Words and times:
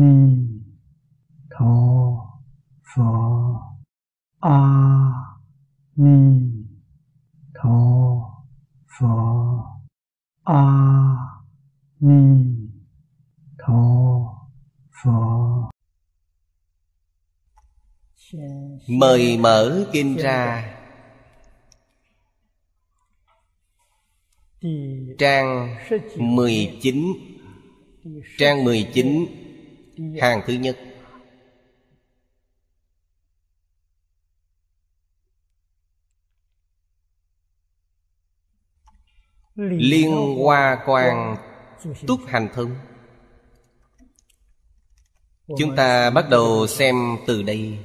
ni 0.00 0.14
tho 1.52 1.74
pho. 2.88 3.10
A 4.40 4.58
ni 5.96 6.18
tho 7.56 7.78
pho. 8.94 9.14
A 10.44 10.62
ni 12.00 12.22
tho 13.58 13.82
pho. 14.96 15.68
Mời 18.88 19.38
mở 19.38 19.86
kinh 19.92 20.16
ra. 20.16 20.74
Trang 25.18 25.76
19 26.16 27.14
Trang 28.38 28.64
19 28.64 29.37
Hàng 30.20 30.42
thứ 30.46 30.52
nhất. 30.52 30.78
Liên 39.56 40.36
Hoa 40.44 40.82
Quang 40.86 41.36
Túc 42.06 42.20
Hành 42.26 42.48
Thông. 42.54 42.76
Chúng 45.58 45.76
ta 45.76 46.10
bắt 46.10 46.24
đầu 46.30 46.66
xem 46.66 46.96
từ 47.26 47.42
đây. 47.42 47.78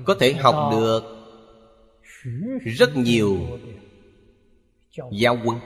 có 0.05 0.15
thể 0.19 0.33
học 0.33 0.55
được 0.71 1.03
rất 2.63 2.97
nhiều 2.97 3.37
Giao 5.11 5.37
quân 5.45 5.59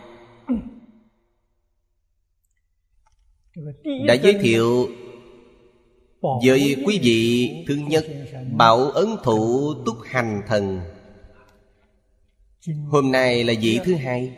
Đã 4.06 4.14
giới 4.14 4.34
thiệu 4.42 4.90
với 6.22 6.84
quý 6.86 7.00
vị 7.04 7.50
Thứ 7.68 7.76
nhất 7.76 8.06
Bảo 8.52 8.78
ấn 8.78 9.08
thủ 9.24 9.74
túc 9.86 9.98
hành 10.06 10.42
thần. 10.48 10.82
Hôm 12.88 13.12
nay 13.12 13.44
là 13.44 13.54
vị 13.62 13.80
thứ 13.86 13.96
hai, 13.96 14.38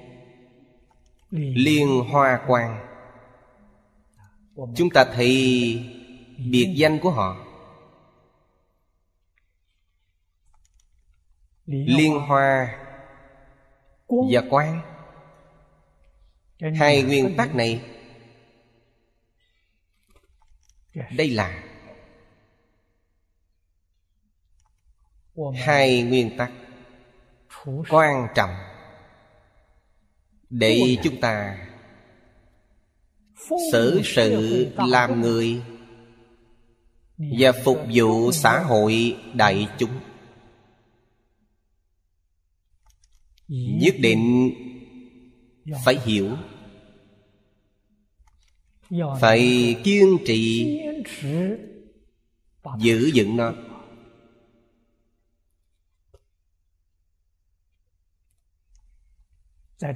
Liên 1.32 1.88
hoa 2.12 2.42
quang. 2.48 2.88
Chúng 4.76 4.90
ta 4.90 5.06
thấy 5.14 5.30
biệt 6.52 6.74
danh 6.76 7.00
của 7.00 7.10
họ. 7.10 7.46
Liên 11.66 12.20
hoa 12.20 12.80
và 14.08 14.44
quan 14.50 14.82
hai 16.76 17.04
nguyên 17.04 17.36
tắc 17.38 17.56
này 17.56 17.82
đây 20.96 21.30
là 21.30 21.64
hai 25.56 26.02
nguyên 26.04 26.38
tắc 26.38 26.52
quan 27.90 28.28
trọng 28.36 28.56
để 30.50 30.98
chúng 31.04 31.22
ta 31.22 31.58
xử 33.72 34.02
sự 34.04 34.68
làm 34.78 35.22
người 35.22 35.62
và 37.18 37.52
phục 37.64 37.78
vụ 37.94 38.32
xã 38.32 38.60
hội 38.60 39.18
đại 39.34 39.68
chúng. 39.78 40.00
Nhất 43.48 43.96
định 44.00 44.52
phải 45.86 46.00
hiểu 46.06 46.38
phải 49.22 49.76
kiên 49.84 50.18
trì 50.26 50.80
giữ 52.80 53.12
vững 53.16 53.38
nó. 53.38 53.54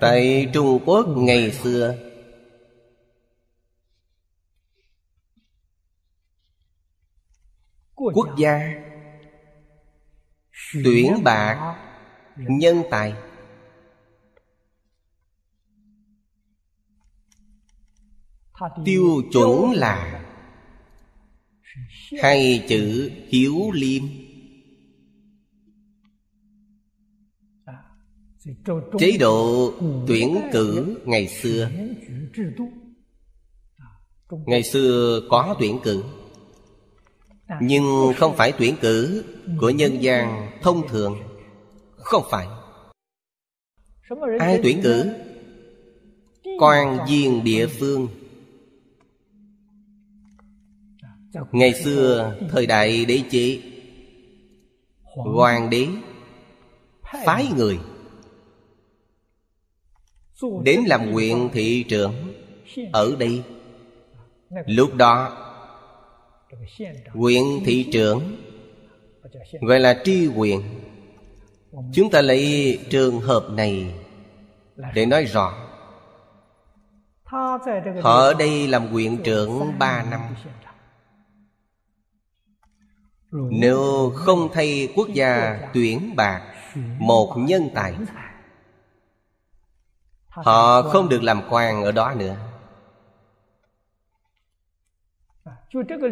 Tại 0.02 0.47
trung 0.53 0.80
quốc 0.86 1.08
ngày 1.18 1.52
xưa 1.52 2.09
quốc 7.96 8.30
gia 8.38 8.59
tuyển 10.84 11.24
bạc 11.24 11.76
nhân 12.36 12.84
tài. 12.91 13.14
tiêu 18.86 19.22
chuẩn 19.31 19.72
là 19.72 20.28
hai 22.22 22.66
chữ 22.68 23.12
hiếu 23.28 23.72
liêm. 23.74 24.03
Chế 29.00 29.18
độ 29.20 29.74
tuyển 30.08 30.42
cử 30.52 30.97
ngày 31.06 31.28
xưa. 31.28 31.70
Ngày 34.30 34.64
xưa 34.64 35.22
có 35.30 35.56
tuyển 35.59 35.80
cử, 35.84 36.03
nhưng 37.62 38.14
không 38.18 38.36
phải 38.36 38.53
tuyển 38.58 38.76
cử 38.81 39.24
của 39.59 39.70
nhân 39.70 40.02
gian 40.02 40.52
thông 40.62 40.88
thường. 40.88 41.18
Không 41.96 42.24
phải. 42.31 42.47
Ai 44.40 44.59
tuyển 44.64 44.81
cử? 44.84 45.06
Quan 46.59 46.97
viên 47.09 47.44
địa 47.44 47.68
phương. 47.68 48.08
Ngày 51.52 51.73
xưa, 51.73 52.35
thời 52.49 52.66
đại 52.67 53.05
đế 53.05 53.22
chế, 53.31 53.61
Hoàng 55.03 55.70
đế, 55.70 55.87
Phái 57.26 57.47
người, 57.58 57.79
Đến 60.64 60.79
làm 60.87 61.11
huyện 61.11 61.49
thị 61.53 61.85
trưởng 61.90 62.14
Ở 62.91 63.16
đây. 63.20 63.43
Lúc 64.66 64.96
đó 64.96 65.37
Huyện 67.14 67.43
thị 67.66 67.90
trưởng 67.91 68.22
Gọi 69.61 69.79
là 69.79 70.02
tri 70.03 70.25
huyện 70.25 70.59
Chúng 71.93 72.11
ta 72.11 72.22
lấy 72.22 72.79
trường 72.90 73.20
hợp 73.20 73.46
này 73.49 73.93
Để 74.93 75.05
nói 75.05 75.25
rõ. 75.25 75.53
Họ 78.02 78.20
ở 78.20 78.34
đây 78.34 78.67
làm 78.67 78.87
huyện 78.87 79.23
trưởng 79.23 79.79
ba 79.79 80.03
năm 80.03 80.22
nếu 83.31 84.11
không 84.16 84.49
thay 84.53 84.90
quốc 84.96 85.08
gia 85.14 85.59
tuyển 85.73 86.16
bạc, 86.16 86.41
Một 86.99 87.35
nhân 87.37 87.70
tài. 87.73 87.93
Họ 90.28 90.81
không 90.81 91.09
được 91.09 91.23
làm 91.23 91.41
quan 91.49 91.84
ở 91.84 91.91
đó 91.91 92.14
nữa. 92.14 92.35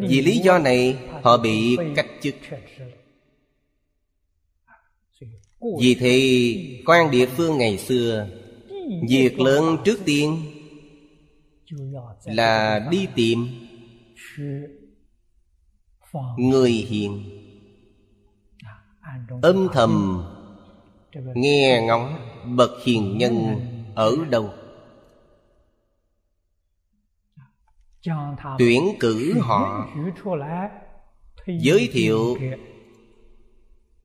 Vì 0.10 0.22
lý 0.22 0.38
do 0.38 0.60
này, 0.60 0.98
Họ 1.22 1.38
bị 1.38 1.78
cách 1.96 2.08
chức. 2.22 2.36
Vì 5.80 5.96
thì 6.00 6.84
quan 6.86 7.12
địa 7.12 7.26
phương 7.26 7.58
ngày 7.58 7.78
xưa, 7.78 8.28
Việc 9.10 9.40
lớn 9.40 9.78
trước 9.86 10.00
tiên 10.06 10.42
là 12.26 12.88
đi 12.92 13.08
tìm 13.16 13.48
người 16.38 16.72
hiền. 16.72 17.24
Âm 19.42 19.68
thầm 19.74 20.24
nghe 21.36 21.82
ngóng 21.88 22.16
bậc 22.56 22.72
hiền 22.84 23.18
nhân 23.18 23.60
ở 23.96 24.16
đâu? 24.30 24.50
Tuyển 28.58 28.96
cử 29.00 29.40
họ. 29.40 29.88
Giới 31.48 31.90
thiệu 31.92 32.38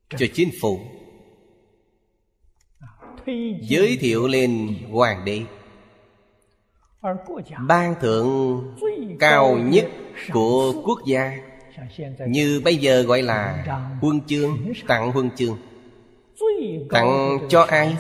cho 0.09 0.27
chính 0.35 0.51
phủ. 0.61 0.81
Giới 3.61 3.99
thiệu 4.01 4.27
lên 4.27 4.77
hoàng 4.91 5.25
đế. 5.25 5.43
Ban 7.69 7.95
thượng 8.01 8.65
cao 9.19 9.59
nhất 9.59 9.91
của 10.33 10.83
quốc 10.85 10.99
gia 11.07 11.52
như 12.29 12.61
bây 12.65 12.77
giờ 12.77 13.03
gọi 13.03 13.23
là 13.23 13.65
huân 14.01 14.21
chương, 14.27 14.59
tặng 14.87 15.13
huân 15.13 15.31
chương. 15.37 15.59
Tặng 16.91 17.39
cho 17.49 17.63
ai? 17.63 17.97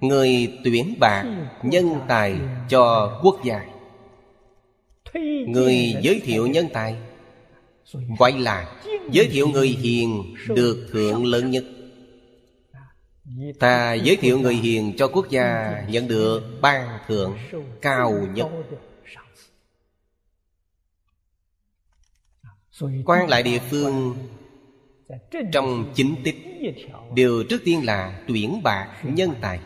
Người 0.00 0.52
tuyển 0.64 0.94
bạc 1.00 1.24
nhân 1.62 2.00
tài 2.08 2.36
cho 2.68 3.18
quốc 3.22 3.44
gia. 3.44 3.60
Người 5.46 5.94
giới 6.00 6.20
thiệu 6.24 6.46
nhân 6.46 6.66
tài, 6.72 6.96
gọi 8.18 8.32
là 8.32 8.72
giới 9.10 9.28
thiệu 9.28 9.48
người 9.48 9.68
hiền 9.68 10.34
được 10.48 10.88
thượng 10.92 11.26
lớn 11.26 11.50
nhất. 11.50 11.64
Ta 13.58 13.94
giới 13.94 14.16
thiệu 14.16 14.38
người 14.38 14.54
hiền 14.54 14.92
cho 14.96 15.08
quốc 15.08 15.30
gia 15.30 15.74
nhận 15.88 16.08
được 16.08 16.42
ban 16.60 16.98
thượng 17.08 17.36
cao 17.82 18.14
nhất. 18.34 18.46
Quan 23.04 23.28
lại 23.28 23.42
địa 23.42 23.58
phương 23.70 24.16
trong 25.52 25.92
chính 25.94 26.14
tích. 26.24 26.36
đều 27.14 27.42
trước 27.48 27.62
tiên 27.64 27.84
là 27.84 28.20
tuyển 28.28 28.62
bạc 28.62 28.88
nhân 29.02 29.34
tài. 29.40 29.60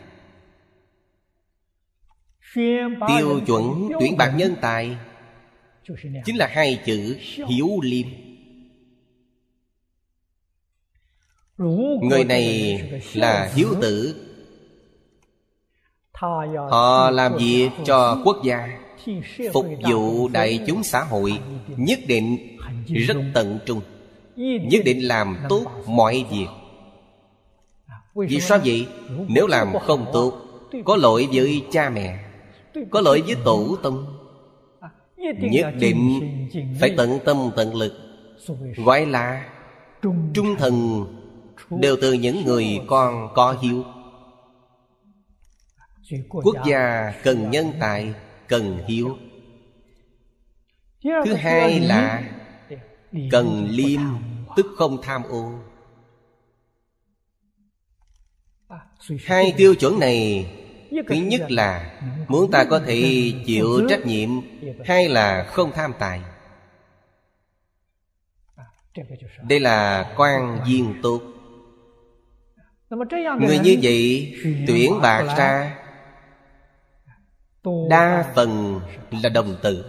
Tiêu 3.07 3.39
chuẩn 3.47 3.89
tuyển 3.99 4.17
bạc 4.17 4.33
nhân 4.37 4.55
tài. 4.61 4.97
Chính 6.25 6.37
là 6.37 6.47
hai 6.47 6.81
chữ 6.85 7.17
hiếu 7.47 7.67
liêm. 7.83 8.07
Người 12.01 12.23
này 12.23 12.79
là 13.13 13.51
hiếu 13.55 13.67
tử. 13.81 14.15
Họ 16.69 17.09
làm 17.11 17.37
việc 17.37 17.69
cho 17.85 18.21
quốc 18.25 18.37
gia 18.45 18.79
phục 19.53 19.65
vụ 19.89 20.27
đại 20.27 20.59
chúng 20.67 20.83
xã 20.83 21.03
hội 21.03 21.33
nhất 21.67 21.99
định 22.07 22.54
rất 22.87 23.17
tận 23.33 23.59
trung. 23.65 23.81
Nhất 24.35 24.81
định 24.85 25.07
làm 25.07 25.37
tốt 25.49 25.65
mọi 25.87 26.25
việc. 26.31 26.47
vì 28.15 28.39
sao 28.39 28.59
vậy? 28.65 28.87
nếu 29.27 29.47
làm 29.47 29.73
không 29.81 30.05
tốt 30.13 30.41
có 30.85 30.95
lỗi 30.95 31.27
với 31.33 31.63
cha 31.71 31.89
mẹ 31.89 32.19
có 32.89 33.01
lỗi 33.01 33.23
với 33.25 33.35
tổ 33.45 33.77
tông. 33.83 34.05
Nhất 35.37 35.65
định 35.79 36.19
phải 36.79 36.93
tận 36.97 37.19
tâm 37.25 37.37
tận 37.55 37.75
lực 37.75 37.93
gọi 38.75 39.05
là 39.05 39.49
trung 40.33 40.55
thần 40.57 41.05
đều 41.69 41.95
từ 42.01 42.13
những 42.13 42.45
người 42.45 42.81
con 42.87 43.29
có 43.35 43.57
hiếu. 43.61 43.83
Quốc 46.29 46.55
gia 46.65 47.13
cần 47.23 47.51
nhân 47.51 47.71
tài 47.79 48.13
cần 48.47 48.79
hiếu. 48.87 49.17
Thứ 51.03 51.33
hai 51.33 51.79
là 51.79 52.23
cần 53.31 53.67
liêm 53.69 54.01
tức 54.55 54.65
không 54.77 55.01
tham 55.01 55.23
ô. 55.23 55.59
Hai 59.25 59.53
tiêu 59.57 59.75
chuẩn 59.75 59.99
này 59.99 60.51
thứ 61.07 61.15
nhất 61.15 61.51
là 61.51 62.01
muốn 62.27 62.51
ta 62.51 62.63
có 62.63 62.79
thể 62.79 63.31
chịu 63.45 63.81
trách 63.89 64.05
nhiệm 64.05 64.29
hai 64.85 65.09
là 65.09 65.43
không 65.43 65.71
tham 65.71 65.93
tài. 65.99 66.21
Đây 69.43 69.59
là 69.59 70.13
quan 70.17 70.63
viên 70.67 70.99
tốt. 71.01 71.21
Người 73.39 73.59
như 73.59 73.77
vậy 73.81 74.33
tuyển 74.67 74.93
bạc 75.01 75.35
ra. 75.37 75.77
đa 77.89 78.31
phần 78.35 78.81
là 79.23 79.29
đồng 79.29 79.55
tử 79.63 79.85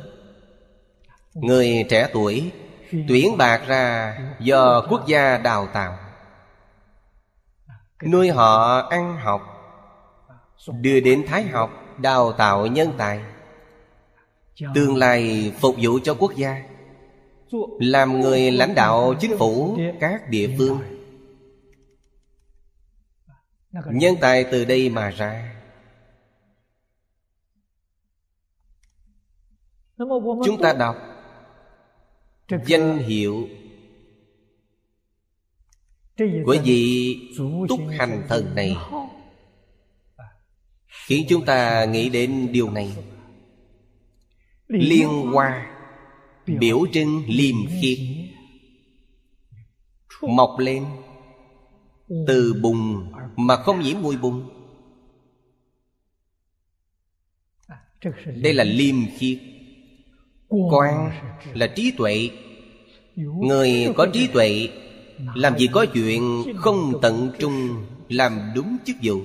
người 1.34 1.84
trẻ 1.88 2.08
tuổi 2.12 2.52
tuyển 2.90 3.36
bạc 3.36 3.62
ra 3.66 4.18
do 4.40 4.86
quốc 4.90 5.06
gia 5.06 5.38
đào 5.38 5.66
tạo. 5.66 5.98
Nuôi 8.04 8.30
họ 8.30 8.80
ăn 8.80 9.16
học, 9.16 9.42
đưa 10.80 11.00
đến 11.00 11.24
thái 11.28 11.42
học 11.42 11.70
đào 11.98 12.32
tạo 12.32 12.66
nhân 12.66 12.92
tài. 12.98 13.20
Tương 14.74 14.96
lai 14.96 15.52
phục 15.60 15.74
vụ 15.82 15.98
cho 16.04 16.14
quốc 16.14 16.32
gia, 16.36 16.62
làm 17.78 18.20
người 18.20 18.50
lãnh 18.50 18.74
đạo 18.74 19.14
chính 19.20 19.38
phủ 19.38 19.78
các 20.00 20.28
địa 20.28 20.54
phương. 20.58 20.80
Nhân 23.86 24.14
tài 24.20 24.44
từ 24.44 24.64
đây 24.64 24.88
mà 24.88 25.10
ra. 25.10 25.56
Chúng 30.44 30.62
ta 30.62 30.72
đọc 30.72 30.96
danh 32.66 32.98
hiệu 32.98 33.48
của 36.44 36.56
vị 36.64 37.16
túc 37.68 37.80
hành 37.98 38.22
thần 38.28 38.54
này. 38.54 38.76
khiến 41.06 41.26
chúng 41.28 41.44
ta 41.44 41.84
nghĩ 41.84 42.08
đến 42.08 42.52
điều 42.52 42.70
này. 42.70 42.96
Liên 44.68 45.08
hoa 45.08 45.76
biểu 46.46 46.86
trưng 46.92 47.22
liêm 47.26 47.56
khiết 47.80 47.98
mọc 50.22 50.58
lên 50.58 50.84
từ 52.26 52.54
bùn 52.62 53.12
mà 53.36 53.56
không 53.56 53.80
nhiễm 53.80 54.02
mùi 54.02 54.16
bùn. 54.16 54.50
Đây 58.26 58.54
là 58.54 58.64
liêm 58.64 58.94
khiết 59.18 59.38
quan 60.48 61.10
là 61.54 61.66
trí 61.66 61.92
tuệ. 61.96 62.30
Người 63.16 63.92
có 63.96 64.06
trí 64.12 64.26
tuệ, 64.26 64.68
làm 65.34 65.58
gì 65.58 65.68
có 65.72 65.86
chuyện 65.94 66.44
không 66.56 66.92
tận 67.02 67.30
trung 67.38 67.86
làm 68.08 68.40
đúng 68.54 68.76
chức 68.84 68.96
vụ. 69.02 69.20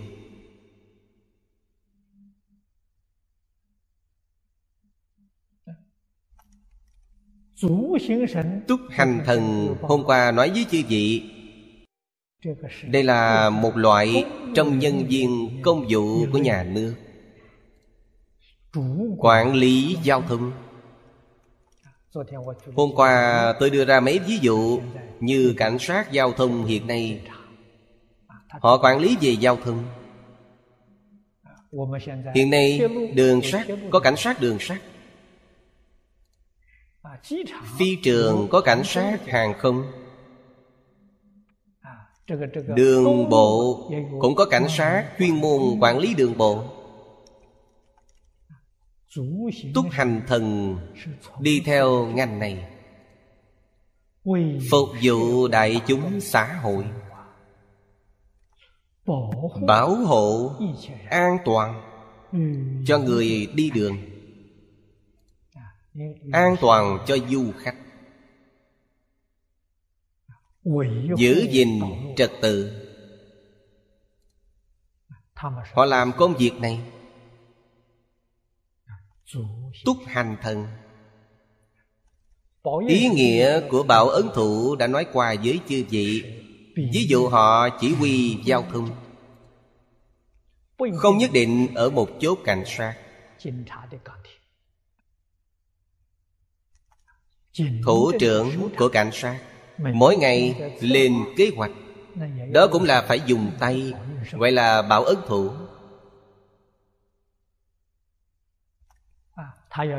Túc 8.68 8.80
hành 8.90 9.22
thần 9.26 9.76
hôm 9.82 10.04
qua 10.04 10.32
nói 10.32 10.50
với 10.50 10.66
chư 10.72 10.82
vị, 10.88 11.24
đây 12.88 13.04
là 13.04 13.50
một 13.50 13.78
loại 13.78 14.26
trong 14.56 14.80
nhân 14.80 15.06
viên 15.10 15.60
công 15.62 15.86
vụ 15.90 16.26
của 16.32 16.38
nhà 16.38 16.64
nước. 16.64 16.96
Quản 19.18 19.54
lý 19.54 19.98
giao 20.04 20.22
thông 20.22 20.52
hôm 22.76 22.90
qua 22.96 23.54
tôi 23.60 23.70
đưa 23.70 23.86
ra 23.86 24.00
mấy 24.00 24.20
ví 24.20 24.38
dụ 24.42 24.80
như 25.20 25.54
cảnh 25.58 25.78
sát 25.80 26.12
giao 26.12 26.32
thông 26.32 26.66
hiện 26.66 26.88
nay. 26.88 27.22
Họ 28.50 28.78
quản 28.78 29.00
lý 29.00 29.18
về 29.22 29.32
giao 29.32 29.58
thông. 29.64 29.84
Hiện 32.36 32.50
nay 32.50 32.82
đường 33.14 33.42
sắt, 33.42 33.68
có 33.92 34.00
cảnh 34.00 34.16
sát 34.18 34.42
đường 34.42 34.58
sắt. 34.60 34.78
Phi 37.80 37.96
trường 38.04 38.48
có 38.52 38.62
cảnh 38.62 38.82
sát 38.86 39.20
hàng 39.28 39.54
không. 39.58 39.84
Đường 42.76 43.30
bộ 43.30 43.90
cũng 44.20 44.36
có 44.36 44.46
cảnh 44.46 44.68
sát 44.70 45.10
chuyên 45.20 45.42
môn 45.42 45.62
quản 45.80 45.98
lý 45.98 46.14
đường 46.14 46.38
bộ 46.38 46.81
túc 49.74 49.86
hành 49.92 50.22
thần 50.28 50.76
đi 51.40 51.62
theo 51.66 52.06
ngành 52.06 52.40
này. 52.40 52.70
Phục 54.72 54.90
vụ 55.04 55.48
đại 55.48 55.82
chúng 55.88 56.22
xã 56.22 56.54
hội. 56.54 56.86
Bảo 59.68 59.96
hộ 59.96 60.56
an 61.10 61.38
toàn 61.46 61.82
cho 62.86 63.00
người 63.00 63.48
đi 63.54 63.70
đường. 63.70 63.98
An 66.32 66.56
toàn 66.62 66.98
cho 67.08 67.18
du 67.30 67.52
khách. 67.60 67.76
Giữ 71.18 71.48
gìn 71.52 71.80
trật 72.18 72.32
tự. 72.42 72.88
Họ 75.74 75.86
làm 75.86 76.12
công 76.18 76.34
việc 76.34 76.54
này 76.60 76.80
túc 79.86 79.98
hành 80.06 80.38
thần. 80.42 80.68
Ý 82.88 83.10
nghĩa 83.10 83.62
của 83.70 83.84
bảo 83.84 84.10
ấn 84.10 84.26
thủ 84.34 84.76
đã 84.76 84.88
nói 84.88 85.06
qua 85.14 85.36
với 85.44 85.60
chư 85.70 85.84
vị. 85.90 86.24
Ví 86.76 87.06
dụ 87.10 87.28
họ 87.28 87.70
chỉ 87.70 87.94
huy 87.94 88.38
giao 88.46 88.66
thông. 88.72 88.90
Không 90.98 91.18
nhất 91.18 91.30
định 91.34 91.68
ở 91.76 91.90
một 91.90 92.10
chốt 92.20 92.40
cảnh 92.46 92.64
sát. 92.66 92.96
Thủ 97.86 98.12
trưởng 98.20 98.70
của 98.78 98.90
cảnh 98.90 99.10
sát, 99.14 99.40
mỗi 99.78 100.18
ngày 100.18 100.56
lên 100.82 101.16
kế 101.38 101.52
hoạch. 101.56 101.72
Đó 102.52 102.68
cũng 102.72 102.84
là 102.84 103.02
phải 103.02 103.22
dùng 103.26 103.52
tay, 103.60 103.94
gọi 104.32 104.52
là 104.52 104.82
bảo 104.82 105.04
ấn 105.04 105.18
thủ 105.28 105.52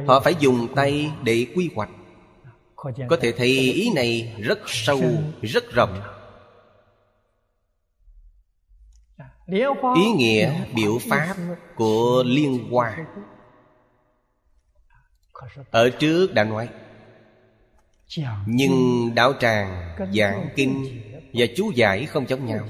họ 0.06 0.20
phải 0.20 0.34
dùng 0.40 0.74
tay 0.74 1.12
để 1.22 1.46
quy 1.56 1.70
hoạch. 1.74 1.90
Có 3.08 3.16
thể 3.20 3.32
thấy 3.32 3.48
ý 3.48 3.90
này 3.94 4.34
rất 4.38 4.58
sâu, 4.66 5.00
rất 5.42 5.64
rộng. 5.72 6.02
Ý 9.96 10.12
nghĩa 10.16 10.54
biểu 10.74 10.98
pháp 11.10 11.36
của 11.74 12.24
liên 12.26 12.70
hoa 12.70 12.96
ở 15.70 15.90
trước 15.90 16.34
đã 16.34 16.44
nói. 16.44 16.68
Nhưng 18.46 19.10
đạo 19.14 19.32
tràng, 19.40 19.96
giảng 20.14 20.48
kinh 20.56 21.02
và 21.32 21.46
chú 21.56 21.70
giải 21.74 22.06
không 22.06 22.28
giống 22.28 22.46
nhau. 22.46 22.68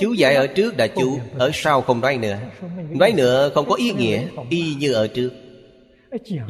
Chú 0.00 0.12
giải 0.12 0.34
ở 0.34 0.46
trước 0.46 0.76
đã 0.76 0.86
chú, 0.86 1.18
ở 1.38 1.50
sau 1.54 1.82
không 1.82 2.00
nói 2.00 2.16
nữa. 2.16 2.38
Nói 2.90 3.12
nữa 3.12 3.50
không 3.54 3.68
có 3.68 3.74
ý 3.74 3.92
nghĩa, 3.92 4.26
y 4.50 4.74
như 4.74 4.92
ở 4.92 5.08
trước 5.08 5.30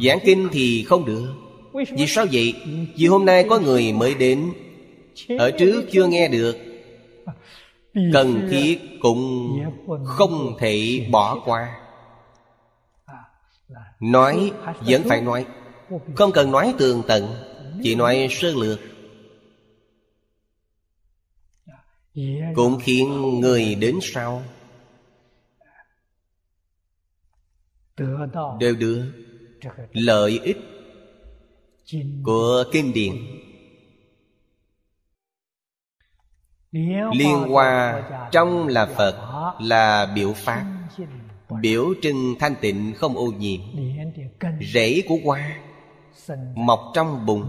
giảng 0.04 0.19
kinh 0.25 0.49
thì 0.52 0.85
không 0.88 1.04
được. 1.04 1.35
Vì 1.73 2.07
sao 2.07 2.26
vậy? 2.33 2.54
Vì 2.97 3.07
hôm 3.07 3.25
nay 3.25 3.47
có 3.50 3.59
người 3.59 3.92
mới 3.92 4.14
đến. 4.14 4.52
Ở 5.38 5.50
trước 5.50 5.85
chưa 5.92 6.07
nghe 6.07 6.28
được. 6.28 6.57
Cần 8.12 8.49
thiết 8.50 8.81
cũng 9.00 9.59
không 10.04 10.57
thể 10.59 11.07
bỏ 11.11 11.40
qua. 11.45 11.81
Nói 14.00 14.52
vẫn 14.81 15.02
phải 15.09 15.21
nói. 15.21 15.47
Không 16.14 16.33
cần 16.33 16.50
nói 16.50 16.75
tường 16.78 17.02
tận, 17.09 17.26
chỉ 17.83 17.95
nói 17.95 18.28
sơ 18.31 18.52
lược. 18.52 18.81
Cũng 22.54 22.78
khiến 22.83 23.40
người 23.40 23.75
đến 23.75 23.99
sau. 24.02 24.42
Đều 28.59 28.75
được 28.78 29.22
lợi 29.92 30.40
ích 30.42 30.59
của 32.25 32.64
kinh 32.73 32.92
điển 32.92 33.16
liên 37.12 37.38
hoa 37.38 38.02
trong 38.33 38.69
là 38.69 38.87
phật 38.87 39.14
là 39.61 40.07
biểu 40.14 40.33
pháp 40.33 40.64
biểu 41.61 41.95
trưng 42.02 42.35
thanh 42.38 42.54
tịnh 42.61 42.92
không 42.97 43.16
ô 43.16 43.26
nhiễm. 43.26 43.61
Rễ 44.73 45.02
của 45.09 45.16
hoa 45.25 45.59
mọc 46.54 46.81
trong 46.95 47.26
bùn. 47.26 47.45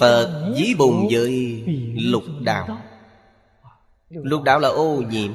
Phật 0.00 0.52
dí 0.56 0.74
bùn 0.74 1.08
với 1.10 1.64
lục 1.96 2.22
đạo. 2.40 2.78
Lục 4.08 4.42
đạo 4.42 4.58
là 4.58 4.68
ô 4.68 5.02
nhiễm 5.10 5.32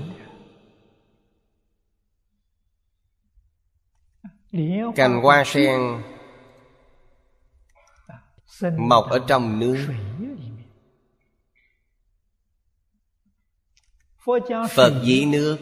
cành 4.96 5.22
hoa 5.22 5.44
sen 5.46 6.02
mọc 8.78 9.06
ở 9.10 9.20
trong 9.28 9.60
nước. 9.60 9.88
phật 14.70 15.02
dĩ 15.04 15.26
nước 15.26 15.58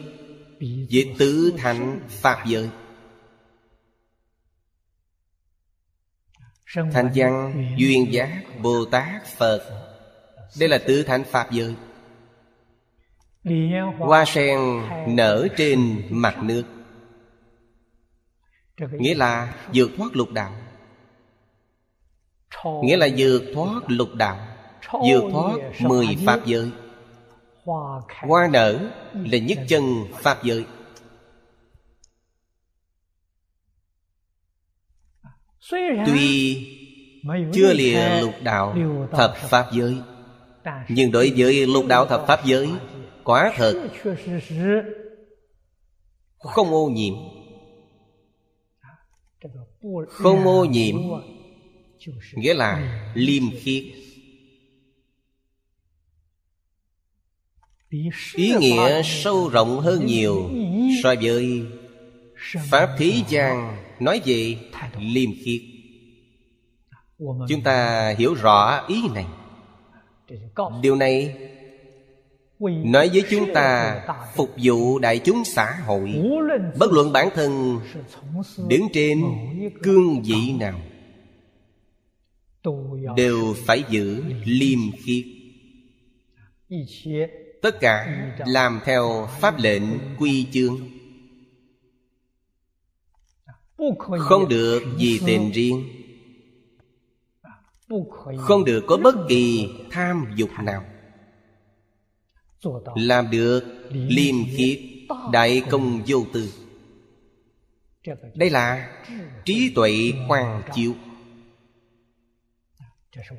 với 0.60 1.14
tứ 1.18 1.54
thánh 1.58 2.00
pháp 2.08 2.44
giới. 2.46 2.70
Thanh 6.74 7.10
văn 7.14 7.54
duyên 7.76 8.12
giác 8.12 8.42
bồ 8.62 8.84
tát 8.84 9.26
phật. 9.26 9.86
Đây 10.58 10.68
là 10.68 10.78
tứ 10.86 11.02
thánh 11.02 11.24
pháp 11.24 11.50
giới. 11.50 11.74
Hoa 13.98 14.24
sen 14.26 14.58
nở 15.06 15.48
trên 15.56 16.02
mặt 16.10 16.38
nước 16.42 16.64
nghĩa 18.90 19.14
là 19.14 19.54
vượt 19.74 19.90
thoát 19.96 20.16
lục 20.16 20.30
đạo. 20.32 20.52
Nghĩa 22.82 22.96
là 22.96 23.08
vượt 23.16 23.42
thoát 23.54 23.82
lục 23.88 24.08
đạo, 24.14 24.38
vượt 24.92 25.24
thoát 25.32 25.56
mười 25.80 26.06
pháp 26.26 26.46
giới. 26.46 26.70
Hoa 28.20 28.48
nở 28.52 28.90
là 29.14 29.38
nhất 29.38 29.58
chân 29.68 29.82
pháp 30.12 30.44
giới. 30.44 30.64
Tuy 36.06 36.68
chưa 37.54 37.72
lìa 37.72 38.20
lục 38.20 38.34
đạo 38.42 38.76
thập 39.12 39.36
pháp 39.36 39.66
giới, 39.72 39.96
nhưng 40.88 41.12
đối 41.12 41.32
với 41.36 41.66
lục 41.66 41.86
đạo 41.86 42.06
thập 42.06 42.24
pháp 42.26 42.40
giới, 42.44 42.70
quả 43.24 43.52
thật 43.56 43.88
không 46.38 46.70
ô 46.70 46.88
nhiễm 46.88 47.14
không 50.08 50.44
ô 50.44 50.64
nhiễm 50.64 50.96
nghĩa 52.34 52.54
là 52.54 53.00
liêm 53.14 53.42
khiết. 53.60 53.84
Ý 58.34 58.52
nghĩa 58.60 59.02
sâu 59.04 59.48
rộng 59.48 59.80
hơn 59.80 60.06
nhiều 60.06 60.50
so 61.02 61.14
với 61.22 61.62
pháp 62.70 62.96
thí 62.98 63.22
gian 63.28 63.76
nói 64.00 64.20
về 64.24 64.56
liêm 64.98 65.30
khiết. 65.44 65.60
Chúng 67.48 67.62
ta 67.64 68.08
hiểu 68.18 68.34
rõ 68.34 68.86
ý 68.88 69.02
này. 69.14 69.26
Điều 70.82 70.96
này 70.96 71.36
nói 72.70 73.08
với 73.08 73.22
chúng 73.30 73.54
ta, 73.54 74.00
phục 74.34 74.50
vụ 74.62 74.98
đại 74.98 75.18
chúng 75.18 75.44
xã 75.44 75.78
hội, 75.86 76.14
bất 76.78 76.92
luận 76.92 77.12
bản 77.12 77.28
thân 77.34 77.80
đứng 78.68 78.88
trên 78.92 79.22
cương 79.82 80.22
vị 80.22 80.52
nào, 80.58 80.80
đều 83.16 83.54
phải 83.66 83.84
giữ 83.90 84.24
liêm 84.44 84.78
khiết. 85.04 85.24
Tất 87.62 87.80
cả 87.80 88.26
làm 88.46 88.80
theo 88.84 89.28
pháp 89.40 89.58
lệnh 89.58 89.82
quy 90.18 90.46
chương. 90.52 90.78
Không 94.18 94.48
được 94.48 94.82
vì 94.98 95.20
tình 95.26 95.50
riêng. 95.50 95.84
Không 98.38 98.64
được 98.64 98.84
có 98.86 98.96
bất 98.96 99.14
kỳ 99.28 99.68
tham 99.90 100.26
dục 100.36 100.50
nào 100.62 100.84
làm 102.94 103.30
được 103.30 103.64
liêm 103.92 104.34
khiết 104.56 104.80
đại 105.32 105.62
công 105.70 106.02
vô 106.06 106.26
tư. 106.32 106.52
Đây 108.34 108.50
là 108.50 108.92
trí 109.44 109.72
tuệ 109.74 110.12
hoàn 110.28 110.62
chiếu 110.74 110.94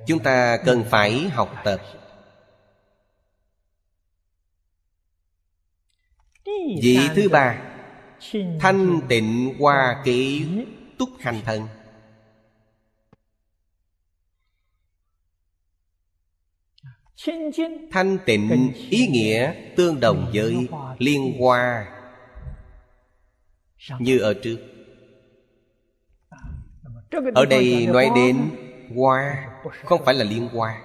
chúng 0.08 0.20
ta 0.20 0.58
cần 0.66 0.84
phải 0.90 1.30
học 1.30 1.56
tập. 1.64 1.82
Vị 6.82 7.00
thứ 7.16 7.30
ba, 7.30 7.62
thanh 8.60 9.02
tịnh 9.10 9.56
hoa 9.60 10.02
kỹ 10.06 10.46
túc 10.98 11.10
hành 11.20 11.42
thân 11.46 11.68
thanh 17.92 18.18
tịnh 18.26 18.74
ý 18.90 19.08
nghĩa 19.08 19.54
tương 19.76 20.00
đồng 20.00 20.32
với 20.34 20.68
liên 20.98 21.40
hoa 21.40 21.90
như 24.00 24.20
ở 24.20 24.34
trước. 24.44 24.58
Ở 27.36 27.46
đây 27.46 27.88
nói 27.88 28.10
đến 28.16 28.50
hoa, 28.96 29.50
không 29.86 30.06
phải 30.06 30.16
là 30.16 30.24
liên 30.24 30.48
hoa. 30.48 30.82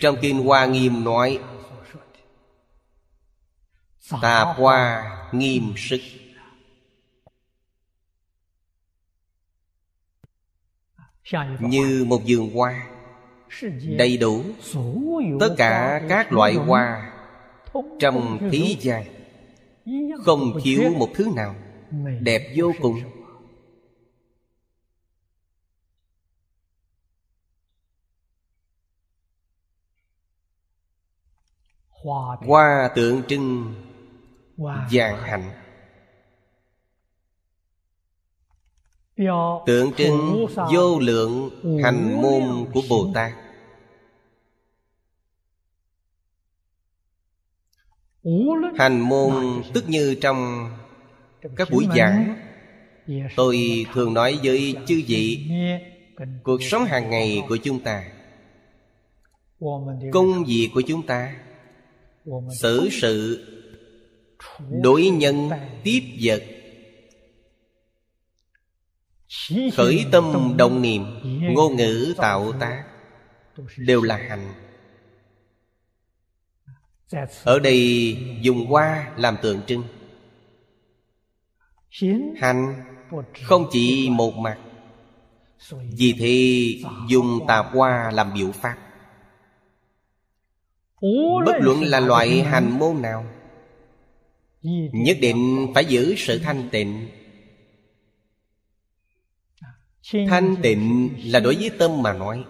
Trong 0.00 0.16
kinh 0.22 0.38
hoa 0.44 0.66
nghiêm 0.66 1.04
nói, 1.04 1.38
tà 4.22 4.44
hoa 4.44 5.04
nghiêm 5.32 5.74
sức. 5.76 6.00
Như 11.60 12.04
một 12.08 12.24
giường 12.24 12.50
hoa 12.54 12.91
đầy 13.98 14.16
đủ 14.16 14.42
tất 15.40 15.54
cả 15.56 16.02
các 16.08 16.32
loại 16.32 16.54
hoa 16.54 17.12
trong 17.98 18.38
thế 18.52 18.76
gian 18.80 19.04
Không 20.24 20.60
thiếu 20.64 20.82
một 20.98 21.08
thứ 21.14 21.28
nào 21.36 21.54
Đẹp 22.20 22.52
vô 22.56 22.72
cùng. 22.80 23.00
Hoa 32.46 32.88
tượng 32.94 33.22
trưng 33.28 33.74
vàng 34.90 35.22
hạnh. 35.22 35.50
Tượng 39.66 39.92
trưng 39.96 40.46
vô 40.74 40.98
lượng 40.98 41.50
hành 41.82 42.22
môn 42.22 42.66
của 42.74 42.82
Bồ 42.88 43.10
Tát 43.14 43.41
Hành 48.78 49.00
môn 49.00 49.62
tức 49.74 49.88
như 49.88 50.14
trong 50.14 50.70
các 51.56 51.68
buổi 51.70 51.86
giảng, 51.96 52.36
Tôi 53.36 53.86
thường 53.94 54.14
nói 54.14 54.38
với 54.44 54.76
chư 54.86 55.02
vị, 55.06 55.50
Cuộc 56.42 56.62
sống 56.62 56.84
hàng 56.84 57.10
ngày 57.10 57.42
của 57.48 57.56
chúng 57.56 57.80
ta, 57.80 58.04
Công 60.12 60.44
việc 60.44 60.70
của 60.74 60.80
chúng 60.80 61.06
ta, 61.06 61.34
xử 62.60 62.88
sự, 62.92 63.46
đối 64.82 65.08
nhân, 65.08 65.50
tiếp 65.84 66.00
vật, 66.22 66.42
khởi 69.72 70.04
tâm 70.12 70.54
đồng 70.56 70.82
niệm, 70.82 71.04
ngôn 71.54 71.76
ngữ 71.76 72.14
tạo 72.16 72.52
tác, 72.60 72.84
đều 73.76 74.02
là 74.02 74.16
hành 74.16 74.54
ở 77.44 77.58
đây 77.58 78.16
dùng 78.40 78.66
hoa 78.66 79.12
làm 79.16 79.36
tượng 79.42 79.60
trưng. 79.66 79.82
Hành 82.36 82.84
không 83.42 83.66
chỉ 83.72 84.08
một 84.10 84.34
mặt 84.34 84.58
vì 85.96 86.14
thế 86.18 86.66
dùng 87.08 87.40
tà 87.48 87.58
hoa 87.58 88.10
làm 88.10 88.34
biểu 88.34 88.52
pháp. 88.52 88.76
Bất 91.46 91.56
luận 91.60 91.82
là 91.82 92.00
loại 92.00 92.42
hành 92.42 92.78
môn 92.78 93.02
nào 93.02 93.26
Nhất 94.92 95.16
định 95.20 95.72
phải 95.74 95.84
giữ 95.84 96.14
sự 96.16 96.38
thanh 96.38 96.68
tịnh. 96.72 97.08
Thanh 100.28 100.56
tịnh 100.62 101.14
là 101.24 101.40
đối 101.40 101.54
với 101.54 101.70
tâm 101.78 102.02
mà 102.02 102.12
nói. 102.12 102.44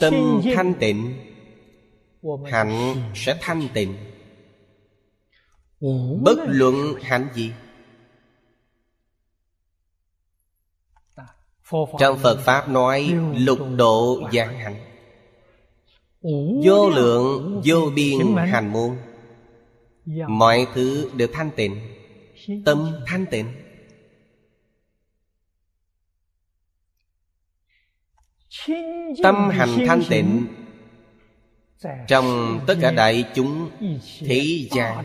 Tâm 0.00 0.40
thanh 0.54 0.74
tịnh 0.80 1.14
Hạnh 2.50 2.96
sẽ 3.14 3.38
thanh 3.40 3.68
tịnh. 3.74 3.96
Bất 6.22 6.38
luận 6.46 6.74
hạnh 7.02 7.28
gì. 7.34 7.52
Trong 11.98 12.18
Phật 12.22 12.40
Pháp 12.44 12.68
nói, 12.68 13.14
Lục 13.34 13.58
độ 13.76 14.22
dạng 14.32 14.58
hạnh. 14.58 14.76
Vô 16.64 16.90
lượng, 16.90 17.62
vô 17.64 17.90
biên 17.94 18.36
hành 18.36 18.72
môn. 18.72 18.98
Mọi 20.28 20.66
thứ 20.74 21.10
đều 21.14 21.28
thanh 21.32 21.50
tịnh. 21.56 21.80
Tâm 22.64 22.92
thanh 23.06 23.26
tịnh. 23.30 23.52
Tâm 29.22 29.48
hành 29.50 29.78
thanh 29.86 30.02
tịnh 30.08 30.46
trong 32.08 32.60
tất 32.66 32.78
cả 32.80 32.90
đại 32.90 33.24
chúng 33.34 33.70
Thế 34.20 34.68
gian, 34.70 35.04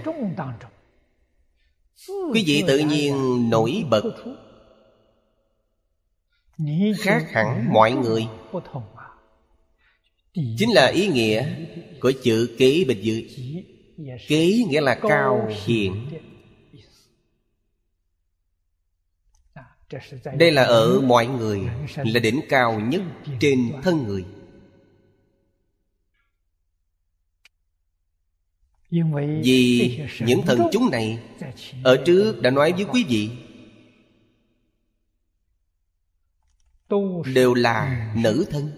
Quý 2.34 2.44
vị 2.46 2.64
tự 2.68 2.80
nhiên 2.80 3.50
nổi 3.50 3.84
bật. 3.90 4.04
Khác 7.00 7.26
hẳn 7.32 7.74
mọi 7.74 7.92
người. 7.92 8.28
Chính 10.34 10.74
là 10.74 10.88
ý 10.88 11.08
nghĩa 11.08 11.46
của 12.02 12.12
chữ 12.24 12.56
kế 12.58 12.86
bên 12.88 13.02
dưới 13.02 13.30
kế 14.28 14.64
nghĩa 14.70 14.82
là 14.82 14.96
cao 14.96 15.50
hiền. 15.66 16.08
Đây 20.38 20.52
là 20.52 20.64
ở 20.64 21.00
mọi 21.00 21.28
người 21.28 21.62
là 21.96 22.20
đỉnh 22.20 22.40
cao 22.50 22.80
nhất 22.80 23.02
trên 23.40 23.72
thân 23.84 24.04
người. 24.04 24.26
Vì 29.44 30.00
những 30.20 30.42
thần 30.46 30.60
chúng 30.72 30.92
này 30.92 31.20
ở 31.84 32.04
trước 32.06 32.42
đã 32.42 32.52
nói 32.52 32.74
với 32.74 32.86
quý 32.86 33.06
vị 33.10 33.30
đều 37.34 37.54
là 37.54 38.08
nữ 38.16 38.46
thân. 38.52 38.72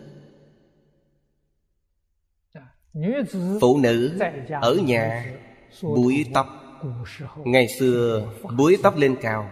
phụ 3.61 3.77
nữ 3.77 4.19
ở 4.61 4.75
nhà 4.75 5.33
búi 5.81 6.25
tóc。ngày 6.33 7.67
xưa 7.79 8.27
búi 8.57 8.77
tóc 8.83 8.97
lên 8.97 9.15
cao 9.21 9.51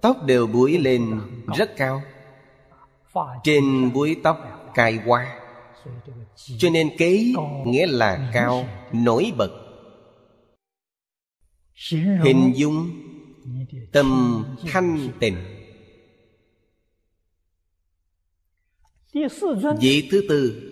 tóc 0.00 0.16
đều 0.26 0.46
búi 0.46 0.78
lên 0.78 1.20
rất 1.56 1.76
cao 1.76 2.02
trên 3.44 3.92
búi 3.92 4.16
tóc 4.22 4.70
cài 4.74 4.96
hoa 5.06 5.40
cho 6.58 6.70
nên 6.70 6.96
kế 6.98 7.32
nghĩa 7.66 7.86
là 7.86 8.30
cao, 8.34 8.68
nổi 8.92 9.32
bật. 9.36 9.64
Hình 12.24 12.52
dung 12.56 12.90
tâm 13.92 14.44
thanh 14.66 15.12
tịnh. 15.20 15.36
Vị 19.80 20.08
thứ 20.10 20.24
tư 20.28 20.64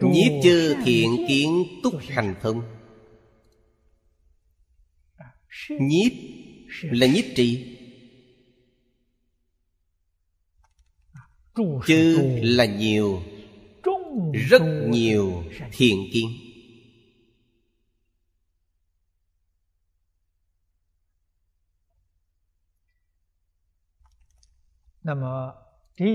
Nhiếp 0.00 0.42
chư 0.42 0.74
thiện 0.84 1.24
kiến 1.28 1.64
túc 1.82 1.94
hành 2.08 2.34
thông. 2.42 2.62
Nhiếp 5.68 6.12
là 6.82 7.06
nhiếp 7.06 7.24
trì 7.36 7.78
Chư 11.86 12.18
là 12.42 12.64
nhiều. 12.64 13.22
Rất 14.32 14.62
nhiều 14.88 15.44
thiện 15.72 15.98
kiến 16.12 16.28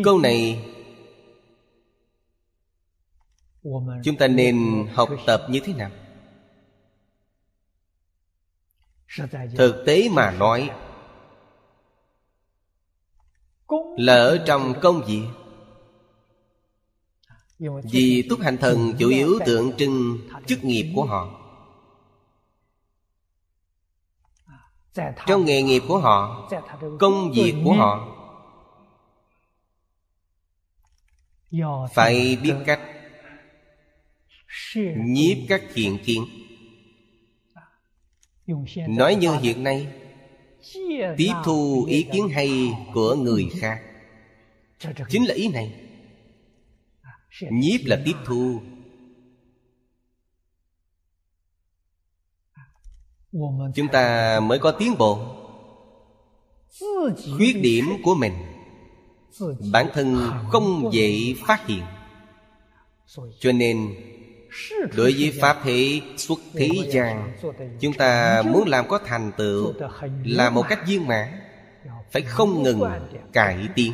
Câu 0.03 0.19
này 0.19 0.69
chúng 4.03 4.17
ta 4.19 4.27
nên 4.27 4.87
học 4.93 5.09
tập 5.25 5.47
như 5.49 5.59
thế 5.63 5.73
nào? 5.73 5.91
Thực 9.57 9.83
tế 9.85 10.09
mà 10.09 10.31
nói, 10.31 10.69
là 13.97 14.15
ở 14.15 14.43
trong 14.47 14.73
công 14.81 15.01
việc 15.07 15.42
vì 17.83 18.27
túc 18.29 18.39
hành 18.39 18.57
thần 18.57 18.93
chủ 18.99 19.09
yếu 19.09 19.39
tượng 19.45 19.71
trưng 19.77 20.17
chức 20.47 20.63
nghiệp 20.63 20.93
của 20.95 21.05
họ. 21.05 21.39
Trong 25.27 25.45
nghề 25.45 25.61
nghiệp 25.61 25.81
của 25.87 25.97
họ 25.97 26.49
công 26.99 27.31
việc 27.31 27.55
của 27.63 27.73
họ 27.73 28.09
phải 31.93 32.37
biết 32.43 32.55
cách 32.65 32.79
nhiếp 34.95 35.37
các 35.49 35.61
thiện 35.73 35.97
kiến. 36.05 36.25
Nói 38.87 39.15
như 39.15 39.35
hiện 39.35 39.63
nay 39.63 39.87
tiếp 41.17 41.33
thu 41.45 41.85
ý 41.89 42.05
kiến 42.13 42.29
hay 42.29 42.71
của 42.93 43.15
người 43.15 43.49
khác. 43.59 43.81
Chính 45.09 45.25
là 45.25 45.33
ý 45.35 45.47
này 45.47 45.82
nhiếp 47.41 47.81
là 47.85 48.01
tiếp 48.05 48.15
thu. 48.25 48.61
Chúng 53.75 53.87
ta 53.91 54.39
mới 54.39 54.59
có 54.59 54.71
tiến 54.71 54.95
bộ. 54.97 55.35
Khuyết 57.37 57.53
điểm 57.61 57.85
của 58.03 58.15
mình. 58.15 58.33
Bản 59.71 59.87
thân 59.93 60.31
không 60.49 60.89
dễ 60.93 61.35
phát 61.47 61.67
hiện. 61.67 61.83
Cho 63.39 63.51
nên, 63.51 63.95
Đối 64.95 65.13
với 65.19 65.33
Pháp 65.41 65.57
thế 65.63 66.01
xuất 66.17 66.39
thế 66.53 66.69
gian, 66.89 67.37
Chúng 67.79 67.93
ta 67.93 68.41
muốn 68.45 68.67
làm 68.67 68.87
có 68.87 68.99
thành 69.05 69.31
tựu 69.37 69.73
Là 70.23 70.49
một 70.49 70.65
cách 70.69 70.79
viên 70.87 71.07
mãn, 71.07 71.39
Phải 72.11 72.21
không 72.21 72.63
ngừng 72.63 72.81
cải 73.33 73.67
tiến. 73.75 73.93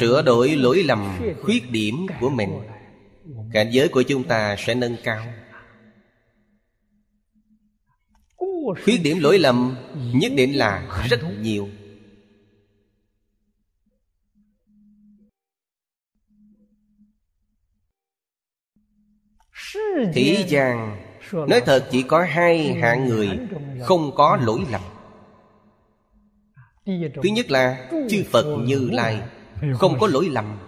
Sửa 0.00 0.22
đổi 0.22 0.56
lỗi 0.56 0.82
lầm, 0.82 1.18
khuyết 1.42 1.70
điểm 1.70 2.06
của 2.20 2.30
mình. 2.30 2.60
Cảnh 3.52 3.68
giới 3.72 3.88
của 3.88 4.02
chúng 4.02 4.24
ta 4.24 4.56
sẽ 4.58 4.74
nâng 4.74 4.96
cao. 5.04 5.24
Khuyết 8.84 8.98
điểm 9.02 9.18
lỗi 9.20 9.38
lầm 9.38 9.76
nhất 10.14 10.32
định 10.34 10.58
là 10.58 11.04
rất 11.10 11.20
nhiều. 11.40 11.68
Thế 20.14 20.44
gian 20.48 20.98
Nói 21.32 21.62
thật 21.66 21.88
chỉ 21.90 22.02
có 22.02 22.24
hai 22.24 22.72
hạng 22.72 23.08
người 23.08 23.28
Không 23.82 24.14
có 24.14 24.38
lỗi 24.42 24.60
lầm. 24.70 24.80
Thứ 27.22 27.28
nhất 27.32 27.50
là 27.50 27.90
Chư 28.10 28.24
Phật 28.30 28.56
Như 28.64 28.90
Lai. 28.92 29.22
Không 29.74 29.98
có 29.98 30.06
lỗi 30.06 30.28
lầm. 30.32 30.58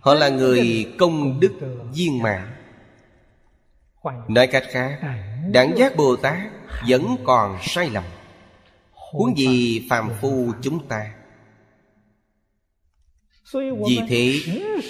Họ 0.00 0.14
là 0.14 0.28
người 0.28 0.92
công 0.98 1.40
đức 1.40 1.52
viên 1.94 2.22
mãn. 2.22 2.48
Nói 4.28 4.46
cách 4.46 4.64
khác, 4.70 5.00
Đẳng 5.52 5.76
giác 5.76 5.96
Bồ 5.96 6.16
Tát 6.16 6.38
Vẫn 6.88 7.16
còn 7.24 7.58
sai 7.62 7.90
lầm. 7.90 8.04
Huống 8.92 9.38
gì 9.38 9.86
phàm 9.90 10.10
phu 10.20 10.52
chúng 10.62 10.86
ta. 10.88 11.14
Vì 13.88 14.00
thế, 14.08 14.40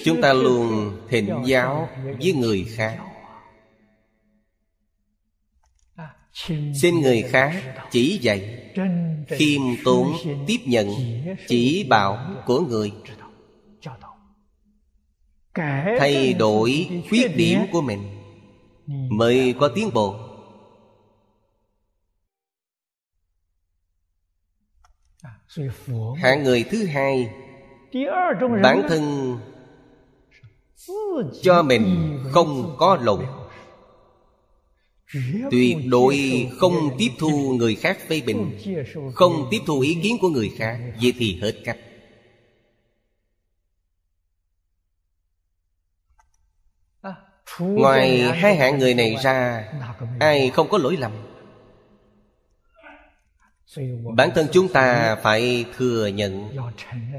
Chúng 0.04 0.22
ta 0.22 0.32
luôn 0.32 0.96
thịnh 1.08 1.42
giáo 1.44 1.88
với 2.20 2.32
người 2.32 2.66
khác. 2.76 2.98
Xin 6.80 7.00
người 7.00 7.22
khác 7.22 7.62
chỉ 7.90 8.18
dạy. 8.22 8.72
Khiêm 9.28 9.60
tốn 9.84 10.12
tiếp 10.46 10.58
nhận 10.64 10.88
Chỉ 11.46 11.86
bảo 11.90 12.42
của 12.46 12.60
người. 12.60 12.92
Thay 15.98 16.32
đổi 16.32 16.88
khuyết 17.08 17.36
điểm 17.36 17.58
của 17.72 17.80
mình 17.80 18.00
Mới 19.10 19.54
có 19.60 19.68
tiến 19.74 19.90
bộ. 19.94 20.16
Hạng 26.16 26.42
người 26.42 26.64
thứ 26.70 26.86
hai, 26.86 27.30
Bản 28.62 28.82
thân 28.88 29.36
Cho 31.42 31.62
mình 31.62 32.18
không 32.32 32.76
có 32.78 32.96
lỗi 32.96 33.26
Tuyệt 35.50 35.76
đối 35.88 36.46
không 36.56 36.90
tiếp 36.98 37.08
thu 37.18 37.56
người 37.58 37.74
khác 37.74 37.98
phê 38.08 38.20
bình 38.26 38.58
Không 39.14 39.48
tiếp 39.50 39.58
thu 39.66 39.80
ý 39.80 39.96
kiến 40.02 40.16
của 40.20 40.28
người 40.28 40.52
khác 40.56 40.78
Vậy 41.02 41.12
thì 41.18 41.38
hết 41.42 41.52
cách. 41.64 41.78
Ngoài 47.60 48.20
hai 48.20 48.56
hạng 48.56 48.78
người 48.78 48.94
này 48.94 49.16
ra 49.22 49.68
Ai 50.20 50.50
không 50.50 50.68
có 50.68 50.78
lỗi 50.78 50.96
lầm? 50.96 51.12
Bản 54.16 54.30
thân 54.34 54.46
chúng 54.52 54.68
ta 54.68 55.16
phải 55.22 55.64
thừa 55.76 56.06
nhận 56.06 56.56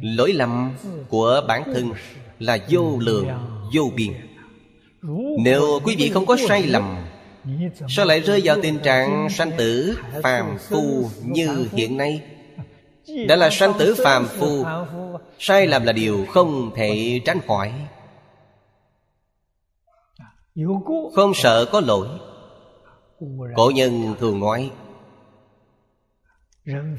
Lỗi 0.02 0.34
lầm 0.34 0.76
của 1.10 1.42
bản 1.48 1.64
thân 1.66 1.92
là 2.40 2.58
vô 2.70 3.00
lượng, 3.00 3.28
vô 3.74 3.92
biên 3.96 4.12
Nếu 5.40 5.80
quý 5.84 5.96
vị 5.96 6.10
không 6.10 6.26
có 6.26 6.38
sai 6.48 6.64
lầm 6.68 7.07
Sao 7.90 8.06
lại 8.06 8.20
rơi 8.20 8.42
vào 8.44 8.58
tình 8.62 8.80
trạng 8.84 9.30
sanh 9.30 9.52
tử 9.58 9.98
phàm 10.24 10.58
phu 10.58 11.10
như 11.24 11.68
hiện 11.72 11.98
nay. 11.98 12.22
Đã 13.28 13.36
là 13.36 13.50
sanh 13.50 13.74
tử 13.80 13.96
phàm 14.04 14.28
phu, 14.28 14.66
Sai 15.40 15.68
lầm 15.68 15.84
là 15.84 15.92
điều 15.92 16.26
không 16.30 16.72
thể 16.76 17.22
tránh 17.26 17.40
khỏi. 17.48 17.74
Không 21.16 21.34
sợ 21.34 21.66
có 21.72 21.80
lỗi, 21.80 22.08
Cổ 23.56 23.72
nhân 23.76 24.16
thường 24.20 24.40
nói, 24.40 24.72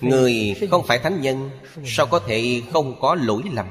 Người 0.00 0.54
không 0.70 0.87
phải 0.87 0.98
thánh 0.98 1.20
nhân, 1.20 1.50
Sao 1.84 2.06
có 2.06 2.20
thể 2.26 2.62
không 2.72 3.00
có 3.00 3.14
lỗi 3.14 3.42
lầm? 3.52 3.66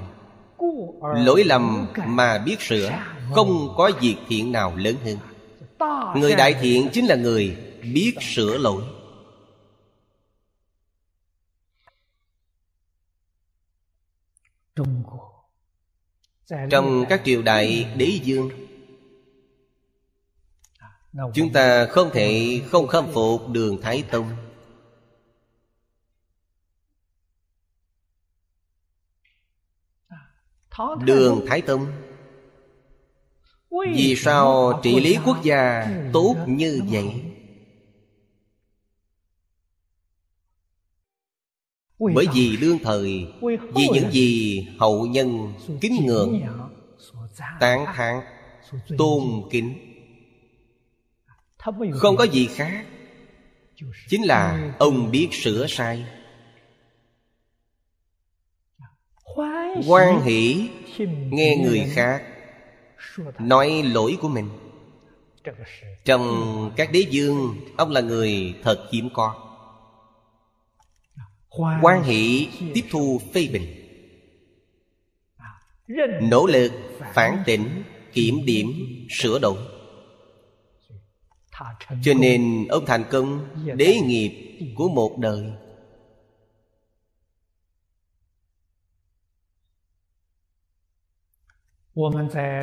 Lỗi 1.16 1.44
lầm 1.44 1.88
mà 2.06 2.38
biết 2.38 2.62
sửa, 2.62 2.92
Không 3.34 3.74
có 3.78 3.92
việc 4.02 4.16
thiện 4.28 4.52
nào 4.52 4.74
lớn 4.76 4.96
hơn. 5.06 5.18
Người 6.16 6.36
đại 6.36 6.54
thiện 6.62 6.90
chính 6.94 7.06
là 7.06 7.16
người 7.16 7.58
biết 7.94 8.14
sửa 8.22 8.58
lỗi. 8.58 8.84
Trong 16.70 17.06
các 17.10 17.22
triều 17.26 17.42
đại 17.42 17.94
đế 17.98 18.20
dương 18.24 18.50
Chúng 21.34 21.54
ta 21.54 21.86
không 21.86 22.10
thể 22.14 22.62
không 22.68 22.88
khâm 22.88 23.08
phục 23.14 23.50
đường 23.50 23.82
Thái 23.82 24.04
Tông. 24.12 24.30
Đường 31.06 31.46
Thái 31.48 31.62
Tông 31.62 31.92
Vì 33.86 34.16
sao 34.16 34.80
trị 34.84 35.00
lý 35.00 35.18
quốc 35.26 35.44
gia 35.44 35.88
tốt 36.14 36.36
như 36.48 36.82
vậy? 36.92 37.22
Bởi 42.00 42.26
vì 42.34 42.58
đương 42.62 42.78
thời 42.84 43.28
Vì 43.76 43.88
những 43.94 44.12
gì 44.12 44.68
hậu 44.80 45.06
nhân 45.06 45.54
kính 45.82 46.06
ngưỡng 46.06 46.42
Tán 47.60 47.86
thán 47.96 48.22
Tôn 48.98 49.24
kính. 49.50 49.78
Không 51.94 52.18
có 52.18 52.24
gì 52.24 52.48
khác. 52.48 52.86
Chính 54.10 54.24
là 54.24 54.74
ông 54.80 55.12
biết 55.12 55.30
sửa 55.32 55.68
sai. 55.70 56.06
Quan 59.88 60.22
hỷ 60.22 60.70
nghe 61.30 61.58
người 61.64 61.92
khác 61.94 62.37
nói 63.40 63.84
lỗi 63.84 64.18
của 64.22 64.28
mình. 64.28 64.50
Trong 66.06 66.72
các 66.76 66.92
đế 66.92 67.00
dương 67.00 67.56
ông 67.78 67.92
là 67.92 68.02
người 68.02 68.56
thật 68.64 68.88
hiếm 68.92 69.10
có. 69.14 69.36
Quan 71.82 72.04
hỷ 72.04 72.50
tiếp 72.74 72.84
thu 72.90 73.22
phê 73.34 73.48
bình. 73.54 73.66
Nỗ 76.22 76.48
lực 76.48 76.72
phản 77.14 77.44
tỉnh 77.46 77.84
kiểm 78.14 78.46
điểm 78.46 78.74
sửa 79.10 79.40
đổi. 79.40 79.58
Cho 82.04 82.14
nên 82.20 82.68
ông 82.68 82.86
thành 82.86 83.04
công 83.12 83.48
đế 83.76 84.00
nghiệp 84.06 84.60
của 84.76 84.90
một 84.90 85.18
đời 85.18 85.52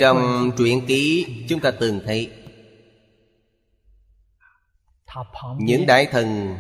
Trong 0.01 0.51
truyện 0.59 0.87
ký 0.87 1.27
chúng 1.49 1.61
ta 1.61 1.71
từng 1.81 2.01
thấy 2.05 2.31
Những 5.59 5.87
đại 5.87 6.07
thần 6.11 6.57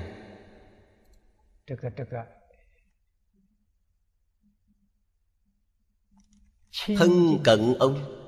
Thân 6.86 7.38
cận 7.44 7.74
ông. 7.78 8.20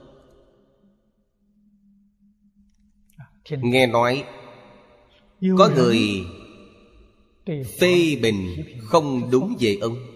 Nghe 3.50 3.86
nói 3.86 4.24
Có 5.58 5.70
người 5.74 5.98
Phê 7.80 8.16
bình 8.22 8.46
không 8.82 9.30
đúng 9.30 9.56
về 9.60 9.78
ông 9.80 10.15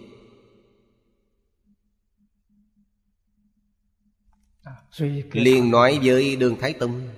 liền 5.33 5.70
nói 5.70 5.98
với 6.03 6.37
đường 6.37 6.57
thái 6.61 6.72
tông 6.72 7.09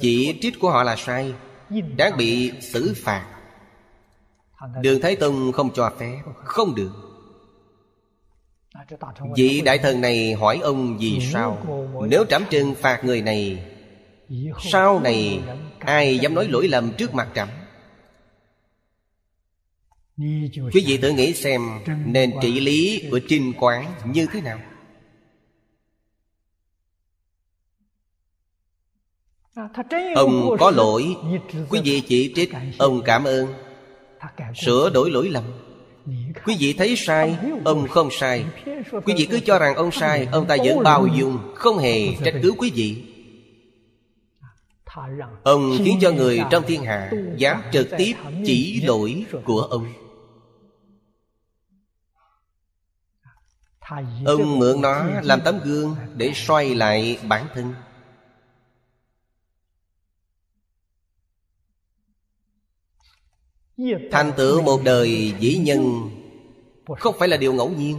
chỉ 0.00 0.38
trích 0.40 0.60
của 0.60 0.70
họ 0.70 0.82
là 0.82 0.96
sai 0.96 1.34
đáng 1.96 2.16
bị 2.16 2.52
xử 2.60 2.94
phạt. 2.96 3.26
Đường 4.82 5.00
thái 5.00 5.16
tông 5.16 5.52
không 5.52 5.70
cho 5.74 5.92
phép 5.98 6.18
không 6.44 6.74
được. 6.74 6.90
Vị 9.36 9.60
đại 9.60 9.78
thần 9.78 10.00
này 10.00 10.32
hỏi 10.32 10.58
ông 10.62 10.98
vì 10.98 11.20
sao? 11.32 11.66
nếu 12.08 12.24
trẫm 12.24 12.44
trừng 12.50 12.74
phạt 12.74 13.04
người 13.04 13.22
này 13.22 13.64
sau 14.62 15.00
này 15.00 15.40
ai 15.78 16.18
dám 16.18 16.34
nói 16.34 16.48
lỗi 16.48 16.68
lầm 16.68 16.92
trước 16.98 17.14
mặt 17.14 17.28
trẫm 17.34 17.48
quý 20.72 20.84
vị 20.86 20.98
tự 21.02 21.10
nghĩ 21.12 21.34
xem 21.34 21.60
nền 22.06 22.30
trị 22.42 22.60
lý 22.60 23.08
của 23.10 23.20
trinh 23.28 23.52
quán 23.58 23.94
như 24.04 24.26
thế 24.32 24.40
nào 24.40 24.58
Ông 30.14 30.56
có 30.58 30.70
lỗi. 30.70 31.16
Quý 31.68 31.80
vị 31.84 32.00
chỉ 32.00 32.32
trích 32.36 32.52
Ông 32.78 33.02
cảm 33.04 33.24
ơn. 33.24 33.46
Sửa 34.54 34.90
đổi 34.90 35.10
lỗi 35.10 35.28
lầm. 35.28 35.44
Quý 36.44 36.56
vị 36.58 36.72
thấy 36.78 36.96
sai 36.96 37.36
Ông 37.64 37.88
không 37.88 38.08
sai. 38.10 38.44
Quý 39.04 39.14
vị 39.16 39.26
cứ 39.30 39.40
cho 39.40 39.58
rằng 39.58 39.74
ông 39.74 39.90
sai 39.90 40.28
Ông 40.32 40.46
ta 40.46 40.56
vẫn 40.64 40.82
bao 40.82 41.06
dung 41.06 41.38
Không 41.54 41.78
hề 41.78 42.14
trách 42.24 42.34
cứ 42.42 42.52
quý 42.58 42.72
vị. 42.74 43.04
Ông 45.42 45.70
khiến 45.84 45.98
cho 46.00 46.10
người 46.10 46.40
trong 46.50 46.64
thiên 46.66 46.84
hạ 46.84 47.10
Dám 47.36 47.62
trực 47.72 47.88
tiếp 47.98 48.14
chỉ 48.46 48.80
lỗi 48.80 49.24
của 49.44 49.60
ông. 49.60 49.86
Ông 54.24 54.58
mượn 54.58 54.80
nó 54.80 55.04
làm 55.22 55.40
tấm 55.44 55.58
gương 55.64 55.96
Để 56.16 56.32
xoay 56.34 56.74
lại 56.74 57.18
bản 57.28 57.46
thân 57.54 57.74
Thành 64.10 64.32
tựu 64.36 64.62
một 64.62 64.80
đời 64.84 65.34
dĩ 65.38 65.56
nhân 65.56 66.10
Không 66.98 67.14
phải 67.18 67.28
là 67.28 67.36
điều 67.36 67.52
ngẫu 67.52 67.68
nhiên. 67.68 67.98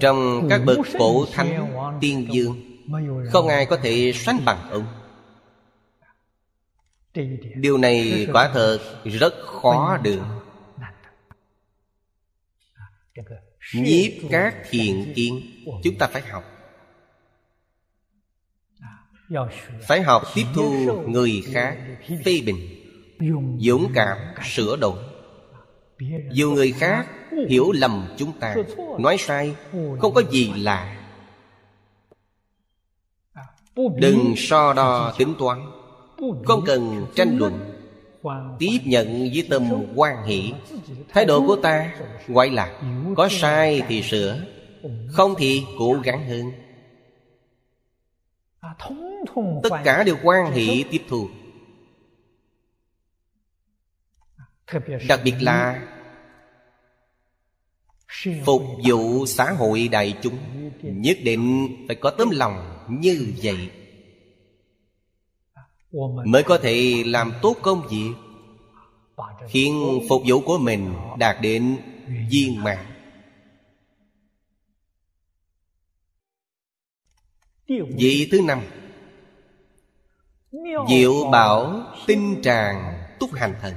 Trong 0.00 0.46
các 0.50 0.60
bậc 0.64 0.78
cổ 0.98 1.26
thánh 1.32 1.72
tiên 2.00 2.28
dương 2.30 2.80
Không 3.32 3.48
ai 3.48 3.66
có 3.66 3.76
thể 3.76 4.12
sánh 4.14 4.44
bằng 4.44 4.70
ông. 4.70 4.86
Điều 7.56 7.78
này 7.78 8.26
quả 8.32 8.50
thật 8.54 8.78
rất 9.04 9.34
khó 9.46 9.96
được. 9.96 10.20
Nhiếp 13.74 14.12
các 14.30 14.54
thiền 14.70 15.12
kiến 15.14 15.40
Chúng 15.84 15.98
ta 15.98 16.06
phải 16.06 16.22
học 16.22 16.53
phải 19.88 20.02
học 20.02 20.22
tiếp 20.34 20.44
thu 20.54 20.70
người 21.06 21.42
khác 21.52 21.76
phê 22.24 22.40
bình, 22.46 22.56
dũng 23.58 23.92
cảm 23.94 24.18
sửa 24.44 24.76
đổi. 24.76 24.98
Dù 26.32 26.50
người 26.50 26.72
khác 26.72 27.06
hiểu 27.48 27.72
lầm 27.72 28.06
chúng 28.16 28.32
ta, 28.40 28.54
nói 28.98 29.16
sai 29.18 29.54
không 29.98 30.14
có 30.14 30.22
gì 30.30 30.52
lạ. 30.56 30.96
Đừng 33.96 34.34
so 34.36 34.72
đo 34.72 35.14
tính 35.18 35.34
toán, 35.38 35.60
không 36.44 36.64
cần 36.66 37.06
tranh 37.14 37.38
luận. 37.38 37.70
Tiếp 38.58 38.78
nhận 38.84 39.30
với 39.34 39.46
tâm 39.50 39.62
quan 39.94 40.24
hỷ, 40.26 40.52
thái 41.08 41.24
độ 41.24 41.46
của 41.46 41.56
ta 41.56 41.94
gọi 42.28 42.50
là 42.50 42.80
có 43.16 43.28
sai 43.30 43.82
thì 43.88 44.02
sửa, 44.02 44.38
không 45.08 45.34
thì 45.38 45.62
cố 45.78 45.92
gắng 46.04 46.28
hơn 46.28 46.63
tất 49.62 49.70
cả 49.84 50.02
đều 50.04 50.16
quan 50.22 50.52
hệ 50.52 50.84
tiếp 50.90 51.02
thu. 51.08 51.28
Đặc 55.08 55.20
biệt 55.24 55.34
là 55.40 55.88
phục 58.44 58.62
vụ 58.88 59.26
xã 59.26 59.52
hội 59.52 59.88
đại 59.88 60.18
chúng 60.22 60.38
nhất 60.82 61.18
định 61.22 61.68
phải 61.86 61.96
có 61.96 62.10
tấm 62.10 62.30
lòng 62.30 62.86
như 62.88 63.32
vậy. 63.42 63.70
Mới 66.26 66.42
có 66.42 66.58
thể 66.58 67.02
làm 67.06 67.32
tốt 67.42 67.56
công 67.62 67.88
việc 67.88 68.12
khiến 69.48 70.00
phục 70.08 70.22
vụ 70.26 70.40
của 70.40 70.58
mình 70.58 70.94
đạt 71.18 71.36
đến 71.40 71.76
viên 72.30 72.64
mãn 72.64 72.93
vị 77.68 78.28
thứ 78.32 78.40
năm. 78.42 78.60
Diệu 80.88 81.30
bảo 81.32 81.82
tinh 82.06 82.40
tràng 82.42 83.02
túc 83.20 83.32
hành 83.32 83.54
thần. 83.60 83.74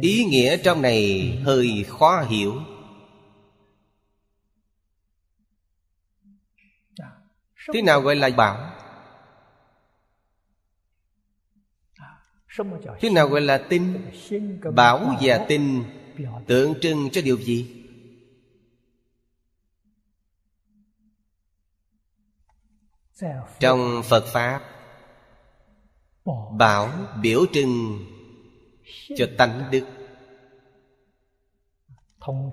Ý 0.00 0.24
nghĩa 0.24 0.56
trong 0.56 0.82
này 0.82 1.30
hơi 1.44 1.84
khó 1.88 2.22
hiểu. 2.22 2.60
Thế 7.72 7.82
nào 7.82 8.00
gọi 8.00 8.16
là 8.16 8.30
bảo? 8.36 8.70
Thế 13.00 13.10
nào 13.10 13.28
gọi 13.28 13.40
là 13.40 13.58
tinh 13.68 14.10
Bảo 14.74 15.16
và 15.22 15.44
tinh 15.48 15.84
Tượng 16.46 16.80
trưng 16.80 17.10
cho 17.10 17.22
điều 17.22 17.36
gì? 17.36 17.83
Trong 23.60 24.02
phật 24.04 24.24
pháp, 24.26 24.60
bảo 26.58 26.90
biểu 27.22 27.44
trưng 27.52 27.98
cho 29.16 29.26
tánh 29.38 29.70
đức. 29.70 29.86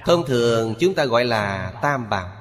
Thông 0.06 0.26
thường 0.28 0.76
chúng 0.80 0.96
ta 0.96 1.06
gọi 1.06 1.26
là 1.26 1.74
tam 1.82 2.10
bảo. 2.10 2.38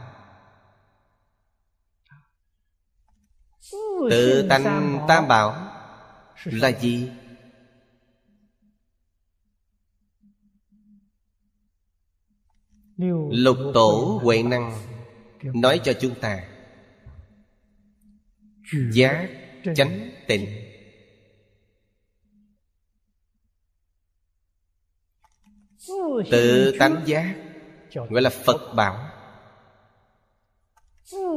Tự 4.11 4.46
tánh 4.48 4.98
tam 5.09 5.28
bảo 5.28 5.66
là 6.44 6.68
gì? 6.68 7.11
Lục 13.30 13.56
tổ 13.74 14.20
huệ 14.22 14.42
năng 14.42 14.72
nói 15.42 15.80
cho 15.85 15.92
chúng 16.00 16.20
ta 16.20 16.49
giác 18.92 19.28
chánh 19.76 20.11
tịnh. 20.26 20.46
Tự 26.30 26.76
tánh 26.78 27.02
giác, 27.06 27.35
gọi 27.92 28.22
là 28.22 28.30
phật 28.30 28.74
bảo. 28.74 29.11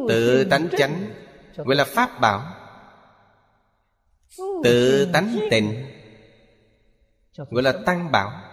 Tự 0.09 0.47
tánh 0.49 0.67
chánh, 0.77 1.13
gọi 1.55 1.75
là 1.75 1.85
pháp 1.85 2.19
bảo. 2.21 2.55
Tự 4.63 5.09
tánh 5.13 5.35
tịnh, 5.51 5.85
gọi 7.35 7.63
là 7.63 7.73
tăng 7.85 8.11
bảo. 8.11 8.49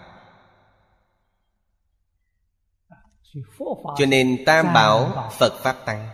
Cho 3.97 4.07
nên 4.09 4.45
tam 4.47 4.67
bảo 4.75 5.31
phật 5.39 5.53
pháp 5.63 5.77
tăng 5.87 6.09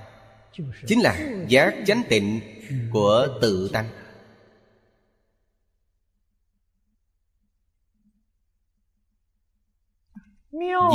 chính 0.87 1.01
là 1.01 1.19
giác 1.49 1.75
chánh 1.87 2.03
tịnh 2.09 2.41
của 2.93 3.39
tự 3.41 3.71
tánh 3.73 3.89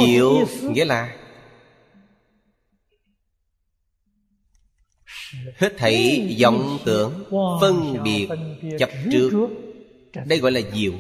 diệu 0.06 0.48
nghĩa 0.70 0.86
là 0.86 1.18
hết 5.56 5.74
thảy 5.78 6.38
vọng 6.42 6.80
tưởng 6.86 7.24
phân 7.62 8.04
biệt 8.04 8.28
chấp 8.80 8.90
trước. 9.12 9.32
đây 10.26 10.40
gọi 10.40 10.52
là 10.52 10.62
diệu. 10.74 10.94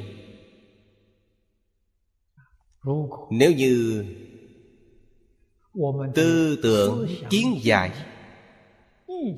Nếu 3.29 3.51
như 3.51 4.05
tư 6.15 6.59
tưởng 6.63 7.07
kiến 7.29 7.59
giải 7.61 7.91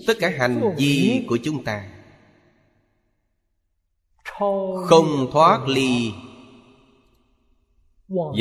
tất 0.08 0.14
cả 0.20 0.30
hành 0.38 0.76
vi 0.78 1.26
của 1.28 1.38
chúng 1.44 1.64
ta 1.64 1.90
không 4.86 5.30
thoát 5.32 5.68
ly 5.68 6.12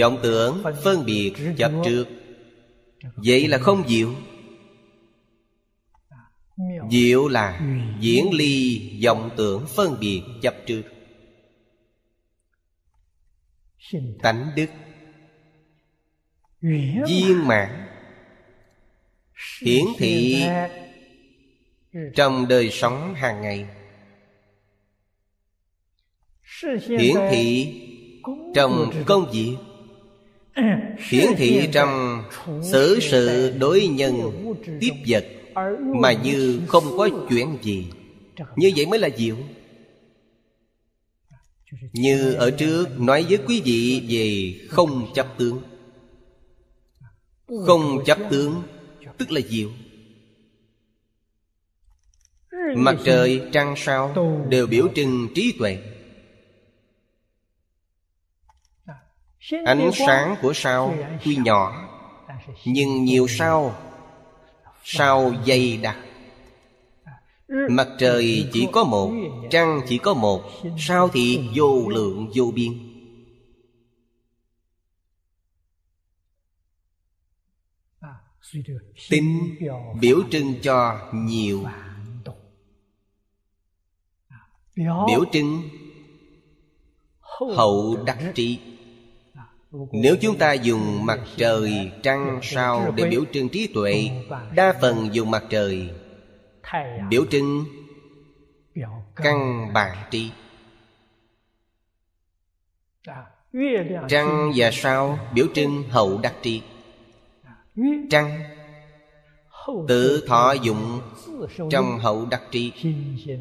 vọng 0.00 0.18
tưởng 0.22 0.62
phân 0.84 1.04
biệt 1.04 1.32
chấp 1.58 1.72
trước. 1.84 2.06
Vậy 3.16 3.48
là 3.48 3.58
không 3.58 3.88
diệu. 3.88 4.14
Diệu 6.90 7.28
là 7.28 7.60
diễn 8.00 8.30
ly 8.32 8.80
vọng 9.04 9.30
tưởng 9.36 9.66
phân 9.76 9.96
biệt 10.00 10.22
chấp 10.42 10.54
trước. 10.66 10.82
Tánh 14.22 14.50
đức. 14.56 14.66
Viên 17.06 17.46
mãn. 17.46 17.88
Hiển 19.62 19.84
thị 19.98 20.44
trong 22.14 22.48
đời 22.48 22.70
sống 22.70 23.14
hàng 23.14 23.42
ngày. 23.42 23.66
hiển 26.88 27.14
thị 27.30 27.74
trong 28.54 28.92
công 29.06 29.30
việc 29.32 29.56
hiển 31.10 31.26
thị 31.36 31.68
trong 31.72 32.22
xử 32.72 32.98
sự 33.00 33.54
đối 33.58 33.86
nhân 33.86 34.14
tiếp 34.80 34.92
vật 35.06 35.26
mà 36.00 36.12
như 36.12 36.60
không 36.68 36.84
có 36.98 37.08
chuyện 37.30 37.58
gì. 37.62 37.86
như 38.56 38.72
vậy 38.76 38.86
mới 38.86 38.98
là 38.98 39.08
diệu. 39.16 39.36
như 41.92 42.32
ở 42.32 42.50
trước 42.50 42.86
nói 42.98 43.26
với 43.28 43.38
quý 43.46 43.62
vị 43.64 44.02
về 44.08 44.54
không 44.68 45.12
chấp 45.14 45.38
tướng. 45.38 45.62
không 47.66 48.04
chấp 48.06 48.18
tướng 48.30 48.62
tức 49.18 49.30
là 49.30 49.40
diệu 49.48 49.68
Mặt 52.76 52.96
trời, 53.04 53.42
trăng 53.52 53.74
sao 53.76 54.14
Đều 54.48 54.66
biểu 54.66 54.88
trưng 54.94 55.28
trí 55.34 55.54
tuệ. 55.58 55.78
Ánh 59.64 59.90
sáng 59.94 60.36
của 60.42 60.52
sao 60.52 60.94
tuy 61.24 61.36
nhỏ 61.36 61.88
Nhưng 62.64 63.04
nhiều 63.04 63.26
sao 63.28 63.74
Sao 64.84 65.34
dày 65.46 65.76
đặc. 65.82 65.96
Mặt 67.70 67.88
trời 67.98 68.48
chỉ 68.52 68.68
có 68.72 68.84
một 68.84 69.12
Trăng 69.50 69.80
chỉ 69.88 69.98
có 69.98 70.14
một 70.14 70.42
Sao 70.78 71.08
thì 71.08 71.48
vô 71.54 71.88
lượng 71.88 72.30
vô 72.34 72.52
biên. 72.54 72.72
Tính 79.10 79.56
biểu 80.00 80.18
trưng 80.30 80.54
cho 80.62 81.08
nhiều 81.12 81.64
Biểu 84.76 85.24
trưng 85.32 85.62
Hậu 87.56 87.96
đắc 88.06 88.18
trí. 88.34 88.58
Nếu 89.92 90.16
chúng 90.20 90.38
ta 90.38 90.52
dùng 90.52 91.06
mặt 91.06 91.20
trời, 91.36 91.92
trăng, 92.02 92.40
sao 92.42 92.92
Để 92.96 93.04
biểu 93.04 93.24
trưng 93.32 93.48
trí 93.48 93.66
tuệ 93.74 94.10
Đa 94.54 94.74
phần 94.80 95.08
dùng 95.12 95.30
mặt 95.30 95.44
trời. 95.50 95.90
Biểu 97.08 97.24
trưng 97.30 97.64
căn 99.16 99.68
bản 99.72 99.96
trí. 100.10 100.30
Trăng 104.08 104.52
và 104.56 104.70
sao 104.72 105.18
biểu 105.34 105.46
trưng 105.54 105.82
hậu 105.90 106.18
đắc 106.18 106.34
trí. 106.42 106.62
Trăng 108.10 108.42
Tự 109.88 110.24
thọ 110.28 110.52
dụng 110.52 111.00
trong 111.70 111.98
hậu 111.98 112.26
đắc 112.26 112.42
trí 112.50 112.72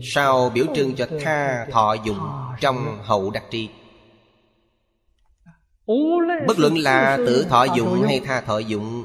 Sao 0.04 0.50
biểu 0.50 0.66
trưng 0.76 0.96
cho 0.96 1.08
tha 1.24 1.66
thọ 1.72 1.94
dụng 1.94 2.20
trong 2.60 3.00
hậu 3.04 3.30
đắc 3.30 3.44
trí 3.52 3.70
Bất 6.48 6.60
luận 6.60 6.78
là 6.78 7.18
tự 7.18 7.46
thọ 7.50 7.64
dụng 7.64 8.04
hay 8.08 8.20
tha 8.20 8.42
thọ 8.42 8.58
dụng 8.58 9.04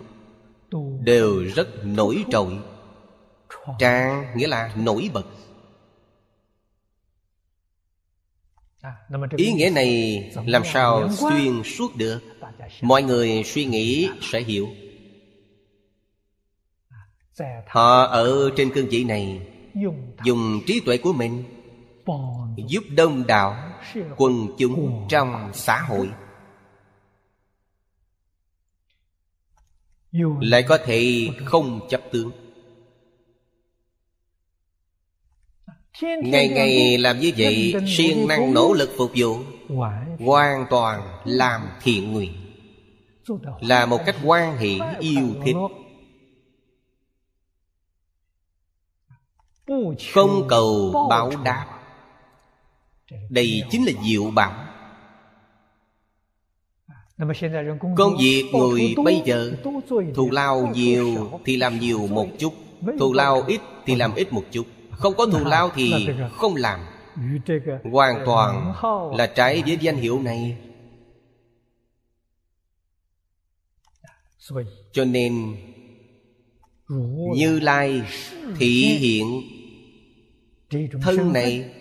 Đều 1.00 1.44
rất 1.54 1.68
nổi 1.84 2.24
trội. 2.30 2.58
Trang 3.78 4.26
nghĩa 4.36 4.46
là 4.46 4.72
nổi 4.76 5.10
bật. 5.12 5.26
Ý 9.36 9.52
nghĩa 9.52 9.70
này 9.70 10.22
làm 10.46 10.62
sao 10.64 11.08
xuyên 11.12 11.62
suốt 11.64 11.96
được? 11.96 12.20
Mọi 12.80 13.02
người 13.02 13.42
suy 13.44 13.64
nghĩ 13.64 14.08
sẽ 14.20 14.40
hiểu 14.40 14.68
Họ 17.66 18.02
ở 18.02 18.50
trên 18.56 18.70
cương 18.74 18.88
vị 18.88 19.04
này 19.04 19.40
Dùng 20.24 20.60
trí 20.66 20.80
tuệ 20.80 20.98
của 20.98 21.12
mình 21.12 21.44
Giúp 22.68 22.84
đông 22.96 23.26
đảo 23.26 23.72
Quần 24.16 24.46
chúng 24.58 25.06
trong 25.08 25.50
xã 25.54 25.80
hội. 25.80 26.10
Lại 30.40 30.62
có 30.62 30.78
thể 30.78 31.28
không 31.44 31.80
chấp 31.90 32.00
tướng. 32.12 32.30
Ngày 36.02 36.48
ngày 36.48 36.98
làm 36.98 37.20
như 37.20 37.32
vậy 37.38 37.74
siêng 37.86 38.28
năng 38.28 38.54
nỗ 38.54 38.72
lực 38.72 38.90
phục 38.96 39.10
vụ 39.16 39.38
Hoàn 40.18 40.66
toàn 40.70 41.20
làm 41.24 41.60
thiện 41.82 42.12
nguyện. 42.12 42.32
Là 43.60 43.86
một 43.86 44.00
cách 44.06 44.16
quan 44.24 44.56
hệ 44.56 44.70
yêu 45.00 45.28
thích 45.44 45.56
Không 50.14 50.46
cầu 50.48 50.92
báo 51.10 51.30
đáp. 51.44 51.66
Đây 53.30 53.62
chính 53.70 53.86
là 53.86 53.92
diệu 54.04 54.30
bảo 54.30 54.66
Công 57.96 58.16
việc 58.20 58.44
người 58.52 58.94
bây 59.04 59.22
giờ, 59.24 59.52
Thù 60.14 60.30
lao 60.30 60.70
nhiều 60.74 61.30
thì 61.44 61.56
làm 61.56 61.78
nhiều 61.78 62.06
một 62.06 62.26
chút, 62.38 62.52
Thù 62.98 63.12
lao 63.12 63.42
ít 63.46 63.60
thì 63.84 63.94
làm 63.94 64.14
ít 64.14 64.32
một 64.32 64.44
chút. 64.50 64.66
Không 64.90 65.14
có 65.16 65.26
thù 65.26 65.44
lao 65.44 65.70
thì 65.74 66.08
không 66.32 66.54
làm. 66.56 66.80
Hoàn 67.92 68.22
toàn 68.26 68.74
là 69.16 69.26
trái 69.26 69.62
với 69.66 69.78
danh 69.80 69.96
hiệu 69.96 70.20
này. 70.22 70.56
Cho 74.92 75.04
nên, 75.04 75.56
Như 77.34 77.60
Lai 77.60 78.02
thị 78.58 78.84
hiện 78.84 79.42
thân 81.02 81.32
này 81.32 81.74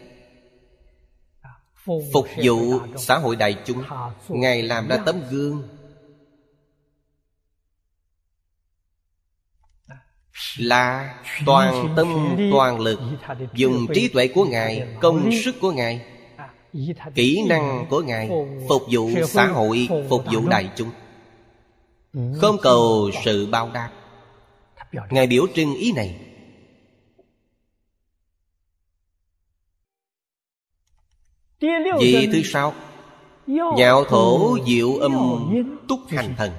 phục 2.11 2.27
vụ 2.43 2.79
xã 2.97 3.17
hội 3.17 3.35
đại 3.35 3.55
chúng. 3.65 3.83
Ngài 4.29 4.63
làm 4.63 4.87
ra 4.87 4.97
tấm 5.05 5.21
gương. 5.31 5.67
Là 10.57 11.15
toàn 11.45 11.93
tâm 11.95 12.37
toàn 12.51 12.79
lực 12.79 12.99
dùng 13.53 13.87
trí 13.93 14.07
tuệ 14.07 14.27
của 14.27 14.45
ngài 14.45 14.87
công 15.01 15.29
sức 15.43 15.55
của 15.61 15.71
ngài 15.71 16.05
kỹ 17.15 17.45
năng 17.49 17.85
của 17.89 18.01
ngài 18.01 18.29
phục 18.69 18.81
vụ 18.91 19.09
xã 19.27 19.47
hội 19.47 19.87
phục 20.09 20.23
vụ 20.33 20.47
đại 20.47 20.69
chúng. 20.75 20.89
Không 22.37 22.57
cầu 22.61 23.11
sự 23.25 23.45
bao 23.45 23.71
đáp. 23.73 23.91
Ngài 25.09 25.27
biểu 25.27 25.45
trưng 25.55 25.75
ý 25.75 25.91
này 25.91 26.24
Vị 31.59 32.29
thứ 32.31 32.43
sáu 32.43 32.73
Nhạo 33.47 34.05
thổ 34.05 34.57
diệu 34.67 34.95
âm 34.95 35.13
túc 35.87 35.99
hành 36.09 36.33
thần. 36.37 36.51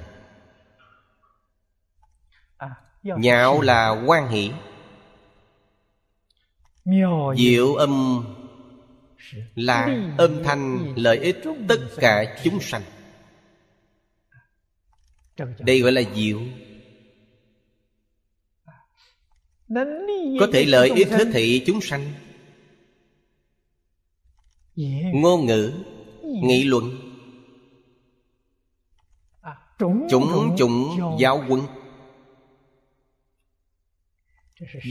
Nhạo 3.03 3.61
là 3.61 4.03
quan 4.05 4.27
hỷ. 4.27 4.51
Diệu 7.37 7.75
âm 7.75 8.23
là 9.55 9.87
âm 10.17 10.43
thanh 10.43 10.93
lợi 10.95 11.17
ích 11.17 11.37
tất 11.67 11.79
cả 11.97 12.37
chúng 12.43 12.59
sanh. 12.59 12.81
Đây 15.59 15.79
gọi 15.81 15.91
là 15.91 16.01
diệu. 16.15 16.39
Có 20.39 20.47
thể 20.53 20.65
lợi 20.65 20.89
ích 20.89 21.09
hết 21.09 21.27
thị 21.33 21.63
chúng 21.65 21.81
sanh 21.81 22.13
ngôn 25.13 25.45
ngữ 25.45 25.73
nghị 26.23 26.63
luận 26.63 26.97
chúng 30.09 30.55
chúng 30.57 30.99
giáo 31.19 31.43
quân 31.49 31.61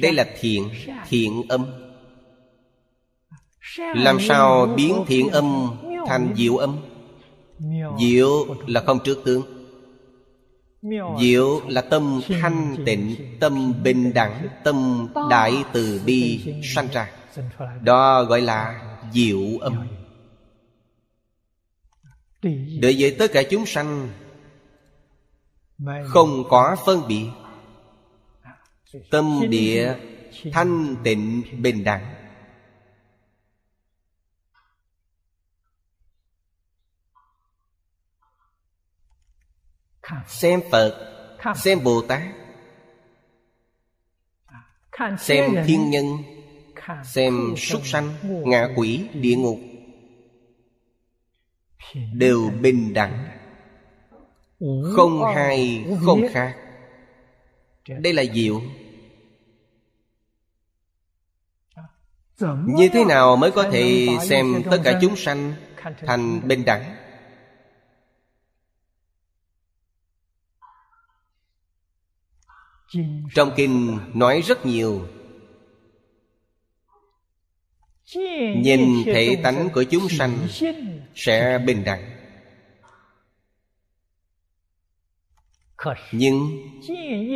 đây 0.02 0.12
là 0.12 0.26
thiện 0.40 0.68
thiện 1.08 1.42
âm 1.48 1.66
làm 3.78 4.20
sao 4.20 4.66
biến 4.76 5.04
thiện 5.06 5.28
âm 5.28 5.76
thành 6.06 6.34
diệu 6.36 6.56
âm 6.56 6.76
diệu 7.98 8.46
là 8.66 8.82
không 8.86 8.98
trước 9.04 9.22
tướng 9.24 9.42
diệu 11.20 11.60
là 11.68 11.80
tâm 11.80 12.20
thanh 12.40 12.76
tịnh 12.86 13.16
tâm 13.40 13.72
bình 13.82 14.12
đẳng 14.14 14.48
tâm 14.64 15.08
đại 15.30 15.64
từ 15.72 16.00
bi 16.06 16.40
sanh 16.74 16.88
ra 16.92 17.10
đó 17.82 18.24
gọi 18.24 18.40
là 18.40 18.82
diệu 19.12 19.58
âm. 19.60 19.88
Đối 22.80 22.96
với 22.98 23.16
tất 23.18 23.26
cả 23.32 23.42
chúng 23.50 23.66
sanh, 23.66 24.10
không 26.06 26.44
có 26.48 26.76
phân 26.86 27.02
biệt. 27.08 27.26
Tâm 29.10 29.40
địa 29.48 29.96
thanh 30.52 30.96
tịnh 31.04 31.42
bình 31.62 31.84
đẳng. 31.84 32.14
Xem 40.26 40.60
phật, 40.70 41.12
xem 41.56 41.84
bồ 41.84 42.02
tát, 42.08 42.22
xem 45.18 45.54
thiên 45.66 45.90
nhân 45.90 46.06
xem 47.04 47.54
súc 47.56 47.86
sanh 47.86 48.14
ngạ 48.22 48.68
quỷ 48.76 49.08
địa 49.14 49.36
ngục 49.36 49.58
đều 52.12 52.50
bình 52.60 52.94
đẳng 52.94 53.26
không 54.96 55.22
hai 55.34 55.84
không 56.04 56.20
khác. 56.32 56.56
Đây 57.88 58.12
là 58.12 58.24
diệu. 58.34 58.62
Như 62.66 62.88
thế 62.92 63.04
nào 63.04 63.36
mới 63.36 63.50
có 63.50 63.70
thể 63.70 64.08
xem 64.22 64.62
tất 64.70 64.80
cả 64.84 64.98
chúng 65.02 65.16
sanh 65.16 65.54
thành 66.06 66.48
bình 66.48 66.64
đẳng? 66.64 66.96
Trong 73.34 73.52
kinh 73.56 73.98
nói 74.14 74.40
rất 74.40 74.66
nhiều 74.66 75.06
nhìn 78.56 79.04
thể 79.04 79.36
tánh 79.42 79.68
của 79.74 79.82
chúng 79.82 80.08
sanh 80.08 80.48
sẽ 81.14 81.58
bình 81.66 81.84
đẳng. 81.84 82.10
Nhưng 86.12 86.48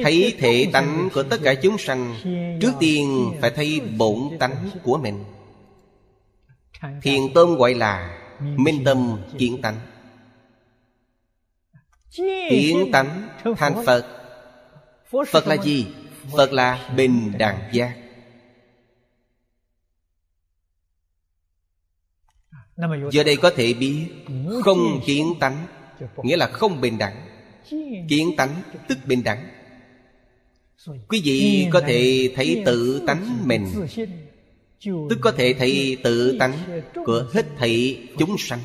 thấy 0.02 0.36
thể 0.38 0.66
tánh 0.72 1.08
của 1.14 1.22
tất 1.22 1.36
cả 1.44 1.54
chúng 1.54 1.78
sanh 1.78 2.14
trước 2.60 2.72
tiên 2.80 3.32
phải 3.40 3.50
thấy 3.50 3.80
bổn 3.98 4.18
tánh 4.38 4.70
của 4.82 4.98
mình. 4.98 5.24
Thiền 7.02 7.20
tâm 7.34 7.54
gọi 7.54 7.74
là 7.74 8.18
minh 8.38 8.84
tâm 8.84 9.22
kiến 9.38 9.62
tánh. 9.62 9.76
Kiến 12.50 12.90
tánh 12.92 13.28
thành 13.56 13.84
phật. 13.86 14.06
Phật 15.30 15.46
là 15.46 15.56
gì? 15.56 15.86
Phật 16.36 16.52
là 16.52 16.90
bình 16.96 17.32
đẳng 17.38 17.60
giác 17.72 17.96
giờ 23.12 23.24
đây 23.24 23.36
có 23.36 23.50
thể 23.56 23.74
biết 23.74 24.06
không 24.64 25.00
kiến 25.06 25.34
tánh 25.40 25.66
nghĩa 26.22 26.36
là 26.36 26.46
không 26.46 26.80
bình 26.80 26.98
đẳng. 26.98 27.26
Kiến 28.08 28.36
tánh 28.36 28.62
tức 28.88 28.98
bình 29.06 29.22
đẳng. 29.24 29.50
Quý 31.08 31.20
vị 31.24 31.68
có 31.72 31.80
thể 31.80 32.30
thấy 32.36 32.62
tự 32.66 33.02
tánh 33.06 33.38
mình. 33.44 33.66
tức 34.84 35.18
có 35.20 35.32
thể 35.32 35.54
thấy 35.58 35.96
tự 36.02 36.38
tánh 36.38 36.82
của 37.04 37.30
hết 37.32 37.46
thảy 37.56 38.02
chúng 38.18 38.38
sanh. 38.38 38.60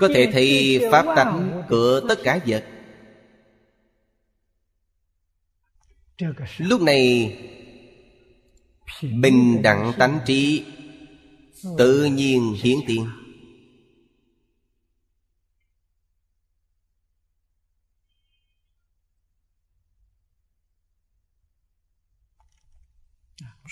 Có 0.00 0.08
thể 0.14 0.30
thấy 0.32 0.80
pháp 0.90 1.16
tánh 1.16 1.62
của 1.68 2.00
tất 2.08 2.18
cả 2.24 2.40
vật. 2.46 2.64
Lúc 6.58 6.82
này 6.82 7.32
bình 9.02 9.62
đẳng 9.62 9.92
tánh 9.98 10.18
trí 10.26 10.64
tự 11.78 12.04
nhiên 12.04 12.56
hiển 12.62 12.76
tiền. 12.86 13.06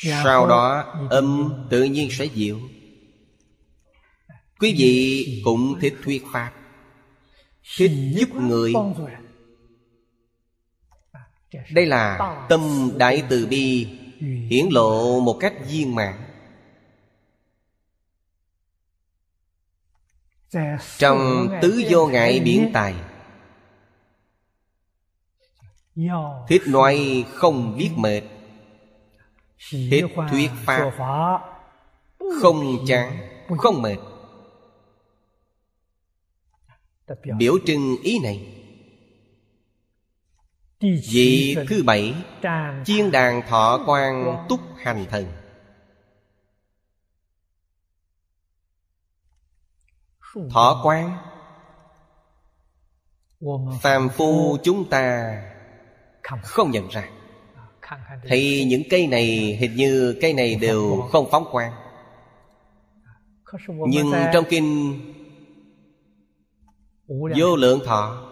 sau 0.03 0.47
đó, 0.47 0.85
âm 1.11 1.53
tự 1.71 1.85
nhiên 1.85 2.09
sẽ 2.11 2.29
diệu. 2.35 2.61
Quý 4.59 4.75
vị 4.79 5.43
cũng 5.45 5.81
thích 5.81 5.95
thuyết 6.05 6.23
pháp, 6.33 6.53
thích 7.77 7.93
giúp 8.15 8.35
người. 8.35 8.73
Đây 11.71 11.87
là 11.87 12.19
tâm 12.49 12.91
đại 12.97 13.23
từ 13.29 13.47
bi 13.47 13.87
hiển 14.51 14.67
lộ 14.71 15.21
một 15.21 15.37
cách 15.41 15.55
viên 15.71 15.95
mãn. 15.95 16.34
Trong 20.99 21.49
tứ 21.63 21.83
vô 21.91 22.07
ngại 22.07 22.41
biển 22.45 22.71
tài. 22.73 22.95
Thích 26.49 26.63
nói 26.67 27.25
không 27.35 27.77
biết 27.79 27.91
mệt. 27.97 28.23
Thích 29.71 30.05
thuyết 30.31 30.51
pháp 30.65 30.91
không 32.43 32.87
chán 32.87 33.29
không 33.59 33.83
mệt. 33.83 33.97
Biểu 37.39 37.59
trưng 37.67 37.97
ý 38.03 38.19
này. 38.19 38.47
Vị 41.11 41.57
thứ 41.69 41.83
bảy 41.83 42.15
chiên 42.85 43.11
đàn 43.11 43.43
thọ 43.49 43.85
quan 43.87 44.37
túc 44.49 44.61
hành 44.77 45.05
thần 45.11 45.27
thọ 50.51 50.81
quan. 50.85 51.17
phàm 53.81 54.09
phu 54.09 54.57
chúng 54.63 54.89
ta 54.89 55.35
không. 56.43 56.71
nhận 56.71 56.89
ra. 56.89 57.09
Thì 58.29 58.65
những 58.65 58.83
cây 58.91 59.07
này 59.07 59.27
hình 59.61 59.77
như 59.77 60.19
cây 60.21 60.33
này 60.33 60.55
đều 60.55 61.09
không. 61.13 61.29
phóng 61.31 61.45
quang 61.53 61.73
nhưng 63.89 64.13
trong 64.33 64.45
kinh 64.51 65.01
vô 67.37 67.57
lượng 67.57 67.81
thọ 67.85 68.31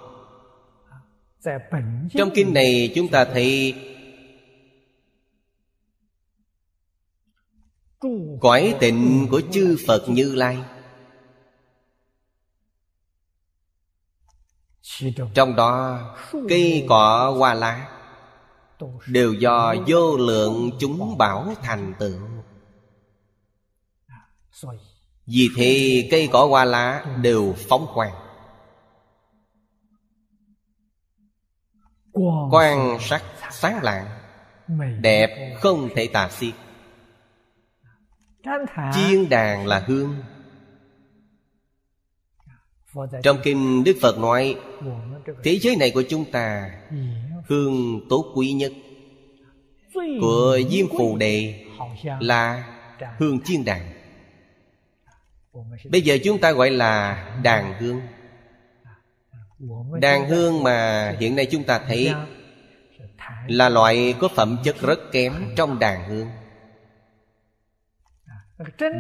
trong 2.13 2.31
kinh 2.35 2.53
này 2.55 2.93
chúng 2.95 3.09
ta 3.09 3.25
thấy 3.25 3.75
Cõi 8.41 8.75
tịnh 8.81 9.27
của 9.31 9.41
chư 9.53 9.77
Phật 9.87 10.09
Như 10.09 10.35
Lai 10.35 10.59
Trong 15.35 15.57
đó 15.57 16.01
cây 16.49 16.87
cỏ 16.89 17.35
hoa 17.39 17.55
lá 17.55 17.89
Đều 19.07 19.33
do 19.33 19.75
vô 19.87 20.17
lượng 20.17 20.71
chúng 20.81 21.19
bảo 21.19 21.55
thành 21.63 21.95
tựu. 21.99 22.19
Vì 25.27 25.49
thế 25.57 26.09
cây 26.11 26.29
cỏ 26.33 26.47
hoa 26.47 26.65
lá 26.65 27.05
đều 27.23 27.55
phóng 27.69 27.87
quang. 27.95 28.15
Quan 32.51 32.99
sắc 33.01 33.23
sáng 33.51 33.83
lạng 33.83 34.07
Đẹp 35.01 35.57
không 35.61 35.89
thể 35.95 36.09
tà 36.13 36.29
xiết 36.29 36.55
Chiên 38.95 39.29
đàn 39.29 39.67
là 39.67 39.85
hương 39.87 40.17
Trong 43.23 43.37
kinh 43.43 43.85
Đức 43.85 43.97
Phật 44.03 44.19
nói 44.19 44.57
Thế 45.45 45.59
giới 45.59 45.77
này 45.77 45.91
của 45.91 46.03
chúng 46.09 46.25
ta 46.25 46.71
Hương 47.49 48.01
tốt 48.09 48.33
quý 48.35 48.53
nhất. 48.53 48.73
Của 50.21 50.59
Diêm 50.71 50.87
Phù 50.99 51.17
Đề 51.17 51.65
Là 52.21 52.65
hương 53.19 53.41
chiên 53.41 53.65
đàn. 53.65 53.93
Bây 55.91 56.01
giờ 56.01 56.19
chúng 56.25 56.39
ta 56.39 56.53
gọi 56.53 56.71
là 56.71 57.25
đàn 57.43 57.75
hương. 57.81 58.01
Đàn 60.01 60.29
hương 60.29 60.63
mà 60.63 61.11
hiện 61.21 61.37
nay 61.37 61.47
chúng 61.51 61.65
ta 61.65 61.81
thấy 61.89 62.13
Là 63.49 63.69
loại 63.69 64.15
có 64.21 64.29
phẩm 64.29 64.59
chất 64.65 64.77
rất 64.81 64.99
kém 65.13 65.33
trong 65.57 65.79
đàn 65.79 66.09
hương. 66.09 66.29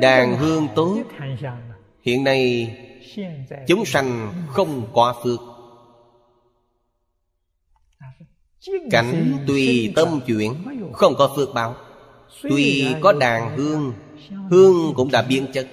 Đàn 0.00 0.36
hương 0.36 0.68
tốt 0.74 0.98
Hiện 2.02 2.24
nay 2.24 2.70
Chúng 3.66 3.84
sanh 3.84 4.32
không 4.48 4.90
có 4.94 5.20
phước. 5.24 5.40
Cảnh 8.90 9.38
tùy 9.46 9.92
tâm 9.96 10.20
chuyển, 10.26 10.54
Không 10.92 11.14
có 11.18 11.32
phước 11.36 11.54
báo. 11.54 11.76
Tuy 12.42 12.94
có 13.02 13.12
đàn 13.12 13.56
hương 13.56 13.92
Hương 14.50 14.94
cũng 14.96 15.10
đã 15.10 15.22
biến 15.22 15.46
chất. 15.52 15.68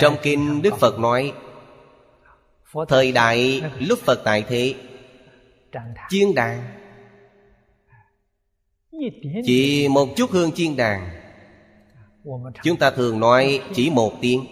Trong 0.00 0.16
kinh 0.22 0.62
Đức 0.62 0.74
Phật 0.78 0.98
nói, 0.98 1.32
Thời 2.88 3.12
đại, 3.12 3.62
lúc 3.78 3.98
Phật 3.98 4.20
tại 4.24 4.44
thế, 4.48 4.74
Chiên 6.08 6.34
đàn. 6.34 6.78
Chỉ 9.44 9.88
một 9.88 10.08
chút 10.16 10.30
hương 10.30 10.52
chiên 10.52 10.76
đàn 10.76 11.17
Chúng 12.62 12.76
ta 12.76 12.90
thường 12.90 13.20
nói 13.20 13.62
chỉ 13.74 13.90
một 13.90 14.12
tiếng. 14.20 14.44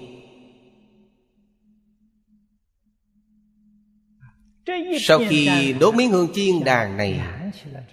Sau 5.01 5.21
khi 5.29 5.73
đốt 5.81 5.95
miếng 5.95 6.11
hương 6.11 6.29
chiên 6.35 6.65
đàn 6.65 6.97
này, 6.97 7.21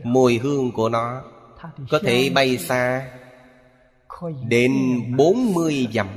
Mùi 0.04 0.38
hương 0.38 0.72
của 0.72 0.90
nó 0.90 1.22
Có 1.90 2.00
thể 2.04 2.32
bay 2.36 2.58
xa 2.58 3.12
Đến 4.48 4.74
40 5.18 5.88
dặm. 5.94 6.08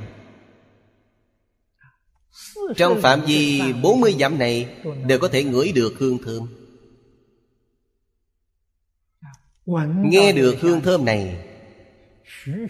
Trong 2.75 3.01
phạm 3.01 3.21
vi 3.21 3.61
40 3.83 4.15
dặm 4.19 4.39
này 4.39 4.75
Đều 5.05 5.19
có 5.19 5.27
thể 5.27 5.43
ngửi 5.43 5.71
được 5.71 5.93
hương 5.97 6.17
thơm. 6.23 6.47
Nghe 10.03 10.31
được 10.31 10.55
hương 10.61 10.81
thơm 10.81 11.05
này 11.05 11.46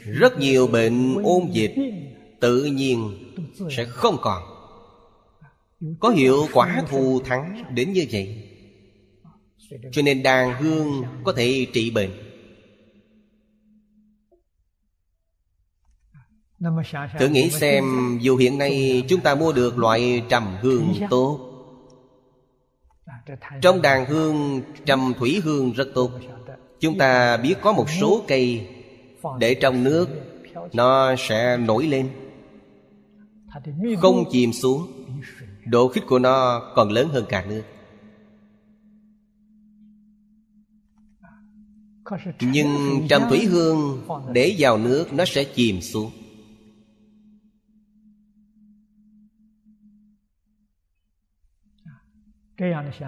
rất 0.04 0.40
nhiều 0.40 0.68
bệnh 0.68 1.24
ôn 1.24 1.52
dịch 1.52 1.76
Tự 2.40 2.64
nhiên 2.66 3.14
sẽ 3.70 3.86
không 3.86 4.18
còn. 4.22 4.44
Có 6.00 6.10
hiệu 6.10 6.48
quả 6.54 6.84
thù 6.90 7.22
thắng 7.26 7.64
đến 7.76 7.94
như 7.94 8.06
vậy, 8.12 8.50
Cho 9.92 10.02
nên 10.02 10.24
đàn 10.24 10.64
hương 10.64 11.04
có 11.24 11.34
thể 11.34 11.68
trị 11.74 11.92
bệnh. 11.92 12.12
Thử 17.20 17.28
nghĩ 17.28 17.50
xem, 17.50 17.84
Dù 18.22 18.38
hiện 18.38 18.58
nay 18.58 19.04
chúng 19.10 19.22
ta 19.22 19.36
mua 19.36 19.54
được 19.54 19.78
loại 19.78 20.24
trầm 20.30 20.56
hương 20.62 20.94
tốt, 21.10 21.40
Trong 23.62 23.82
đàn 23.82 24.06
hương, 24.06 24.62
trầm 24.86 25.14
thủy 25.20 25.42
hương 25.44 25.74
rất 25.74 25.88
tốt. 25.96 26.12
Chúng 26.80 26.98
ta 26.98 27.38
biết 27.38 27.56
có 27.62 27.74
một 27.74 27.90
số 27.90 28.24
cây 28.28 28.68
để 29.40 29.56
trong 29.62 29.84
nước 29.84 30.10
Nó 30.74 31.16
sẽ 31.18 31.58
nổi 31.58 31.88
lên. 31.88 32.10
Không 33.98 34.24
chìm 34.32 34.54
xuống, 34.54 34.92
Độ 35.66 35.88
khích 35.88 36.04
của 36.08 36.20
nó 36.20 36.62
còn 36.76 36.92
lớn 36.92 37.10
hơn 37.10 37.26
cả 37.30 37.46
nước. 37.50 37.64
Nhưng 42.40 42.68
trầm 43.10 43.22
thủy 43.30 43.46
hương 43.46 44.04
để 44.34 44.56
vào 44.60 44.78
nước 44.78 45.14
nó 45.14 45.26
sẽ 45.26 45.44
chìm 45.44 45.82
xuống. 45.82 46.12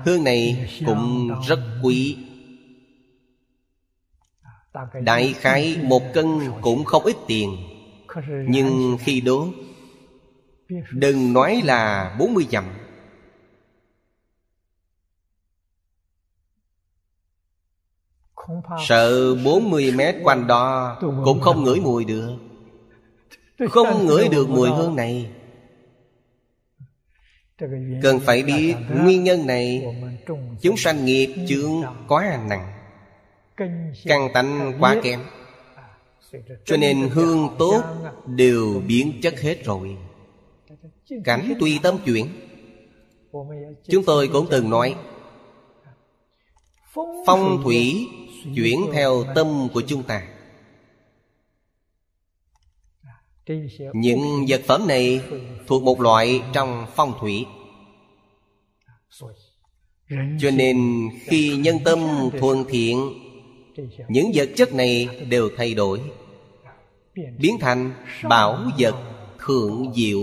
Hương 0.06 0.24
này 0.24 0.70
cũng 0.86 1.32
rất 1.48 1.60
quý. 1.84 2.18
Đại 5.04 5.34
khái 5.34 5.78
một 5.84 6.02
cân 6.14 6.26
cũng 6.62 6.84
không 6.84 7.04
ít 7.04 7.16
tiền. 7.28 7.58
Nhưng 8.48 8.98
khi 9.02 9.22
đốt 9.22 9.48
Đừng 10.92 11.34
nói 11.34 11.62
là 11.66 12.16
40 12.20 12.48
dặm. 12.52 12.66
Sợ 18.88 19.36
40 19.36 19.92
mét 19.92 20.16
quanh 20.24 20.48
đó 20.48 20.98
Cũng 21.24 21.42
không 21.42 21.64
ngửi 21.64 21.80
mùi 21.80 22.06
được. 22.06 22.38
Không 23.70 24.06
ngửi 24.06 24.28
được 24.30 24.50
mùi 24.50 24.70
hương 24.70 24.96
này. 24.96 25.32
Cần 28.02 28.20
phải 28.20 28.44
biết 28.44 28.76
nguyên 28.94 29.24
nhân 29.24 29.48
này. 29.48 29.86
Chúng 30.62 30.78
sanh 30.78 31.06
nghiệp 31.06 31.46
chướng 31.48 31.82
quá 32.08 32.40
nặng. 32.50 32.79
Căn 34.06 34.30
tánh 34.34 34.74
quá 34.80 34.96
kém. 35.04 35.20
Cho 36.66 36.78
nên 36.78 37.10
hương 37.10 37.56
tốt 37.60 37.84
Đều 38.26 38.82
biến 38.88 39.20
chất 39.22 39.42
hết 39.42 39.66
rồi. 39.66 39.98
Cảnh 41.24 41.54
tùy 41.60 41.80
tâm 41.84 41.98
chuyển. 42.06 42.28
Chúng 43.90 44.04
tôi 44.06 44.28
cũng 44.28 44.48
từng 44.50 44.70
nói 44.70 44.96
Phong 47.26 47.62
thủy 47.64 48.08
chuyển 48.56 48.80
theo 48.94 49.24
tâm 49.36 49.68
của 49.74 49.82
chúng 49.88 50.04
ta. 50.04 50.28
Những 53.94 54.46
vật 54.48 54.62
phẩm 54.68 54.88
này 54.88 55.22
thuộc 55.68 55.84
một 55.84 56.02
loại 56.02 56.42
trong 56.54 56.86
phong 56.96 57.14
thủy. 57.20 57.46
Cho 60.40 60.52
nên 60.52 61.10
khi 61.22 61.58
nhân 61.58 61.78
tâm 61.86 62.00
thuần 62.40 62.64
thiện 62.70 63.10
những 64.08 64.32
vật 64.34 64.50
chất 64.56 64.74
này 64.74 65.26
đều 65.30 65.50
thay 65.58 65.74
đổi. 65.74 66.02
Biến 67.38 67.58
thành 67.62 67.94
bảo 68.24 68.66
vật 68.80 68.96
thượng 69.46 69.94
diệu. 69.96 70.20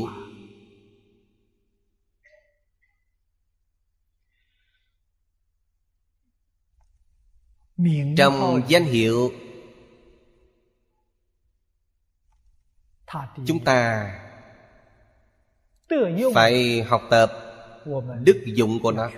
Trong 8.16 8.62
danh 8.68 8.84
hiệu 8.84 9.32
chúng 13.46 13.64
ta 13.64 14.10
phải 16.34 16.82
học 16.82 17.02
tập 17.10 17.32
đức 18.24 18.42
dụng 18.46 18.78
của 18.82 18.92
nó. 18.92 19.10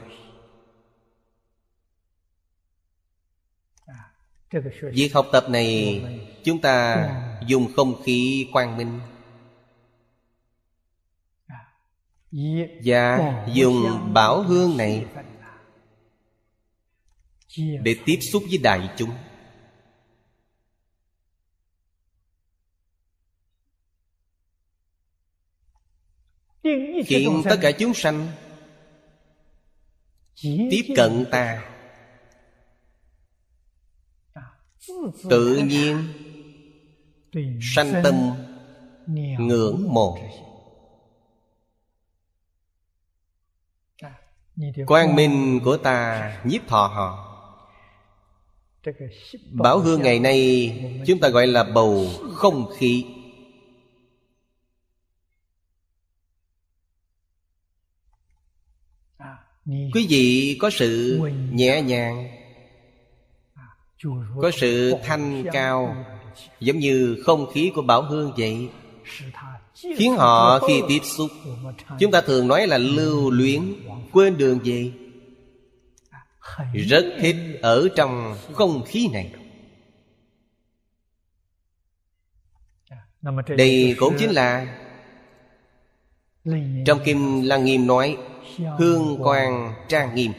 Việc 4.93 5.11
học 5.15 5.27
tập 5.33 5.45
này 5.51 6.03
chúng 6.45 6.61
ta 6.61 7.09
dùng 7.47 7.73
không 7.77 8.03
khí 8.03 8.49
quang 8.53 8.77
minh. 8.77 9.01
Và 12.85 13.47
dùng 13.55 14.11
bảo 14.15 14.43
hương 14.43 14.77
này 14.77 15.07
để 17.57 17.97
tiếp 18.07 18.19
xúc 18.33 18.43
với 18.49 18.59
đại 18.59 18.91
chúng. 18.97 19.11
Khiến 27.07 27.43
tất 27.45 27.59
cả 27.63 27.71
chúng 27.79 27.95
sanh 27.95 28.29
tiếp 30.43 30.93
cận 30.97 31.25
ta 31.31 31.78
tự 35.31 35.57
nhiên 35.57 35.97
sanh 37.61 38.01
tâm 38.05 38.15
ngưỡng 39.39 39.95
mộ. 39.95 40.19
quang 44.87 45.17
minh 45.17 45.61
của 45.65 45.77
ta 45.77 46.33
nhiếp 46.45 46.69
thọ 46.69 46.87
họ. 46.87 47.25
Bảo 49.51 49.79
hương 49.79 50.03
ngày 50.03 50.19
nay 50.19 51.03
Chúng 51.07 51.21
ta 51.21 51.29
gọi 51.29 51.47
là 51.47 51.65
bầu 51.65 52.07
không 52.35 52.71
khí. 52.77 53.07
Quý 59.67 60.07
vị 60.09 60.57
có 60.61 60.71
sự 60.71 61.21
nhẹ 61.53 61.83
nhàng 61.83 62.38
Có 64.43 64.51
sự 64.55 64.95
thanh 65.05 65.45
cao 65.53 66.05
Giống 66.61 66.79
như 66.79 67.23
không 67.25 67.53
khí 67.53 67.73
của 67.75 67.83
bảo 67.83 68.03
hương 68.03 68.33
vậy. 68.37 68.69
Khiến 69.97 70.17
họ 70.17 70.59
khi 70.59 70.83
tiếp 70.89 71.01
xúc 71.03 71.31
Chúng 71.99 72.11
ta 72.11 72.21
thường 72.21 72.49
nói 72.49 72.67
là 72.67 72.79
lưu 72.79 73.31
luyến 73.31 73.75
Quên 74.13 74.37
đường 74.37 74.59
về. 74.65 74.93
Rất 76.75 77.05
thích 77.21 77.37
ở 77.63 77.89
trong 77.97 78.37
không 78.53 78.85
khí 78.87 79.09
này. 79.13 79.33
Đây 83.57 83.97
cũng 83.99 84.15
chính 84.19 84.31
là 84.31 84.79
trong 86.87 87.01
kim 87.05 87.43
lăng 87.43 87.65
nghiêm 87.65 87.87
nói 87.87 88.17
hương 88.79 89.19
quang 89.23 89.75
trang 89.89 90.15
nghiêm 90.15 90.33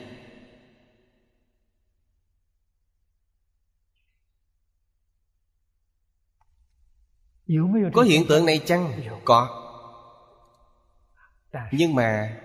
có 7.93 8.01
hiện 8.01 8.25
tượng 8.29 8.45
này 8.45 8.61
chăng? 8.65 9.01
Có. 9.25 9.65
Nhưng 11.71 11.95
mà 11.95 12.39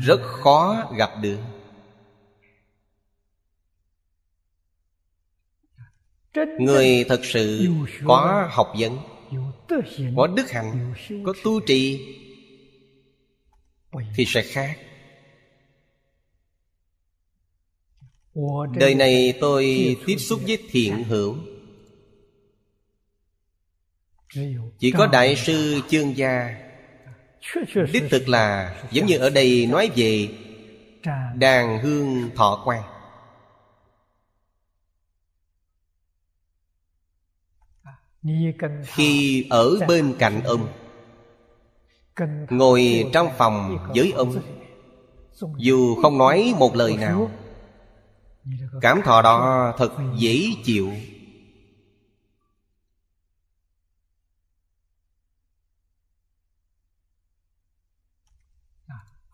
rất 0.00 0.20
khó 0.22 0.90
gặp 0.96 1.10
được. 1.22 1.38
Người 6.58 7.04
thật 7.08 7.20
sự 7.24 7.68
có 8.04 8.48
học 8.50 8.72
vấn 8.78 8.98
có 10.16 10.26
đức 10.26 10.50
hạnh 10.50 10.94
có 11.26 11.32
tu 11.44 11.60
trì 11.60 12.14
thì 14.16 14.24
sẽ 14.24 14.42
khác 14.42 14.87
đời 18.78 18.94
này 18.94 19.38
tôi 19.40 19.96
tiếp 20.06 20.16
xúc 20.16 20.40
với 20.46 20.58
thiện 20.70 21.04
hữu. 21.04 21.36
Chỉ 24.78 24.90
có 24.90 25.06
đại 25.06 25.36
sư 25.36 25.80
chương 25.88 26.16
gia. 26.16 26.58
Đích 27.92 28.04
thực 28.10 28.28
là 28.28 28.76
giống 28.90 29.06
như 29.06 29.18
ở 29.18 29.30
đây 29.30 29.66
nói 29.66 29.90
về 29.96 30.28
Đàn 31.34 31.78
hương 31.82 32.30
thọ 32.36 32.62
quan. 32.64 32.82
Khi 38.84 39.44
ở 39.50 39.78
bên 39.88 40.14
cạnh 40.18 40.42
ông 40.44 40.68
Ngồi 42.50 43.10
trong 43.12 43.28
phòng 43.38 43.88
với 43.94 44.12
ông. 44.12 44.42
Dù 45.56 46.02
không 46.02 46.18
nói 46.18 46.54
một 46.58 46.74
lời 46.74 46.96
nào 46.96 47.30
Cảm 48.80 49.02
thọ 49.04 49.22
đó 49.22 49.74
thật 49.78 49.92
dễ 50.18 50.46
chịu. 50.64 50.92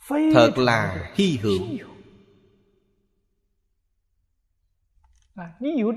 Thật 0.08 0.58
là 0.58 1.10
hy 1.14 1.38
hữu. 1.42 1.62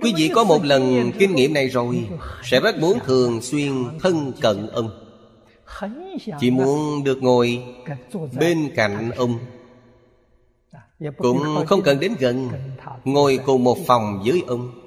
Quý 0.02 0.14
vị 0.18 0.32
có 0.36 0.44
một 0.44 0.64
lần 0.64 1.12
kinh 1.20 1.36
nghiệm 1.36 1.54
này 1.54 1.68
rồi, 1.68 2.10
sẽ 2.44 2.60
rất 2.60 2.78
muốn 2.80 3.00
thường 3.06 3.42
xuyên 3.42 4.00
thân 4.00 4.34
cận 4.42 4.68
ông. 4.68 5.04
Chỉ 6.40 6.52
muốn 6.52 7.04
được 7.04 7.18
ngồi 7.22 7.64
bên 8.40 8.72
cạnh 8.76 9.12
ông 9.12 9.40
cũng 11.18 11.66
không 11.68 11.82
cần 11.84 12.00
đến 12.00 12.16
gần 12.20 12.50
ngồi 13.04 13.40
cùng 13.46 13.64
một 13.64 13.78
phòng 13.88 14.24
với 14.26 14.44
ông. 14.48 14.84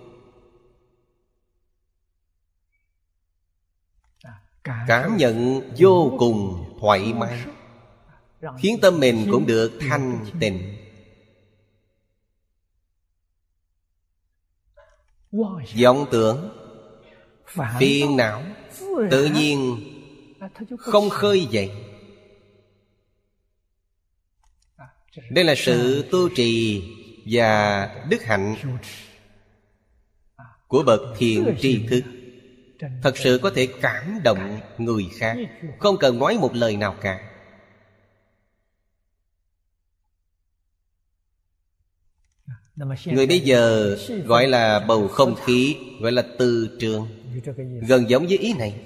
Cảm 4.63 5.17
nhận 5.17 5.63
vô 5.79 6.17
cùng 6.19 6.65
thoải 6.81 7.13
mái. 7.15 7.45
Khiến 8.59 8.77
tâm 8.83 9.01
mình 9.01 9.29
cũng 9.31 9.47
được 9.47 9.73
thanh 9.81 10.27
tịnh. 10.41 10.77
Vọng 15.83 16.07
tưởng 16.11 16.51
phiền 17.79 18.17
não 18.17 18.43
tự 19.11 19.25
nhiên 19.25 19.81
không 20.79 21.11
khơi 21.11 21.47
dậy 21.51 21.90
đây 25.31 25.45
là 25.45 25.55
sự 25.55 26.05
tu 26.11 26.29
trì 26.29 26.83
và 27.25 27.87
đức 28.11 28.23
hạnh 28.25 28.57
của 30.67 30.83
bậc 30.83 31.01
thiền 31.19 31.57
tri 31.61 31.87
thức. 31.87 32.05
Thật 33.03 33.17
sự 33.19 33.39
có 33.43 33.51
thể 33.55 33.69
cảm 33.83 34.21
động 34.25 34.61
người 34.79 35.05
khác, 35.19 35.37
không 35.79 35.97
cần 35.99 36.19
nói 36.19 36.39
một 36.39 36.55
lời 36.55 36.77
nào 36.77 36.97
cả. 37.01 37.27
Người 43.05 43.27
bây 43.27 43.41
giờ 43.41 43.97
gọi 44.25 44.49
là 44.49 44.81
bầu 44.89 45.09
không 45.09 45.35
khí, 45.45 45.77
gọi 46.01 46.13
là 46.13 46.23
từ 46.39 46.77
trường, 46.81 47.09
gần 47.89 48.11
giống 48.11 48.27
với 48.27 48.39
ý 48.39 48.53
này. 48.59 48.81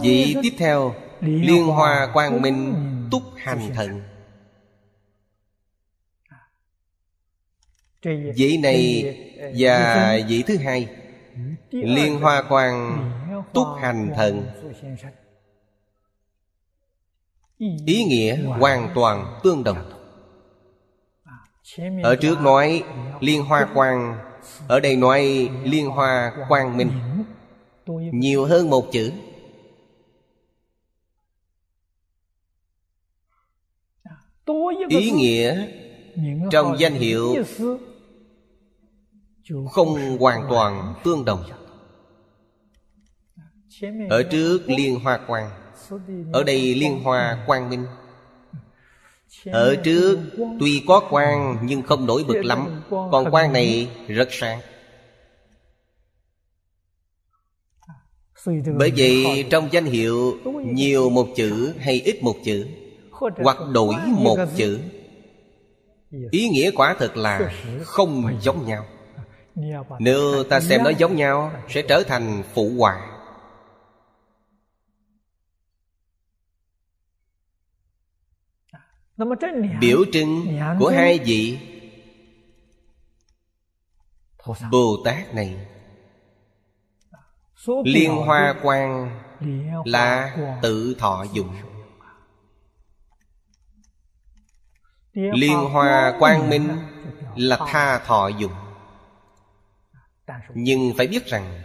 Vị 0.00 0.36
tiếp 0.42 0.54
theo 0.58 0.94
liên 1.20 1.64
hoa 1.64 2.10
quang 2.12 2.42
minh 2.42 2.74
túc 3.10 3.22
hành 3.36 3.70
thần. 3.74 4.02
vị 8.36 8.58
này 8.62 9.04
và 9.58 10.18
vị 10.28 10.44
thứ 10.46 10.56
hai 10.56 10.88
liên 11.70 12.20
hoa 12.20 12.42
quang 12.48 13.08
túc 13.52 13.66
hành 13.80 14.10
thần. 14.16 14.46
ý 17.86 18.04
nghĩa 18.04 18.42
hoàn 18.42 18.92
toàn 18.94 19.40
tương 19.42 19.64
đồng. 19.64 19.92
ở 22.02 22.16
trước 22.16 22.40
nói 22.40 22.84
liên 23.20 23.44
hoa 23.44 23.68
quang 23.74 24.18
ở 24.68 24.80
đây 24.80 24.96
nói 24.96 25.50
liên 25.64 25.86
hoa 25.86 26.32
quang 26.48 26.76
minh. 26.76 26.90
nhiều 28.12 28.44
hơn 28.44 28.70
một 28.70 28.92
chữ 28.92 29.12
ý 34.88 35.10
nghĩa 35.10 35.66
trong 36.50 36.78
danh 36.78 36.94
hiệu 36.94 37.36
không 39.70 40.18
hoàn 40.18 40.46
toàn 40.50 40.94
tương 41.04 41.24
đồng. 41.24 41.42
ở 44.10 44.22
trước 44.22 44.62
liên 44.66 45.00
hoa 45.00 45.20
quang 45.26 45.50
ở 46.32 46.44
đây 46.44 46.74
liên 46.74 47.00
hoa 47.02 47.44
quang 47.46 47.70
minh. 47.70 47.86
Ở 49.46 49.76
trước 49.84 50.18
tuy 50.60 50.82
có 50.86 51.00
quang 51.10 51.58
nhưng 51.62 51.82
không 51.82 52.06
nổi 52.06 52.24
bực 52.28 52.42
lắm 52.44 52.82
còn 52.90 53.30
quang 53.30 53.52
này 53.52 53.88
rất 54.08 54.28
sáng. 54.30 54.60
Bởi 58.78 58.92
vậy 58.96 59.46
trong 59.50 59.68
danh 59.72 59.84
hiệu 59.84 60.38
nhiều 60.64 61.10
một 61.10 61.28
chữ 61.36 61.74
hay 61.78 62.00
ít 62.00 62.22
một 62.22 62.36
chữ 62.44 62.66
hoặc 63.36 63.56
đổi 63.72 63.94
một 64.06 64.38
chữ. 64.56 64.80
Ý 66.30 66.48
nghĩa 66.48 66.70
quả 66.70 66.96
thực 66.98 67.16
là 67.16 67.52
không 67.84 68.38
giống 68.40 68.66
nhau. 68.66 68.86
Nếu 69.98 70.44
ta 70.44 70.60
xem 70.60 70.80
nó 70.84 70.90
giống 70.90 71.16
nhau, 71.16 71.52
sẽ 71.68 71.82
trở 71.82 72.02
thành 72.02 72.42
phụ 72.54 72.70
họa 72.78 73.08
biểu 79.80 80.04
trưng 80.12 80.58
của 80.78 80.88
hai 80.88 81.18
vị 81.18 81.58
bồ 84.70 84.96
tát 85.04 85.34
này 85.34 85.56
liên 87.84 88.10
hoa 88.10 88.54
quan 88.62 89.20
là 89.84 90.36
tự 90.62 90.94
thọ 90.98 91.24
dụng 91.32 91.54
liên 95.14 95.58
hoa 95.58 96.16
quang 96.18 96.50
minh 96.50 96.78
là 97.36 97.56
tha 97.56 97.98
thọ 97.98 98.28
dụng 98.28 98.52
nhưng 100.54 100.92
phải 100.96 101.06
biết 101.06 101.26
rằng 101.26 101.62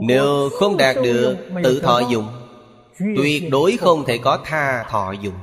nếu 0.00 0.50
không 0.58 0.76
đạt 0.76 0.96
được 0.96 1.36
tự 1.64 1.80
thọ 1.80 1.98
dụng 1.98 2.28
tuyệt 2.98 3.42
đối 3.50 3.76
không 3.76 4.04
thể 4.04 4.18
có 4.18 4.42
tha 4.44 4.84
thọ 4.88 5.12
dụng 5.12 5.38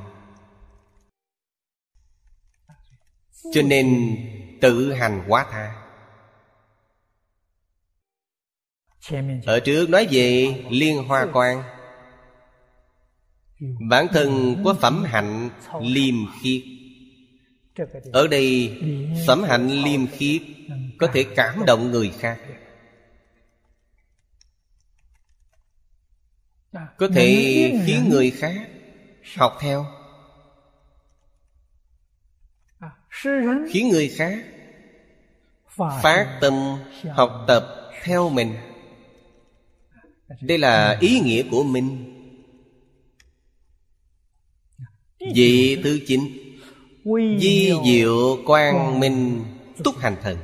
cho 3.54 3.62
nên 3.62 4.18
tự 4.62 4.94
hành 4.94 5.24
quá 5.28 5.46
tha. 5.52 5.80
Ở 9.46 9.60
trước 9.60 9.90
nói 9.90 10.08
về 10.12 10.56
liên 10.70 11.04
hoa 11.04 11.28
quan 11.34 11.64
bản 13.80 14.08
thân 14.14 14.62
có 14.66 14.74
phẩm 14.82 15.04
hạnh 15.04 15.50
liêm 15.82 16.16
khiết. 16.42 16.64
Ở 18.14 18.28
đây, 18.28 18.78
phẩm 19.28 19.44
hạnh 19.44 19.70
liêm 19.84 20.08
khiết 20.08 20.42
có 20.98 21.08
thể 21.14 21.26
cảm 21.36 21.66
động 21.66 21.92
người 21.92 22.10
khác. 22.20 22.40
Có 26.98 27.08
thể 27.16 27.26
khiến 27.86 28.10
người 28.10 28.32
khác 28.32 28.70
học 29.36 29.58
theo. 29.62 29.86
Khiến 33.70 33.90
người 33.90 34.10
khác 34.10 34.46
phát 35.78 36.38
tâm 36.42 36.54
học 37.12 37.46
tập 37.48 37.92
theo 38.04 38.30
mình. 38.30 38.56
Đây 40.42 40.58
là 40.58 40.98
ý 41.00 41.20
nghĩa 41.20 41.44
của 41.52 41.64
mình. 41.64 42.13
Vị 45.36 45.78
thứ 45.84 46.00
chín 46.08 46.22
di 47.40 47.72
diệu 47.86 48.44
quang 48.46 49.00
minh 49.00 49.46
túc 49.84 49.98
hành 49.98 50.16
thần. 50.22 50.38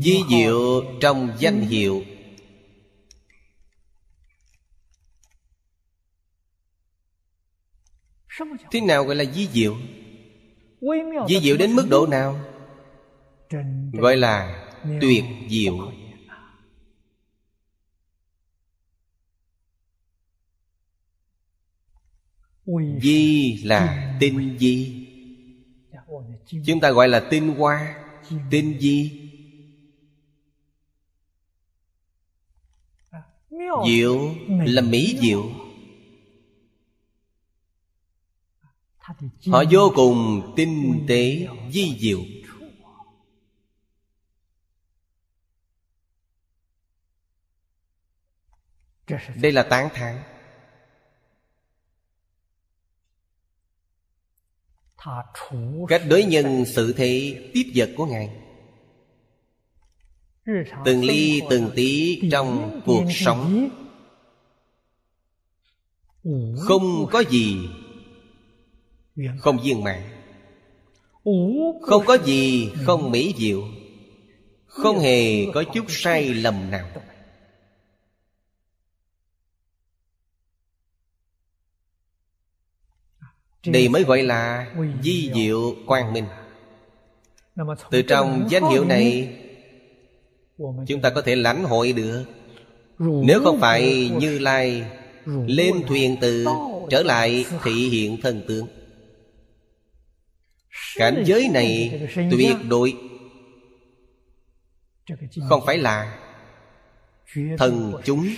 Di 0.00 0.22
diệu 0.30 0.82
trong 1.00 1.32
danh 1.38 1.60
hiệu. 1.60 2.02
Thế 8.70 8.80
nào 8.80 9.04
gọi 9.04 9.16
là 9.16 9.24
di 9.24 9.48
diệu? 9.52 9.76
Di 11.28 11.40
diệu 11.40 11.56
đến 11.56 11.72
mức 11.72 11.86
độ 11.90 12.06
nào? 12.06 12.40
Gọi 13.92 14.16
là 14.16 14.66
tuyệt 15.00 15.24
diệu 15.48 15.92
Di 23.02 23.62
là 23.64 24.16
tinh 24.20 24.58
di. 24.60 25.06
Chúng 26.66 26.80
ta 26.80 26.90
gọi 26.90 27.08
là 27.08 27.26
tinh 27.30 27.48
hoa 27.48 27.96
Tinh 28.50 28.78
di. 28.80 29.26
Diệu 33.86 34.34
là 34.48 34.82
mỹ 34.82 35.18
diệu. 35.20 35.50
Họ 39.46 39.64
vô 39.70 39.92
cùng 39.94 40.52
tinh 40.56 41.04
tế 41.08 41.48
di 41.70 41.96
diệu. 41.98 42.20
Đây 49.42 49.52
là 49.52 49.62
tán 49.62 49.88
thán 49.94 50.22
Cách 55.88 56.02
đối 56.08 56.24
nhân 56.24 56.64
sự 56.66 56.92
thế 56.92 57.40
tiếp 57.54 57.72
vật 57.74 57.90
của 57.96 58.06
Ngài. 58.06 58.30
Từng 60.84 61.04
ly 61.04 61.42
từng 61.50 61.70
tí 61.74 62.20
trong 62.32 62.80
cuộc 62.86 63.04
sống. 63.10 63.68
Không 66.58 67.06
có 67.10 67.22
gì 67.30 67.56
không 69.38 69.58
viên 69.64 69.84
mãn. 69.84 70.02
Không 71.82 72.04
có 72.06 72.18
gì 72.24 72.70
không 72.84 73.10
mỹ 73.10 73.34
diệu. 73.38 73.62
Không 74.66 74.98
hề 74.98 75.46
có 75.54 75.64
chút 75.74 75.84
sai 75.88 76.34
lầm 76.34 76.70
nào 76.70 76.88
đây 83.66 83.88
mới 83.88 84.04
gọi 84.04 84.22
là 84.22 84.72
di 85.02 85.30
diệu 85.34 85.74
quang 85.86 86.12
minh. 86.12 86.24
Từ 87.90 88.02
trong 88.02 88.46
danh 88.50 88.70
hiệu 88.70 88.84
này, 88.84 89.36
chúng 90.86 91.00
ta 91.02 91.10
có 91.10 91.22
thể 91.22 91.36
lãnh 91.36 91.64
hội 91.64 91.92
được. 91.92 92.24
Nếu 92.98 93.40
không 93.44 93.60
phải 93.60 94.10
như 94.18 94.38
lai 94.38 94.84
lên 95.46 95.74
thuyền 95.88 96.16
từ 96.20 96.44
trở 96.90 97.02
lại 97.02 97.44
thị 97.64 97.88
hiện 97.88 98.20
thần 98.22 98.42
tướng 98.48 98.66
cảnh 100.96 101.22
giới 101.26 101.48
này 101.48 102.00
tuyệt 102.30 102.56
đối 102.68 102.94
không 105.48 105.62
phải 105.66 105.78
là 105.78 106.18
thần 107.58 107.92
chúng 108.04 108.28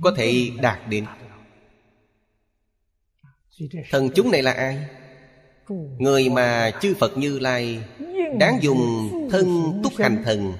có 0.00 0.14
thể 0.16 0.50
đạt 0.62 0.78
đến 0.88 1.04
thần 3.90 4.10
chúng 4.14 4.30
này 4.30 4.42
là 4.42 4.52
ai? 4.52 4.86
Người 5.98 6.28
mà 6.28 6.70
chư 6.80 6.94
phật 6.94 7.18
như 7.18 7.38
lai 7.38 7.82
đáng 8.38 8.58
dùng 8.62 9.10
thân 9.30 9.80
túc 9.82 9.92
hành 9.96 10.22
thần, 10.24 10.52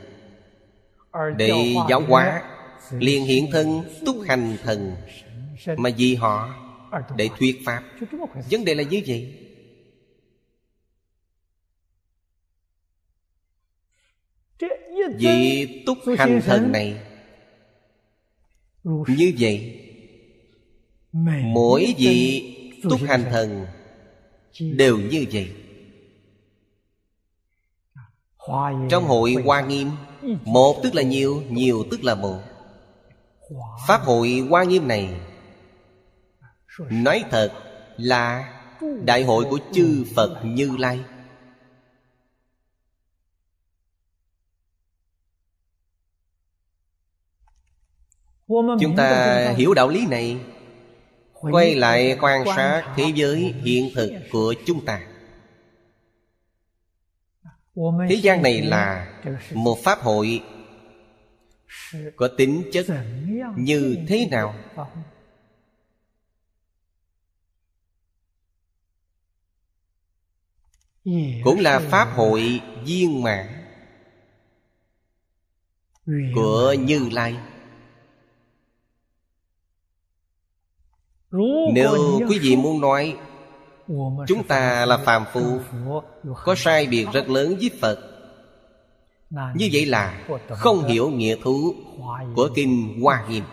để 1.37 1.75
giáo 1.91 2.01
hóa, 2.01 2.43
liền 2.91 3.25
hiện 3.25 3.51
thân 3.53 3.83
túc 4.07 4.17
hành 4.27 4.57
thần 4.63 4.97
mà 5.77 5.91
vì 5.97 6.15
họ 6.15 6.55
để 7.17 7.29
thuyết 7.39 7.61
pháp. 7.65 7.83
Vấn 8.51 8.65
đề 8.65 8.75
là 8.75 8.83
như 8.83 9.03
vậy. 9.07 9.35
Vị 15.19 15.83
túc 15.87 15.99
hành 16.19 16.41
thần 16.45 16.73
này 16.73 16.97
như 19.09 19.33
vậy, 19.39 19.81
mỗi 21.53 21.95
vị 21.99 22.55
túc 22.83 23.01
hành 23.09 23.25
thần 23.31 23.67
đều 24.59 24.99
như 24.99 25.27
vậy. 25.33 25.53
Trong 28.91 29.05
hội 29.05 29.35
hoa 29.45 29.61
nghiêm 29.61 29.91
một 30.45 30.81
tức 30.83 30.95
là 30.95 31.03
nhiều 31.03 31.43
nhiều 31.49 31.85
tức 31.91 32.05
là 32.05 32.15
một. 32.15 32.41
Pháp 33.89 34.01
hội 34.03 34.47
hoa 34.51 34.65
nghiêm 34.65 34.89
này 34.89 35.21
nói 36.77 37.25
thật 37.31 37.53
là 37.97 38.55
đại 39.05 39.25
hội 39.25 39.45
của 39.51 39.59
chư 39.73 40.05
phật 40.17 40.41
như 40.45 40.77
lai. 40.79 41.01
Chúng 48.81 48.97
ta 48.97 49.53
hiểu 49.57 49.75
đạo 49.75 49.89
lý 49.89 50.07
này 50.07 50.41
quay 51.41 51.75
lại 51.75 52.19
quan 52.21 52.45
sát 52.57 52.95
thế 52.97 53.13
giới 53.15 53.55
hiện 53.63 53.91
thực 53.95 54.13
của 54.33 54.55
chúng 54.67 54.85
ta. 54.85 55.01
Thế 58.09 58.15
gian 58.15 58.43
này 58.43 58.63
là 58.63 59.13
một 59.55 59.79
pháp 59.83 59.99
hội 59.99 60.43
có 62.17 62.29
tính 62.39 62.63
chất 62.73 62.87
như 63.57 63.99
thế 64.09 64.29
nào? 64.31 64.55
cũng 71.45 71.61
là 71.61 71.79
pháp 71.79 72.05
hội 72.05 72.61
viên 72.85 73.23
mãn 73.23 73.47
của 76.35 76.73
như 76.73 77.09
lai 77.13 77.37
nếu 81.73 82.21
quý 82.29 82.39
vị 82.39 82.57
muốn 82.57 82.81
nói 82.81 83.17
chúng 84.27 84.47
ta 84.47 84.87
là 84.87 84.97
phàm 84.97 85.25
phu 85.33 85.61
có 86.45 86.55
sai 86.55 86.87
biệt 86.87 87.07
rất 87.13 87.29
lớn 87.29 87.57
với 87.61 87.71
phật. 87.81 87.99
Như 89.31 89.69
vậy 89.73 89.87
là 89.87 90.21
không 90.51 90.85
hiểu 90.85 91.11
nghĩa 91.11 91.37
thú 91.43 91.75
của 92.37 92.51
kinh 92.55 93.01
hoa 93.03 93.27
nghiêm. 93.29 93.45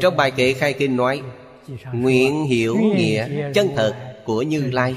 Trong 0.00 0.16
bài 0.16 0.30
kệ 0.30 0.52
khai 0.52 0.72
kinh 0.72 0.96
nói 0.96 1.22
nguyện 1.92 2.44
hiểu 2.44 2.76
nghĩa 2.76 3.52
chân 3.54 3.68
thật 3.76 4.14
của 4.24 4.42
như 4.42 4.70
lai. 4.70 4.96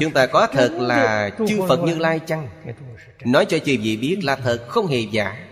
chúng 0.00 0.12
ta 0.14 0.26
có 0.26 0.46
thật 0.52 0.72
là 0.72 1.30
chư 1.48 1.60
phật 1.68 1.80
như 1.84 1.98
lai 1.98 2.20
chăng? 2.26 2.48
nói 3.24 3.44
cho 3.44 3.58
chư 3.58 3.76
vị 3.82 3.96
biết 3.96 4.18
là 4.22 4.36
thật 4.36 4.66
không 4.68 4.86
hề 4.86 5.00
giả 5.00 5.49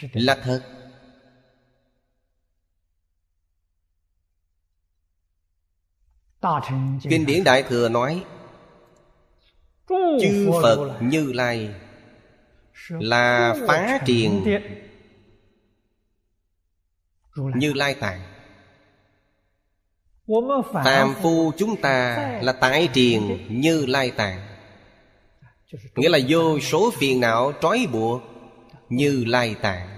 là 0.00 0.38
thật. 0.42 0.62
kinh 7.02 7.26
điển 7.26 7.44
đại 7.44 7.62
thừa 7.62 7.88
nói 7.88 8.24
chư 10.20 10.50
phật 10.62 10.98
như 11.00 11.32
lai 11.32 11.74
là 12.88 13.54
phá 13.68 13.98
triền 14.06 14.60
như 17.36 17.72
lai 17.72 17.94
tạng. 17.94 18.20
phàm 20.72 21.14
phu 21.22 21.52
chúng 21.56 21.80
ta 21.80 22.16
là 22.42 22.52
tại 22.52 22.88
triền 22.92 23.46
như 23.62 23.86
lai 23.86 24.10
tạng. 24.10 24.46
nghĩa 25.96 26.08
là 26.08 26.18
vô 26.28 26.60
số 26.60 26.90
phiền 26.98 27.20
não 27.20 27.52
trói 27.62 27.86
buộc 27.92 28.33
như 28.88 29.24
lai 29.26 29.54
tạng. 29.62 29.88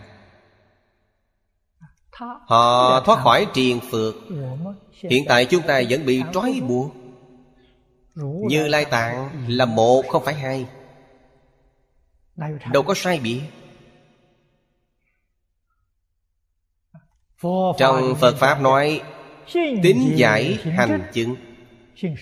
Họ 2.46 3.00
thoát 3.04 3.22
khỏi 3.22 3.46
triền 3.54 3.80
phược. 3.90 4.14
Hiện 5.10 5.24
tại 5.28 5.46
chúng 5.46 5.62
ta 5.62 5.82
vẫn 5.90 6.06
bị 6.06 6.22
trói 6.32 6.60
buộc. 6.68 6.92
Như 8.48 8.68
lai 8.68 8.84
tạng 8.84 9.44
là 9.48 9.64
một, 9.64 10.02
không 10.08 10.24
phải 10.24 10.34
hai. 10.34 10.66
Đâu 12.72 12.82
có 12.82 12.94
sai 12.96 13.20
biệt. 13.22 13.40
Trong 17.78 18.14
phật 18.20 18.36
pháp 18.36 18.60
nói 18.60 19.02
tính 19.54 20.12
giải 20.16 20.58
hành 20.64 21.10
chứng. 21.12 21.36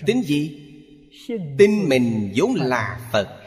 Tính 0.05 0.21
gì? 0.23 0.61
Tin 1.57 1.89
mình 1.89 2.33
vốn 2.35 2.55
là 2.55 2.99
phật. 3.11 3.41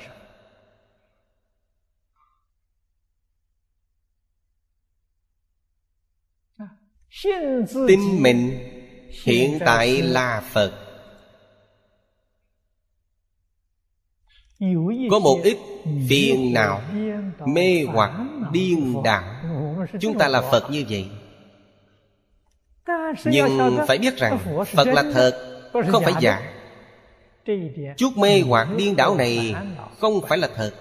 Tin 7.89 8.23
mình 8.23 8.59
hiện 9.25 9.59
tại 9.65 10.03
là 10.03 10.43
phật. 10.53 10.73
Có 15.11 15.19
một 15.19 15.41
ít 15.45 15.59
phiền 16.09 16.53
não 16.55 16.83
mê 17.47 17.85
hoặc 17.93 18.13
điên 18.53 19.03
đảo, 19.05 19.25
chúng 20.01 20.19
ta 20.19 20.29
là 20.29 20.41
phật 20.41 20.71
như 20.71 20.85
vậy. 20.89 21.11
Nhưng 23.25 23.79
phải 23.89 23.99
biết 23.99 24.17
rằng 24.17 24.39
phật 24.67 24.89
là 24.89 25.03
thật, 25.13 25.61
không 25.89 26.05
phải 26.05 26.15
giả. 26.21 26.53
Chút 27.97 28.17
mê 28.17 28.41
hoặc 28.41 28.69
điên 28.77 28.97
đảo 28.97 29.17
này 29.17 29.55
không 29.99 30.21
phải 30.29 30.39
là 30.39 30.49
thật, 30.55 30.73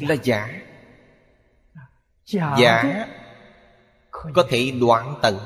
là 0.00 0.14
giả. 0.22 0.60
Giả 2.58 3.06
có 4.34 4.46
thể 4.48 4.70
đoạn 4.80 5.18
tận. 5.22 5.38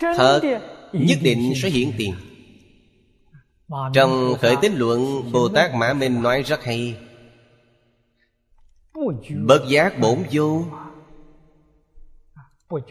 Thật, 0.00 0.40
nhất 0.92 1.18
định 1.22 1.52
sẽ 1.56 1.68
hiện 1.68 1.92
tiền. 1.98 2.14
Trong 3.94 4.34
khởi 4.40 4.56
tín 4.62 4.72
luận 4.76 5.32
bồ 5.32 5.48
tát 5.48 5.74
mã 5.74 5.92
minh 5.92 6.22
nói 6.22 6.42
rất 6.42 6.64
hay. 6.64 6.98
Bất 9.46 9.64
giác 9.68 9.98
bổn 10.00 10.18
vô. 10.32 10.64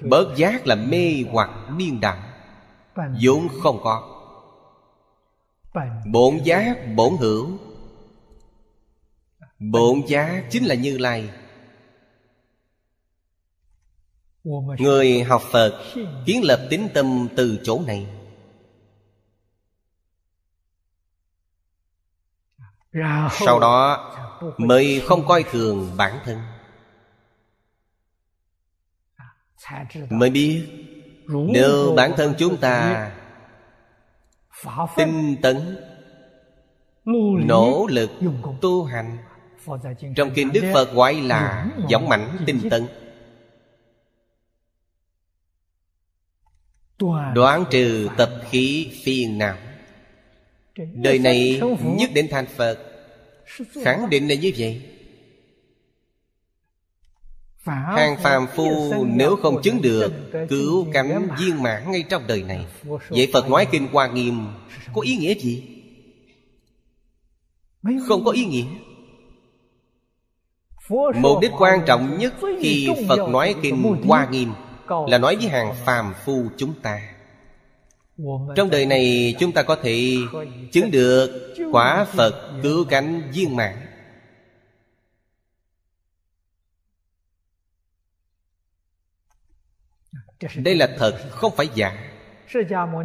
Bớt 0.10 0.36
giác 0.36 0.68
là 0.68 0.76
mê 0.76 1.24
hoặc 1.32 1.50
điên 1.78 2.00
đẳng 2.00 2.22
vốn 3.24 3.48
không 3.62 3.80
có. 3.84 4.10
Bổn 6.12 6.38
giác 6.44 6.78
bổn 6.96 7.14
hữu. 7.20 7.58
Bổn 9.72 10.02
giá 10.08 10.44
chính 10.50 10.66
là 10.66 10.76
Như 10.76 10.98
Lai. 10.98 11.30
Người 14.80 15.24
học 15.24 15.42
Phật 15.52 15.84
Kiến 16.26 16.44
lập 16.44 16.68
tín 16.70 16.82
tâm 16.94 17.28
từ 17.36 17.60
chỗ 17.64 17.82
này. 17.88 18.08
Sau 23.32 23.60
đó 23.60 24.10
Mới 24.58 25.02
không 25.06 25.28
coi 25.28 25.44
thường 25.44 25.92
bản 25.98 26.20
thân. 26.26 26.40
Mới 30.10 30.30
biết 30.30 30.68
Nếu 31.28 31.94
bản 31.96 32.14
thân 32.18 32.34
chúng 32.38 32.58
ta 32.58 33.12
Tinh 34.98 35.36
tấn, 35.42 35.78
nỗ 37.46 37.88
lực 37.90 38.10
tu 38.62 38.84
hành 38.84 39.18
trong 40.16 40.32
kinh 40.36 40.52
đức 40.54 40.72
phật 40.74 40.94
gọi 40.94 41.14
là 41.14 41.68
dõng 41.90 42.10
mạnh 42.10 42.38
tinh 42.46 42.70
tấn. 42.70 42.88
Đoán 47.34 47.66
trừ 47.72 48.10
tập 48.18 48.30
khí 48.50 48.92
phiền 49.04 49.38
não. 49.38 49.58
Đời 50.94 51.20
này 51.20 51.62
nhất 51.98 52.10
định 52.14 52.28
thành 52.32 52.46
phật, 52.46 52.80
khẳng 53.84 54.10
định 54.10 54.28
là 54.28 54.36
như 54.36 54.52
vậy. 54.58 54.82
Hàng 57.66 58.18
phàm 58.24 58.48
phu 58.56 59.06
nếu 59.06 59.36
không 59.36 59.62
chứng 59.64 59.82
được 59.82 60.14
cứu 60.50 60.88
cánh 60.94 61.28
viên 61.40 61.64
mãn 61.64 61.92
ngay 61.92 62.04
trong 62.10 62.28
đời 62.28 62.44
này, 62.44 62.66
vậy 63.10 63.30
phật 63.34 63.50
nói 63.50 63.68
kinh 63.72 63.88
hoa 63.92 64.08
nghiêm 64.08 64.48
có 64.94 65.02
ý 65.02 65.16
nghĩa 65.16 65.34
gì? 65.34 65.64
Không 68.08 68.26
có 68.26 68.32
ý 68.32 68.46
nghĩa 68.46 68.66
mục 70.90 71.40
đích 71.42 71.52
quan 71.60 71.80
trọng 71.86 72.18
nhất 72.18 72.34
khi 72.62 72.90
phật 73.08 73.30
nói 73.30 73.56
kinh 73.62 73.84
hoa 74.08 74.28
nghiêm 74.32 74.54
là 75.08 75.18
nói 75.18 75.36
với 75.36 75.48
hàng 75.48 75.76
phàm 75.86 76.14
phu 76.26 76.46
chúng 76.58 76.74
ta. 76.82 77.02
Trong 78.56 78.70
đời 78.70 78.86
này 78.86 79.36
chúng 79.40 79.52
ta 79.52 79.64
có 79.64 79.76
thể 79.76 80.16
chứng 80.72 80.92
được 80.92 81.56
quả 81.72 82.06
phật 82.06 82.60
cứu 82.64 82.86
cánh 82.86 83.32
viên 83.34 83.56
mãn. 83.56 83.76
Đây 90.56 90.76
là 90.76 90.90
thật 90.98 91.20
không 91.32 91.56
phải 91.56 91.70
giả. 91.76 92.10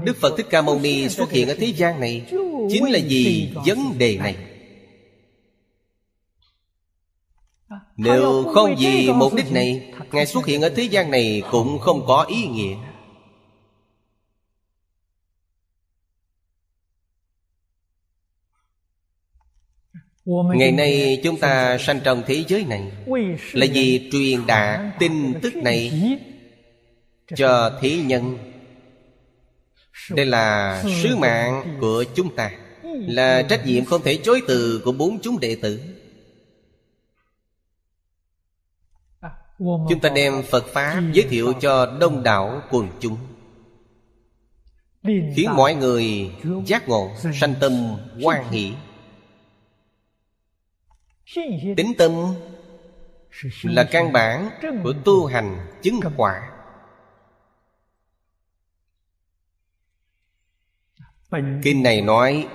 Đức 0.04 0.16
phật 0.20 0.34
thích 0.36 0.46
ca 0.50 0.62
mâu 0.62 0.80
ni 0.80 1.08
xuất 1.08 1.30
hiện 1.30 1.48
ở 1.48 1.54
thế 1.58 1.66
gian 1.66 2.00
này 2.00 2.26
chính 2.70 2.90
là 2.90 2.98
vì 3.08 3.52
vấn 3.66 3.98
đề 3.98 4.16
này 4.16 4.36
nếu 7.98 8.44
không 8.54 8.74
vì 8.78 9.12
mục 9.12 9.34
đích 9.34 9.52
này 9.52 9.94
ngài 10.12 10.26
xuất 10.26 10.46
hiện 10.46 10.62
ở 10.62 10.68
thế 10.68 10.82
gian 10.82 11.10
này 11.10 11.42
cũng 11.50 11.78
không 11.78 12.04
có 12.06 12.22
ý 12.22 12.46
nghĩa. 12.46 12.76
Ngày 20.54 20.72
nay 20.72 21.20
chúng 21.24 21.36
ta 21.36 21.78
sanh 21.78 22.00
trong 22.04 22.22
thế 22.26 22.44
giới 22.48 22.64
này 22.64 22.92
là 23.52 23.66
vì 23.72 24.08
truyền 24.12 24.46
đạt 24.46 24.80
tin 24.98 25.34
tức 25.42 25.56
này 25.56 25.92
cho 27.36 27.78
thế 27.80 27.96
nhân. 27.96 28.38
Đây 30.10 30.26
là 30.26 30.82
sứ 31.02 31.16
mạng 31.16 31.76
của 31.80 32.04
chúng 32.14 32.36
ta 32.36 32.50
là 32.84 33.42
trách 33.42 33.66
nhiệm 33.66 33.84
không 33.84 34.02
thể 34.02 34.16
chối 34.16 34.40
từ 34.48 34.82
của 34.84 34.92
bốn 34.92 35.18
chúng 35.22 35.40
đệ 35.40 35.56
tử 35.62 35.97
chúng 39.58 40.00
ta 40.02 40.08
đem 40.08 40.42
phật 40.50 40.66
pháp 40.66 41.02
giới 41.12 41.26
thiệu 41.30 41.52
cho 41.60 41.96
đông 42.00 42.22
đảo 42.22 42.62
quần 42.70 42.88
chúng. 43.00 43.16
Khiến 45.02 45.50
mọi 45.56 45.74
người 45.74 46.32
giác 46.66 46.88
ngộ, 46.88 47.10
sanh 47.40 47.54
tâm, 47.60 47.72
hoan 48.22 48.44
hỷ. 48.50 48.72
Tính 51.76 51.92
tâm 51.98 52.12
là 53.62 53.84
căn 53.90 54.12
bản 54.12 54.50
của 54.82 54.92
tu 55.04 55.26
hành 55.26 55.66
chứng 55.82 56.00
quả. 56.16 56.50
Kinh 61.62 61.82
này 61.82 62.00
nói 62.00 62.48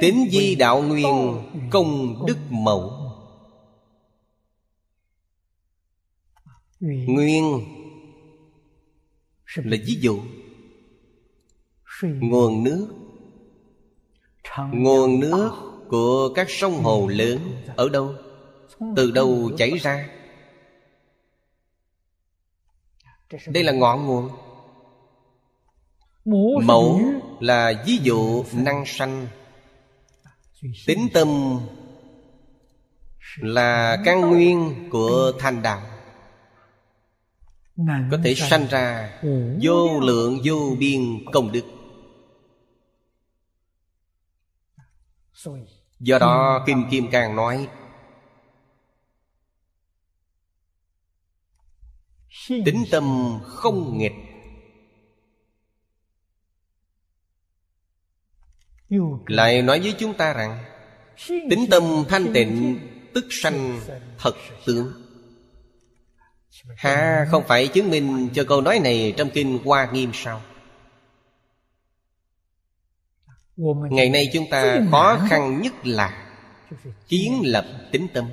tính 0.00 0.28
di 0.30 0.54
đạo 0.54 0.82
nguyên, 0.82 1.42
công 1.70 2.26
đức 2.26 2.36
mẫu. 2.50 3.03
Nguyên 6.80 7.60
là 9.56 9.76
ví 9.86 9.98
dụ. 10.00 10.20
nguồn 12.02 12.64
nước. 12.64 12.88
nguồn 14.72 15.20
nước 15.20 15.50
của 15.88 16.28
các 16.34 16.50
sông 16.50 16.72
hồ 16.72 17.08
lớn 17.08 17.38
ở 17.76 17.88
đâu? 17.88 18.14
Từ 18.96 19.10
đâu 19.10 19.50
chảy 19.58 19.70
ra? 19.70 20.08
Đây 23.46 23.64
là 23.64 23.72
ngọn 23.72 24.06
nguồn. 24.06 24.30
Mẫu 26.64 27.00
là 27.40 27.84
ví 27.86 27.98
dụ 28.02 28.44
năng 28.52 28.84
sanh. 28.86 29.26
Tính 30.86 31.08
tâm 31.12 31.58
là 33.36 34.02
căn 34.04 34.20
nguyên 34.20 34.88
của 34.90 35.32
thành 35.38 35.62
đạo 35.62 35.93
có 38.10 38.18
thể 38.24 38.34
sanh 38.34 38.66
ra 38.70 39.18
vô 39.62 40.00
lượng 40.00 40.40
vô 40.44 40.76
biên 40.78 41.00
công 41.32 41.52
đức. 41.52 41.64
Do 46.00 46.18
đó 46.18 46.64
kinh 46.66 46.88
kim 46.90 47.10
cang 47.10 47.36
nói 47.36 47.68
tính 52.48 52.84
tâm 52.90 53.38
không 53.42 53.98
nghịch. 53.98 54.12
Lại 59.26 59.62
nói 59.62 59.80
với 59.80 59.94
chúng 59.98 60.14
ta 60.14 60.32
rằng 60.32 60.64
tính 61.26 61.66
tâm 61.70 61.82
thanh 62.08 62.32
tịnh 62.34 62.78
tức 63.14 63.24
sanh 63.30 63.80
thật 64.18 64.34
tướng 64.66 65.03
Hà 66.76 67.26
không 67.30 67.44
phải 67.46 67.68
chứng 67.68 67.90
minh 67.90 68.28
cho 68.34 68.44
câu 68.48 68.60
nói 68.60 68.78
này 68.78 69.14
trong 69.16 69.30
kinh 69.30 69.58
Hoa 69.64 69.90
Nghiêm 69.92 70.10
sao? 70.14 70.42
Ngày 73.90 74.10
nay 74.10 74.30
chúng 74.32 74.44
ta 74.50 74.80
khó 74.90 75.18
khăn 75.30 75.62
nhất 75.62 75.72
là 75.86 76.30
Kiến 77.08 77.40
lập 77.44 77.64
tính 77.92 78.06
tâm. 78.14 78.30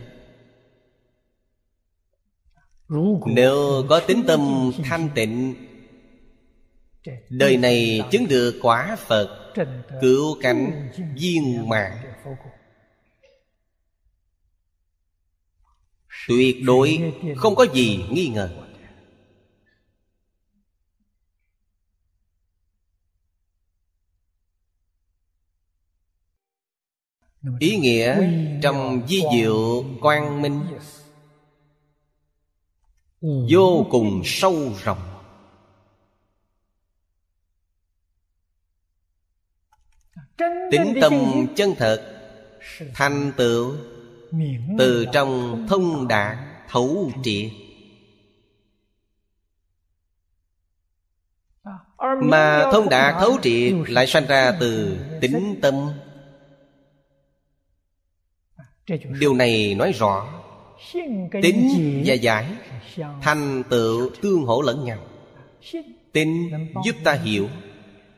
Nếu 3.26 3.86
có 3.90 4.00
tính 4.00 4.24
tâm 4.28 4.72
thanh 4.84 5.10
tịnh 5.16 5.56
Đời 7.30 7.58
này 7.58 8.02
chứng 8.12 8.28
được 8.28 8.60
quả 8.62 8.96
Phật 9.00 9.54
Cứu 10.02 10.38
cánh 10.42 10.90
viên 11.16 11.70
mạng 11.70 11.98
Tuyệt 16.28 16.57
đối 16.63 17.13
không 17.36 17.55
có 17.55 17.65
gì 17.74 18.05
nghi 18.11 18.28
ngờ. 18.28 18.61
Ý 27.59 27.78
nghĩa 27.78 28.30
trong 28.61 29.07
di 29.07 29.22
diệu 29.34 29.86
quang 30.01 30.41
minh 30.41 30.61
Vô 33.22 33.88
cùng 33.89 34.22
sâu 34.26 34.74
rộng. 34.84 35.01
Tính 40.72 40.97
tâm 41.01 41.13
chân 41.55 41.76
thật, 41.78 42.22
Thành 42.93 43.32
tựu 43.38 43.76
từ 44.78 45.06
trong 45.14 45.66
thông 45.70 46.08
đạt 46.08 46.38
thấu 46.70 47.12
triệt. 47.24 47.52
Mà 52.24 52.70
thông 52.72 52.90
đạt 52.90 53.16
thấu 53.20 53.38
triệt 53.42 53.74
Lại 53.88 54.08
sanh 54.08 54.26
ra 54.26 54.58
từ 54.60 54.98
tính 55.22 55.60
tâm. 55.62 55.90
Điều 59.20 59.34
này 59.34 59.76
nói 59.76 59.92
rõ 59.92 60.44
Tính 61.42 62.04
và 62.06 62.14
giải 62.14 62.56
Thành 63.22 63.64
tựu 63.70 64.10
tương 64.22 64.44
hỗ 64.44 64.62
lẫn 64.62 64.86
nhau. 64.86 65.00
Tin 66.12 66.30
giúp 66.86 66.96
ta 67.04 67.14
hiểu 67.14 67.48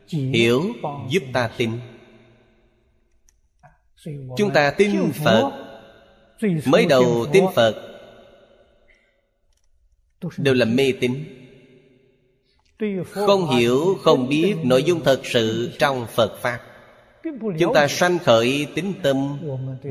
Hiểu 0.08 0.62
giúp 1.10 1.22
ta 1.32 1.50
tin. 1.56 1.70
Chúng 4.36 4.50
ta 4.54 4.70
tin 4.70 5.12
Phật 5.24 5.63
Mới 6.66 6.86
đầu 6.86 7.26
tin 7.32 7.44
Phật. 7.54 7.90
Đều 10.36 10.54
là 10.54 10.64
mê 10.64 10.92
tín. 11.00 11.24
Không 13.04 13.50
hiểu, 13.50 13.98
không 14.02 14.28
biết 14.28 14.54
nội 14.62 14.82
dung 14.82 15.04
thật 15.04 15.20
sự 15.24 15.72
trong 15.78 16.06
Phật 16.06 16.38
Pháp. 16.42 16.60
Chúng 17.58 17.74
ta 17.74 17.88
sanh 17.88 18.18
khởi 18.18 18.66
tính 18.74 18.92
tâm 19.02 19.38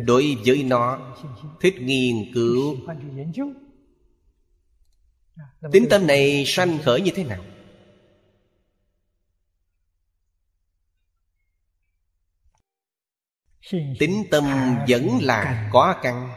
Đối 0.05 0.37
với 0.45 0.63
nó. 0.63 1.15
Thích 1.61 1.81
nghiên 1.81 2.33
cứu. 2.33 2.77
Tính 5.71 5.87
tâm 5.89 6.07
này 6.07 6.43
sanh 6.47 6.77
khởi 6.83 7.01
như 7.01 7.11
thế 7.15 7.23
nào 7.23 7.43
Tính 13.71 14.23
tâm 14.31 14.43
vẫn 14.87 15.19
là 15.21 15.69
có 15.73 15.95
căn. 16.01 16.29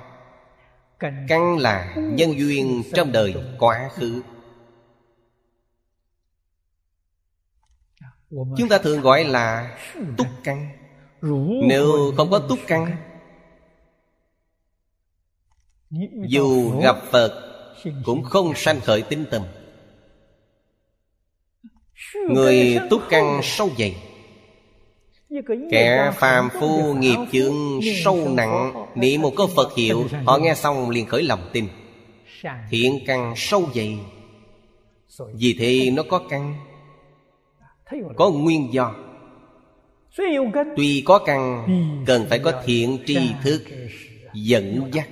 Căn 1.28 1.58
là 1.58 1.94
nhân 1.96 2.38
duyên 2.38 2.82
trong 2.94 3.12
đời 3.12 3.34
quá 3.58 3.90
khứ. 3.94 4.22
Chúng 8.30 8.68
ta 8.70 8.78
thường 8.78 9.00
gọi 9.00 9.24
là 9.24 9.78
túc 10.16 10.26
căn. 10.44 10.68
Nếu 11.68 12.12
không 12.16 12.30
có 12.30 12.38
túc 12.38 12.58
căn, 12.66 12.96
Dù 16.28 16.80
gặp 16.80 16.96
Phật 17.10 17.42
Cũng 18.04 18.22
không 18.22 18.54
sanh 18.54 18.80
khởi 18.80 19.02
tính 19.02 19.24
tâm. 19.30 19.42
Người 22.28 22.78
túc 22.90 23.02
căn 23.08 23.40
sâu 23.42 23.70
dày 23.78 24.05
Kẻ 25.70 26.12
phàm 26.14 26.48
phu 26.60 26.94
nghiệp 26.94 27.16
chướng 27.32 27.80
sâu 28.04 28.28
nặng 28.28 28.86
Niệm 28.94 29.22
một 29.22 29.32
câu 29.36 29.46
Phật 29.56 29.74
hiệu 29.76 30.04
Họ 30.24 30.38
nghe 30.38 30.54
xong 30.54 30.90
liền 30.90 31.06
khởi 31.06 31.22
lòng 31.22 31.50
tin. 31.52 31.68
Thiện 32.70 32.98
căn 33.06 33.34
sâu 33.36 33.68
dày. 33.74 33.98
Vì 35.34 35.56
thế 35.58 35.90
nó 35.90 36.02
có 36.08 36.18
căn 36.30 36.54
Có 38.16 38.30
nguyên 38.30 38.72
do. 38.72 38.94
Tuy 40.76 41.02
có 41.06 41.18
căn 41.18 41.66
Cần 42.06 42.26
phải 42.28 42.38
có 42.38 42.62
thiện 42.64 42.98
tri 43.06 43.18
thức 43.42 43.62
Dẫn 44.34 44.90
dắt. 44.92 45.08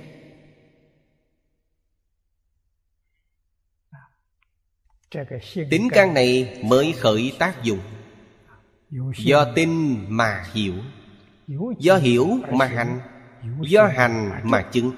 Tính 5.69 5.89
căn 5.93 6.13
này 6.13 6.59
mới 6.63 6.91
khởi 6.91 7.31
tác 7.39 7.63
dụng 7.63 7.79
Do 9.17 9.45
tin 9.55 9.97
mà 10.09 10.45
hiểu. 10.53 10.73
Do 11.79 11.97
hiểu 11.97 12.27
mà 12.51 12.65
hành. 12.65 12.99
Do 13.61 13.87
hành 13.87 14.41
mà 14.43 14.61
chứng. 14.61 14.91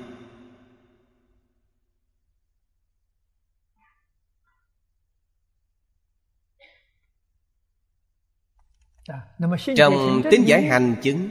Trong 9.76 10.22
tính 10.32 10.48
giải 10.48 10.64
hành 10.64 10.96
chứng 11.02 11.30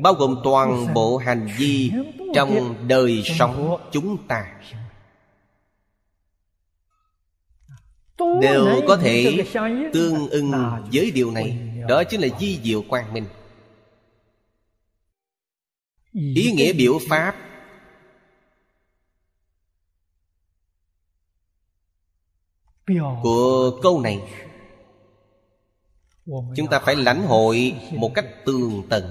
Bao 0.00 0.14
gồm 0.14 0.40
toàn 0.44 0.94
bộ 0.94 1.16
hành 1.16 1.48
vi 1.58 1.92
Trong 2.34 2.74
đời 2.88 3.22
sống 3.24 3.76
chúng 3.92 4.26
ta. 4.26 4.60
Đều 8.40 8.80
có 8.88 8.96
thể 8.96 9.44
tương 9.92 10.28
ưng 10.28 10.52
với 10.92 11.10
điều 11.10 11.30
này 11.30 11.69
Đó 11.90 12.04
chính 12.04 12.20
là 12.20 12.28
di 12.40 12.60
diệu 12.62 12.82
quang 12.82 13.12
minh. 13.12 13.26
Ý 16.12 16.52
nghĩa 16.52 16.72
biểu 16.72 16.98
pháp. 17.08 17.36
Của 23.22 23.80
câu 23.82 24.00
này 24.00 24.20
Chúng 26.26 26.66
ta 26.70 26.78
phải 26.78 26.96
lãnh 26.96 27.22
hội 27.22 27.74
một 27.92 28.12
cách 28.14 28.26
tường 28.44 28.82
tận. 28.90 29.04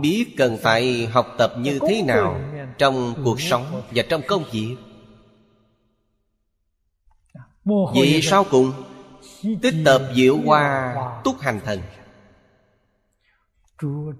Biết 0.00 0.26
cần 0.36 0.58
phải 0.62 1.06
học 1.06 1.26
tập 1.38 1.52
như 1.58 1.78
thế 1.88 2.02
nào 2.02 2.40
Trong 2.78 3.14
cuộc 3.24 3.40
sống 3.40 3.82
và 3.90 4.02
trong 4.08 4.22
công 4.28 4.44
việc. 4.52 4.76
Vì 7.94 8.20
sau 8.22 8.44
cùng 8.50 8.72
Tích 9.62 9.74
tập 9.84 10.02
diệu 10.14 10.36
hoa, 10.36 10.94
túc 11.24 11.40
hành 11.40 11.60
thần. 11.64 11.80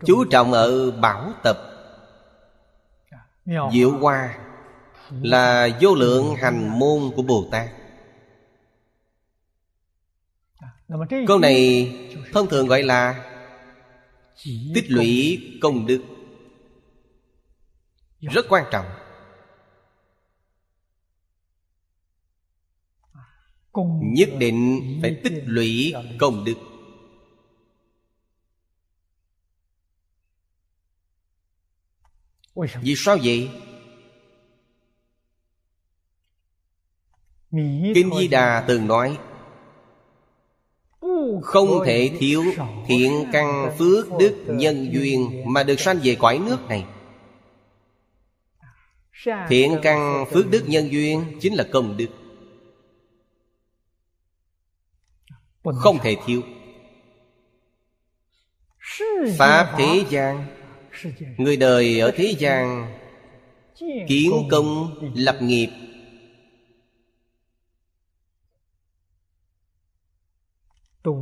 Chú 0.06 0.24
trọng 0.30 0.52
ở 0.52 0.90
bảo 0.90 1.32
tập. 1.42 1.56
Diệu 3.72 3.90
hoa 3.90 4.38
Là 5.10 5.68
vô 5.80 5.94
lượng 5.94 6.34
hành 6.36 6.78
môn 6.78 7.10
của 7.16 7.22
Bồ 7.22 7.48
Tát. 7.50 7.68
Câu 11.26 11.38
này 11.38 11.88
thông 12.32 12.48
thường 12.48 12.66
gọi 12.66 12.82
là 12.82 13.24
Tích 14.74 14.84
lũy 14.88 15.38
công 15.62 15.86
đức. 15.86 16.02
Rất 18.20 18.46
quan 18.48 18.64
trọng. 18.70 18.86
Nhất 24.02 24.28
định 24.38 24.80
phải 25.02 25.20
tích 25.24 25.42
lũy 25.46 25.94
công 26.18 26.44
đức. 26.44 26.54
Vì 32.82 32.94
sao 32.96 33.18
vậy? 33.22 33.50
Kinh 37.94 38.10
Di 38.18 38.28
Đà 38.28 38.64
từng 38.68 38.86
nói 38.86 39.18
Không 41.42 41.68
thể 41.86 42.10
thiếu 42.18 42.44
thiện 42.86 43.24
căn 43.32 43.76
phước 43.78 44.06
đức 44.18 44.44
nhân 44.46 44.92
duyên 44.92 45.42
Mà 45.46 45.62
được 45.62 45.80
sanh 45.80 45.98
về 46.02 46.16
cõi 46.18 46.38
nước 46.38 46.58
này. 46.68 46.84
Thiện 49.48 49.78
căn 49.82 50.24
phước 50.30 50.50
đức 50.50 50.64
nhân 50.66 50.92
duyên 50.92 51.38
Chính 51.40 51.54
là 51.54 51.66
công 51.72 51.96
đức 51.96 52.08
Không 55.64 55.98
thể 56.02 56.16
thiếu. 56.26 56.42
Pháp 59.38 59.74
thế 59.78 60.04
gian. 60.10 60.46
Người 61.38 61.56
đời 61.56 62.00
ở 62.00 62.12
thế 62.16 62.34
gian. 62.38 62.96
Kiến 64.08 64.48
công 64.50 64.94
lập 65.14 65.38
nghiệp. 65.42 65.68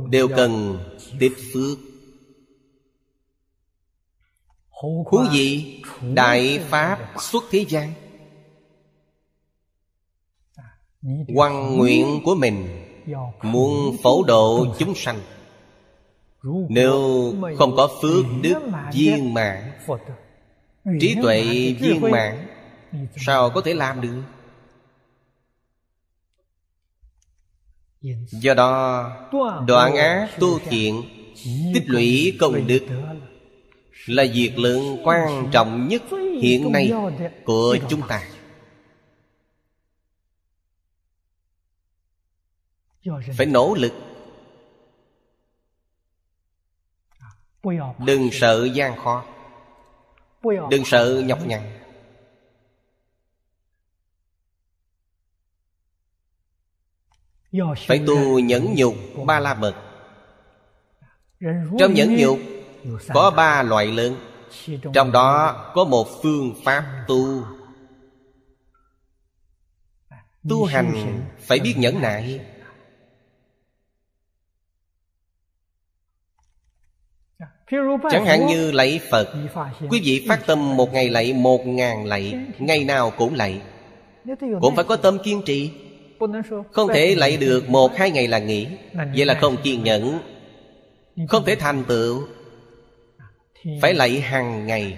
Đều 0.09 0.27
cần 0.27 0.79
tích 1.19 1.33
phước. 1.53 1.77
Huống 4.69 5.33
gì 5.33 5.81
Đại 6.13 6.59
Pháp 6.69 7.13
xuất 7.19 7.43
thế 7.51 7.65
gian? 7.69 7.93
Quan 11.35 11.77
nguyện 11.77 12.21
của 12.25 12.35
mình 12.35 12.78
Muốn 13.41 13.97
phổ 14.03 14.23
độ 14.23 14.75
chúng 14.79 14.95
sanh. 14.95 15.19
Nếu 16.69 16.93
không 17.57 17.75
có 17.75 17.89
phước 18.01 18.25
đức 18.41 18.59
viên 18.93 19.33
mãn, 19.33 19.71
Trí 20.99 21.15
tuệ 21.23 21.43
viên 21.79 22.01
mãn, 22.01 22.47
Sao 23.25 23.49
có 23.49 23.61
thể 23.61 23.73
làm 23.73 24.01
được? 24.01 24.21
Do 28.31 28.53
đó, 28.53 29.11
Đoạn 29.67 29.95
ác 29.95 30.29
tu 30.39 30.59
thiện, 30.59 31.03
Tích 31.73 31.83
lũy 31.85 32.37
công 32.39 32.67
đức 32.67 32.81
Là 34.05 34.25
việc 34.33 34.59
lượng 34.59 34.97
quan 35.03 35.49
trọng 35.51 35.87
nhất 35.87 36.03
hiện 36.41 36.71
nay 36.71 36.91
Của 37.45 37.77
chúng 37.89 38.01
ta. 38.07 38.21
Phải 43.37 43.45
nỗ 43.45 43.75
lực. 43.75 43.93
Đừng 48.05 48.29
sợ 48.31 48.67
gian 48.73 48.97
khó. 48.97 49.25
Đừng 50.69 50.85
sợ 50.85 51.23
nhọc 51.25 51.39
nhằn. 51.45 51.61
Phải 57.87 58.03
tu 58.07 58.39
nhẫn 58.39 58.73
nhục 58.75 58.95
ba 59.25 59.39
la 59.39 59.53
mật. 59.53 59.75
Trong 61.79 61.93
nhẫn 61.93 62.15
nhục 62.15 62.39
Có 63.13 63.31
ba 63.31 63.63
loại 63.63 63.87
lớn. 63.87 64.15
Trong 64.93 65.11
đó 65.11 65.71
có 65.75 65.83
một 65.83 66.07
phương 66.23 66.55
pháp 66.63 67.03
tu. 67.07 67.43
Tu 70.49 70.65
hành 70.65 71.21
phải 71.39 71.59
biết 71.59 71.73
nhẫn 71.77 72.01
nại 72.01 72.39
Chẳng 78.11 78.25
hạn 78.25 78.47
như 78.47 78.71
lạy 78.71 78.99
Phật. 79.09 79.33
Quý 79.89 80.01
vị 80.03 80.25
phát 80.27 80.39
tâm 80.47 80.77
một 80.77 80.93
ngày 80.93 81.09
lạy 81.09 81.33
một 81.33 81.67
ngàn 81.67 82.05
lạy 82.05 82.35
Ngày 82.59 82.83
nào 82.83 83.11
cũng 83.17 83.35
lạy. 83.35 83.61
Cũng 84.61 84.75
phải 84.75 84.85
có 84.85 84.95
tâm 84.95 85.17
kiên 85.23 85.41
trì. 85.45 85.71
Không 86.71 86.87
thể 86.87 87.15
lạy 87.15 87.37
được 87.37 87.69
một 87.69 87.95
hai 87.95 88.11
ngày 88.11 88.27
là 88.27 88.39
nghỉ. 88.39 88.67
Vậy 88.93 89.25
là 89.25 89.33
không 89.41 89.57
kiên 89.63 89.83
nhẫn. 89.83 90.19
Không 91.27 91.45
thể 91.45 91.55
thành 91.55 91.83
tựu. 91.87 92.27
Phải 93.81 93.93
lạy 93.93 94.19
hàng 94.19 94.67
ngày. 94.67 94.97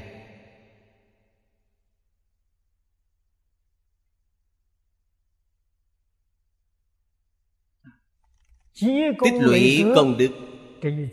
Tích 9.24 9.34
lũy 9.42 9.86
công 9.96 10.18
đức 10.18 10.30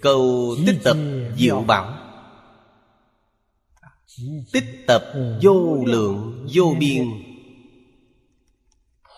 Câu 0.02 0.54
tích 0.66 0.80
tập 0.84 0.96
diệu 1.36 1.62
bảo. 1.62 1.98
Tích 4.52 4.84
tập 4.86 5.04
vô 5.42 5.84
lượng 5.86 6.48
vô 6.54 6.74
biên. 6.78 7.04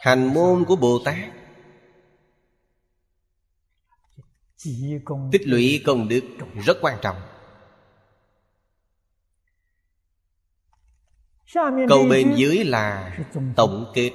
Hành 0.01 0.35
môn 0.35 0.65
của 0.65 0.77
bồ 0.77 0.99
tát. 1.05 1.17
Tích 5.33 5.47
lũy 5.47 5.83
công 5.85 6.09
đức 6.09 6.25
rất 6.65 6.79
quan 6.81 6.99
trọng. 7.03 7.17
Câu 11.89 12.07
bên 12.11 12.35
dưới 12.37 12.65
là 12.65 13.19
tổng 13.57 13.93
kết. 13.95 14.13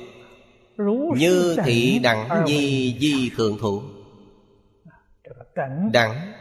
như 1.18 1.56
thị 1.66 2.00
đẳng 2.04 2.46
nhi 2.46 2.98
di 3.00 3.30
thượng 3.30 3.58
thủ 3.58 3.95
đẳng 5.92 6.34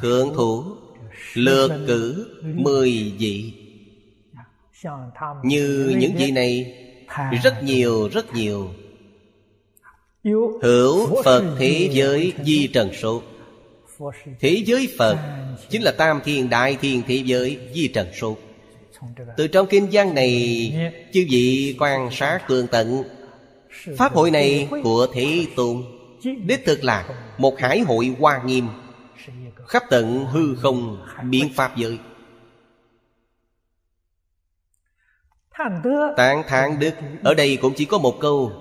thượng 0.00 0.34
thủ 0.34 0.64
lược 1.34 1.70
cử 1.86 2.28
mười 2.42 3.14
vị. 3.18 3.52
Như 5.42 5.94
những 5.98 6.16
vị 6.16 6.30
này 6.30 6.78
rất 7.42 7.62
nhiều 7.62 8.08
rất 8.12 8.34
nhiều. 8.34 8.70
Hữu 10.62 11.22
phật 11.22 11.56
thế 11.58 11.88
giới 11.92 12.32
di 12.44 12.66
trần 12.66 12.90
số. 12.94 13.22
Thế 14.40 14.62
giới 14.66 14.94
phật 14.98 15.18
chính 15.68 15.82
là 15.82 15.92
tam 15.92 16.20
thiên 16.24 16.50
đại 16.50 16.76
thiên 16.80 17.02
thế 17.06 17.22
giới 17.24 17.58
di 17.74 17.88
trần 17.88 18.08
số. 18.14 18.36
Từ 19.36 19.48
trong 19.48 19.66
kinh 19.66 19.88
văn 19.92 20.14
này 20.14 20.72
chư 21.12 21.26
vị 21.30 21.76
quan 21.78 22.08
sát 22.12 22.40
tường 22.48 22.66
tận 22.70 23.04
pháp 23.98 24.12
hội 24.12 24.30
này 24.30 24.68
của 24.82 25.06
thế 25.12 25.46
tôn 25.56 25.84
đích 26.22 26.64
thực 26.64 26.84
là 26.84 27.08
một 27.38 27.58
hải 27.58 27.80
hội 27.80 28.14
hoa 28.18 28.42
nghiêm 28.44 28.68
khắp 29.66 29.82
tận 29.90 30.26
hư 30.26 30.54
không 30.54 31.06
biện 31.30 31.48
pháp 31.54 31.76
giới. 31.76 31.98
Tán 36.16 36.42
thán 36.48 36.78
đức 36.78 36.94
ở 37.22 37.34
đây 37.34 37.58
cũng 37.62 37.74
chỉ 37.76 37.84
có 37.84 37.98
một 37.98 38.20
câu. 38.20 38.52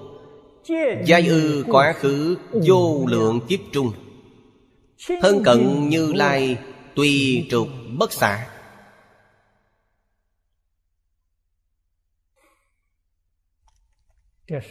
Giai 1.06 1.28
ư 1.28 1.64
quá 1.68 1.94
khứ 1.94 2.38
vô 2.52 3.06
lượng 3.08 3.40
kiếp 3.48 3.60
trung. 3.72 3.92
Thân 5.22 5.44
cận 5.44 5.90
như 5.90 6.14
lai 6.14 6.58
tùy 6.96 7.46
trục 7.52 7.68
bất 7.98 8.14
xả 8.14 8.48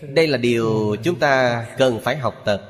đây 0.02 0.26
là 0.26 0.38
điều 0.38 0.96
chúng 1.02 1.18
ta 1.18 1.66
cần 1.78 2.00
phải 2.02 2.16
học 2.16 2.34
tập. 2.44 2.62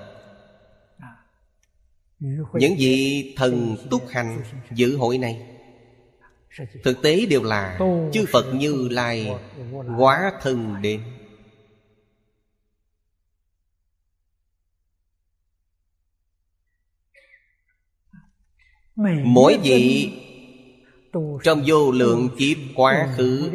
Những 2.53 2.75
vị 2.79 3.35
thần 3.37 3.77
túc 3.91 4.09
hành 4.09 4.43
dự 4.71 4.97
hội 4.97 5.19
này 5.19 5.47
thực 6.85 7.03
tế 7.03 7.27
đều 7.27 7.43
là 7.43 7.79
chư 8.13 8.25
phật 8.33 8.55
như 8.55 8.89
lai 8.91 9.31
hóa 9.87 10.33
thân 10.43 10.83
đến. 10.83 11.01
Mỗi 19.25 19.59
vị 19.63 20.13
trong 21.45 21.63
vô 21.67 21.93
lượng 21.93 22.29
kiếp 22.39 22.57
quá 22.77 23.15
khứ 23.17 23.51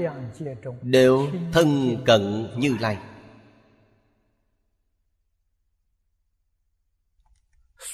đều 0.82 1.28
thân 1.54 1.98
cận 2.06 2.48
như 2.58 2.78
lai 2.80 2.98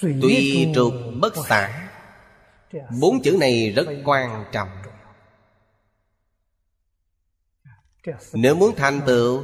Tuy 0.02 0.68
trục 0.76 0.94
bất 1.22 1.34
xả 1.48 1.90
Bốn 3.02 3.22
chữ 3.22 3.38
này 3.40 3.72
rất 3.76 3.88
quan 4.06 4.46
trọng. 4.52 4.70
Nếu 8.34 8.56
muốn 8.56 8.76
thành 8.76 9.02
tựu 9.06 9.44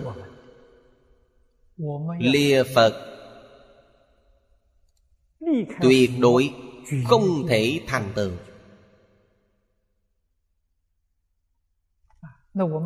Lìa 2.20 2.64
Phật 2.76 2.94
Tuyệt 5.82 6.12
đối 6.20 6.54
không 7.06 7.48
thể 7.48 7.80
thành 7.88 8.12
tựu. 8.16 8.32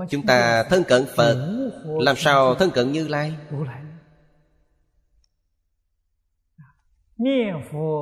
Chúng 0.10 0.26
ta 0.28 0.64
thân 0.64 0.84
cận 0.88 1.06
Phật 1.16 1.66
Làm 1.86 2.16
sao 2.18 2.56
thân 2.56 2.72
cận 2.72 2.92
Như 2.92 3.08
Lai 3.08 3.36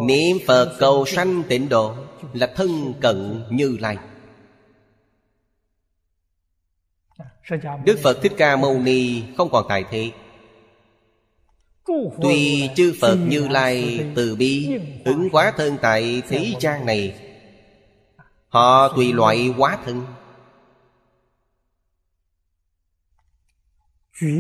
Niệm 0.06 0.38
Phật 0.48 0.76
cầu 0.80 1.06
sanh 1.06 1.44
tịnh 1.50 1.70
độ 1.70 1.96
Là 2.34 2.54
thân 2.56 2.94
cận 3.02 3.44
Như 3.50 3.78
Lai. 3.80 3.98
Đức 7.86 8.00
Phật 8.04 8.18
Thích 8.22 8.32
Ca 8.38 8.56
Mâu 8.56 8.80
Ni 8.80 9.24
không 9.38 9.50
còn 9.52 9.66
tại 9.70 9.86
thế. 9.92 10.12
Tuy 12.22 12.70
chư 12.76 12.94
Phật 13.02 13.16
Như 13.16 13.48
Lai 13.48 14.06
từ 14.16 14.36
bi, 14.36 14.80
Ứng 15.06 15.30
hóa 15.32 15.54
thân 15.58 15.78
tại 15.82 16.22
thế 16.28 16.54
gian 16.60 16.86
này, 16.86 17.16
Họ 18.48 18.94
tùy 18.96 19.14
loại 19.14 19.48
hóa 19.48 19.78
thân. 19.86 20.06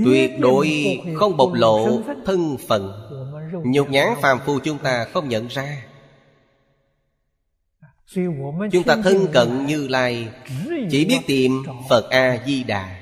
Tuyệt 0.05 0.31
đối 0.39 0.99
không 1.15 1.37
bộc 1.37 1.53
lộ 1.53 2.01
thân 2.25 2.57
phận. 2.67 3.09
Nhục 3.51 3.89
nhãn 3.89 4.07
phàm 4.21 4.39
phu 4.45 4.59
chúng 4.59 4.77
ta 4.77 5.05
không 5.13 5.29
nhận 5.29 5.47
ra. 5.47 5.85
Chúng 8.71 8.83
ta 8.85 8.97
thân 9.03 9.27
cận 9.33 9.65
như 9.65 9.87
lai 9.87 10.29
Chỉ 10.91 11.05
biết 11.05 11.19
tìm 11.27 11.63
Phật 11.89 12.09
A-di-đà. 12.09 12.99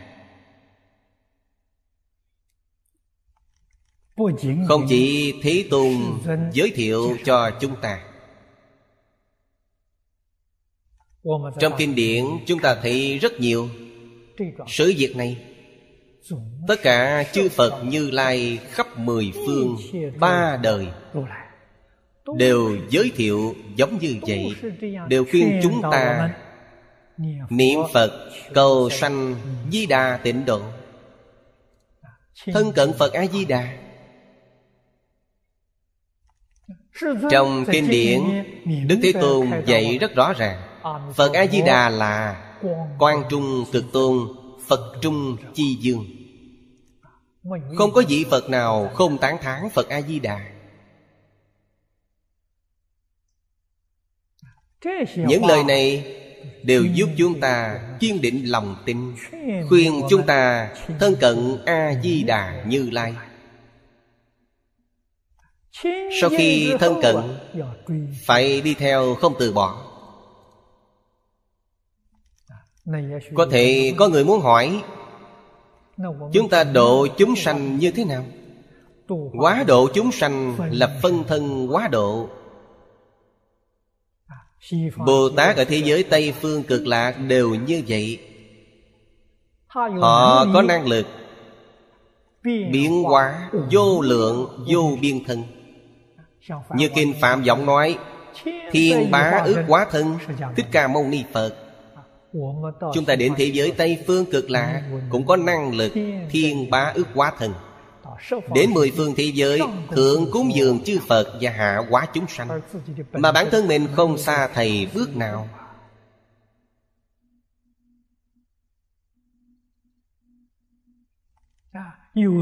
Không 4.68 4.86
chỉ 4.90 5.34
Thế 5.44 5.68
Tôn 5.70 5.94
giới 6.54 6.72
thiệu 6.76 7.18
cho 7.26 7.52
chúng 7.62 7.82
ta. 7.82 8.04
Trong 11.60 11.74
kinh 11.78 11.96
điển 11.96 12.26
chúng 12.46 12.60
ta 12.60 12.76
thấy 12.82 13.18
rất 13.18 13.40
nhiều 13.40 13.70
Sự 14.68 14.94
việc 14.98 15.16
này 15.16 15.57
Tất 16.68 16.82
cả 16.84 17.24
chư 17.34 17.50
Phật 17.50 17.84
Như 17.84 18.12
Lai 18.12 18.60
khắp 18.70 18.98
mười 18.98 19.32
phương, 19.46 19.78
Ba 20.20 20.58
đời, 20.64 20.88
Đều 22.38 22.78
giới 22.90 23.12
thiệu 23.16 23.56
giống 23.76 23.98
như 23.98 24.16
vậy, 24.22 24.56
Đều 25.08 25.26
khuyên 25.32 25.60
chúng 25.64 25.82
ta, 25.92 26.34
Niệm 27.50 27.80
Phật 27.94 28.30
cầu 28.54 28.90
sanh 28.90 29.36
Di 29.72 29.86
Đà 29.86 30.20
tịnh 30.24 30.46
độ. 30.46 30.62
Thân 32.46 32.72
cận 32.72 32.94
Phật 32.94 33.14
A-di-đà. 33.14 33.78
Trong 37.32 37.66
kinh 37.72 37.90
điển, 37.90 38.22
Đức 38.88 39.00
Thế 39.04 39.14
Tôn 39.22 39.48
dạy 39.66 39.98
rất 39.98 40.16
rõ 40.16 40.34
ràng, 40.34 40.62
Phật 41.16 41.34
A-di-đà 41.34 41.90
là 41.90 42.44
Quan 43.00 43.24
Trung 43.30 43.66
Cực 43.72 43.86
Tôn, 43.94 44.18
Phật 44.68 44.94
Trung 45.02 45.38
Chi 45.54 45.78
Dương. 45.80 46.06
Không 47.76 47.92
có 47.94 48.04
vị 48.08 48.26
Phật 48.30 48.50
nào 48.50 48.92
không 48.94 49.18
tán 49.18 49.38
thán. 49.42 49.70
Phật 49.70 49.90
A-di-đà. 49.90 50.40
Những 55.16 55.46
lời 55.46 55.64
này 55.64 56.16
đều 56.64 56.84
giúp 56.84 57.10
chúng 57.18 57.40
ta 57.40 57.80
kiên 58.00 58.22
định 58.22 58.52
lòng 58.52 58.84
tin 58.86 59.16
Khuyên 59.70 60.02
chúng 60.10 60.26
ta 60.26 60.74
thân 61.00 61.16
cận 61.20 61.58
A-di-đà 61.66 62.64
như 62.68 62.90
lai. 62.92 63.14
Sau 66.22 66.30
khi 66.38 66.74
thân 66.80 67.02
cận 67.02 67.16
Phải 68.26 68.62
đi 68.62 68.74
theo 68.74 69.16
không 69.16 69.34
từ 69.40 69.54
bỏ. 69.54 69.84
Có 73.36 73.48
thể 73.52 73.94
có 73.98 74.08
người 74.08 74.26
muốn 74.26 74.42
hỏi 74.42 74.84
Chúng 76.34 76.50
ta 76.50 76.64
độ 76.64 77.08
chúng 77.18 77.36
sanh 77.36 77.78
như 77.78 77.92
thế 77.92 78.06
nào? 78.06 78.26
Quá 79.40 79.64
độ 79.68 79.88
chúng 79.94 80.12
sanh 80.12 80.58
là 80.72 81.00
phân 81.02 81.24
thân 81.28 81.68
quá 81.72 81.88
độ. 81.88 82.30
Bồ 85.06 85.30
Tát 85.30 85.58
ở 85.58 85.66
thế 85.66 85.78
giới 85.78 86.04
Tây 86.04 86.34
Phương 86.42 86.64
cực 86.64 86.88
lạc 86.88 87.12
đều 87.12 87.56
như 87.56 87.84
vậy. 87.88 88.20
Họ 89.68 90.46
có 90.54 90.62
năng 90.62 90.88
lực 90.88 91.08
Biến 92.72 93.04
hóa, 93.04 93.50
vô 93.72 94.02
lượng, 94.02 94.66
vô 94.72 94.98
biên 95.02 95.24
thân. 95.26 95.44
Như 96.76 96.90
Kinh 96.96 97.14
Phạm 97.22 97.44
Giọng 97.44 97.66
nói, 97.66 97.98
Thiên 98.72 99.12
bá 99.12 99.42
ước 99.46 99.64
quá 99.68 99.88
thân, 99.92 100.18
Thích 100.56 100.66
Ca 100.72 100.88
Mâu 100.88 101.04
Ni 101.04 101.24
Phật. 101.34 101.56
Chúng 102.94 103.06
ta 103.06 103.16
đến 103.16 103.34
thế 103.38 103.46
giới 103.46 103.72
Tây 103.72 104.04
Phương 104.08 104.26
cực 104.32 104.50
lạ 104.50 104.82
Cũng 105.10 105.26
có 105.26 105.36
năng 105.36 105.76
lực 105.76 105.92
thiên 106.30 106.70
bá 106.70 106.92
ước 106.96 107.08
quá 107.16 107.34
thần 107.40 107.54
Đến 108.54 108.74
mười 108.74 108.92
phương 108.98 109.14
thế 109.18 109.32
giới 109.34 109.60
Thượng 109.90 110.32
cúng 110.32 110.52
dường 110.56 110.84
chư 110.84 111.00
Phật 111.08 111.38
và 111.42 111.52
hạ 111.52 111.82
quá 111.90 112.08
chúng 112.14 112.28
sanh. 112.28 112.62
Mà 113.12 113.32
bản 113.32 113.48
thân 113.52 113.68
mình 113.68 113.88
không 113.96 114.18
xa 114.18 114.50
thầy 114.54 114.88
bước 114.94 115.16
nào. 115.16 115.50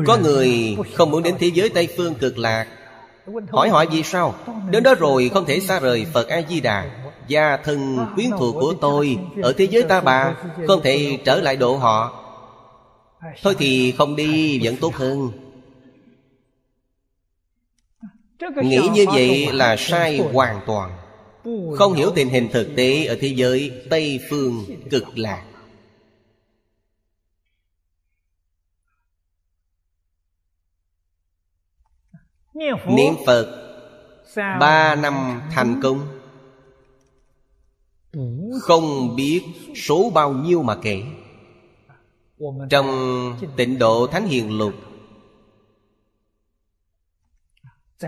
Có 0.07 0.17
người 0.23 0.77
không 0.93 1.11
muốn 1.11 1.23
đến 1.23 1.35
thế 1.39 1.51
giới 1.53 1.69
Tây 1.69 1.87
Phương 1.97 2.15
cực 2.15 2.37
lạc 2.37 2.67
Hỏi 3.51 3.69
họ 3.69 3.85
vì 3.91 4.03
sao? 4.03 4.35
Đến 4.69 4.83
đó 4.83 4.95
rồi 4.95 5.29
không 5.33 5.45
thể 5.45 5.59
xa 5.59 5.79
rời 5.79 6.05
Phật 6.13 6.27
A-di-đà. 6.27 6.89
Gia 7.27 7.57
thân 7.57 8.05
quyến 8.15 8.29
thuộc 8.39 8.55
của 8.59 8.73
tôi 8.81 9.17
Ở 9.43 9.53
thế 9.57 9.67
giới 9.71 9.83
ta 9.83 10.01
bà 10.01 10.35
Không 10.67 10.81
thể 10.83 11.17
trở 11.25 11.41
lại 11.41 11.55
độ 11.55 11.77
họ. 11.77 12.21
Thôi 13.43 13.55
thì 13.59 13.91
không 13.91 14.15
đi 14.15 14.59
vẫn 14.63 14.75
tốt 14.77 14.95
hơn. 14.95 15.29
Nghĩ 18.63 18.89
như 18.93 19.05
vậy 19.13 19.51
là 19.53 19.75
sai 19.77 20.17
hoàn 20.33 20.61
toàn. 20.65 20.91
Không 21.77 21.93
hiểu 21.93 22.11
tình 22.15 22.29
hình 22.29 22.49
thực 22.51 22.75
tế 22.75 23.05
Ở 23.05 23.17
thế 23.21 23.27
giới 23.27 23.71
Tây 23.89 24.19
Phương 24.29 24.65
cực 24.89 25.17
lạc. 25.17 25.43
Niệm 32.85 33.13
Phật 33.25 33.61
Ba 34.35 34.95
năm 34.95 35.41
thành 35.51 35.79
công. 35.83 36.07
Không 38.61 39.15
biết 39.15 39.43
số 39.75 40.11
bao 40.13 40.33
nhiêu 40.33 40.63
mà 40.63 40.75
kể. 40.81 41.03
Trong 42.69 42.87
tịnh 43.57 43.79
độ 43.79 44.07
Thánh 44.07 44.27
Hiền 44.27 44.57
Lục 44.57 44.73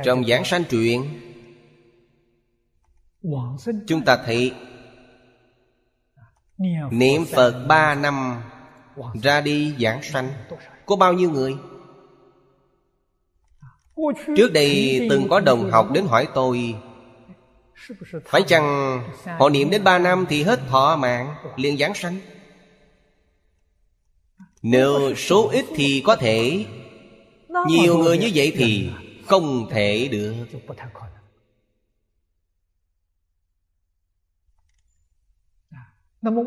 Trong 0.04 0.26
giảng 0.26 0.46
sanh 0.46 0.64
truyện 0.70 1.20
Chúng 3.88 4.02
ta 4.06 4.18
thấy 4.26 4.54
Niệm 6.92 7.26
Phật 7.26 7.66
ba 7.68 7.96
năm 7.96 8.42
Ra 9.24 9.42
đi 9.42 9.76
giảng 9.80 10.04
sanh. 10.04 10.30
Có 10.86 10.96
bao 10.96 11.14
nhiêu 11.14 11.32
người 11.32 11.56
Trước 14.38 14.54
đây 14.54 15.02
từng 15.10 15.28
có 15.30 15.40
đồng 15.40 15.72
học 15.72 15.92
đến 15.92 16.06
hỏi 16.08 16.28
tôi, 16.34 16.76
Phải 18.26 18.42
chăng 18.48 19.00
họ 19.40 19.50
niệm 19.50 19.70
đến 19.70 19.84
ba 19.84 20.00
năm 20.00 20.26
thì 20.30 20.44
hết 20.44 20.60
thọ 20.70 20.96
mạng, 20.96 21.36
liền 21.56 21.78
giảng 21.78 21.94
sanh? 21.94 22.20
Nếu 24.62 25.16
số 25.16 25.50
ít 25.50 25.66
thì 25.76 26.02
có 26.06 26.16
thể, 26.16 26.66
Nhiều 27.68 27.98
người 27.98 28.18
như 28.18 28.32
vậy 28.36 28.54
thì 28.56 28.90
không 29.26 29.70
thể 29.70 30.08
được. 30.12 30.34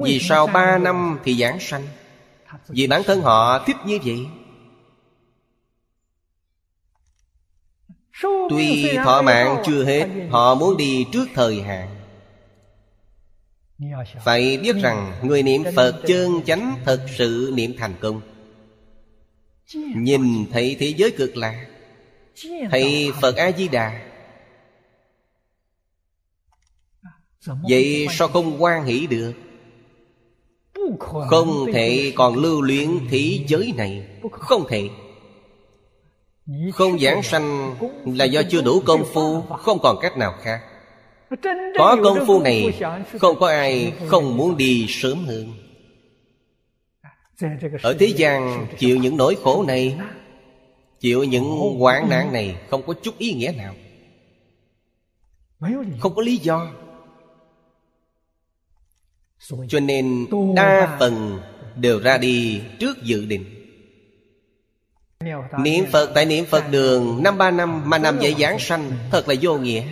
Vì 0.03 0.21
sao 0.21 0.47
ba 0.47 0.79
năm 0.79 1.19
thì 1.25 1.35
giảng 1.35 1.61
sanh? 1.61 1.83
Vì 2.69 2.87
bản 2.87 3.03
thân 3.03 3.21
họ 3.21 3.65
thích 3.67 3.77
như 3.87 3.99
vậy. 4.05 4.27
Tuy 8.51 8.97
thọ 9.05 9.23
mạng 9.23 9.63
chưa 9.67 9.85
hết, 9.85 10.07
Họ 10.31 10.55
muốn 10.55 10.77
đi 10.77 11.07
trước 11.13 11.27
thời 11.35 11.63
hạn. 11.63 11.89
Phải 14.25 14.59
biết 14.63 14.77
rằng 14.77 15.13
Người 15.23 15.43
niệm 15.43 15.65
Phật 15.77 16.01
chân 16.07 16.43
chánh 16.47 16.77
Thật 16.85 17.07
sự 17.17 17.53
niệm 17.55 17.75
thành 17.79 17.95
công. 18.01 18.21
Nhìn 19.97 20.47
thấy 20.53 20.77
thế 20.81 20.95
giới 20.97 21.11
cực 21.11 21.37
lạc 21.37 21.67
Thấy 22.71 23.11
Phật 23.21 23.37
A-di-đà. 23.37 24.01
Vậy 27.69 28.07
sao 28.11 28.29
không 28.29 28.63
quan 28.63 28.85
hỷ 28.85 29.07
được? 29.07 29.33
Không 31.29 31.67
thể 31.73 32.13
còn 32.17 32.37
lưu 32.37 32.63
luyện 32.63 32.89
thế 33.11 33.45
giới 33.49 33.73
này. 33.77 34.07
Không 34.33 34.67
thể 34.69 34.89
không 36.75 36.99
giảng 36.99 37.23
sanh 37.23 37.77
là 38.05 38.25
do 38.25 38.43
chưa 38.51 38.63
đủ 38.63 38.81
công 38.81 39.05
phu, 39.13 39.41
Không 39.41 39.79
còn 39.83 39.97
cách 40.03 40.17
nào 40.17 40.35
khác. 40.43 40.61
Có 41.79 41.97
công 42.05 42.27
phu 42.27 42.41
này, 42.41 42.81
Không 43.21 43.39
có 43.41 43.49
ai 43.49 43.93
không 44.07 44.37
muốn 44.37 44.57
đi 44.57 44.87
sớm 44.89 45.25
hơn. 45.25 45.53
Ở 47.83 47.97
thế 47.99 48.07
gian, 48.07 48.67
chịu 48.79 48.97
những 48.97 49.17
nỗi 49.17 49.37
khổ 49.43 49.65
này, 49.69 49.99
Chịu 51.01 51.25
những 51.25 51.79
hoạn 51.79 52.09
nạn 52.11 52.33
này 52.33 52.57
Không 52.71 52.83
có 52.87 52.95
chút 53.03 53.19
ý 53.19 53.33
nghĩa 53.33 53.53
nào. 53.57 53.75
Không 56.01 56.15
có 56.15 56.23
lý 56.23 56.37
do. 56.37 56.73
Cho 59.69 59.81
nên 59.81 60.27
đa 60.55 60.97
phần 61.01 61.41
đều 61.77 62.01
ra 62.01 62.19
đi 62.19 62.61
trước 62.79 63.03
dự 63.03 63.27
định. 63.27 63.60
Niệm 65.59 65.85
Phật 65.93 66.11
tại 66.15 66.27
niệm 66.27 66.45
Phật 66.45 66.65
đường, 66.71 67.23
Năm 67.23 67.39
ba 67.39 67.51
năm 67.51 67.91
mà 67.91 67.99
nằm 67.99 68.19
dễ 68.21 68.35
giảng 68.39 68.59
sanh, 68.59 68.91
Thật 69.11 69.29
là 69.29 69.35
vô 69.41 69.59
nghĩa. 69.59 69.83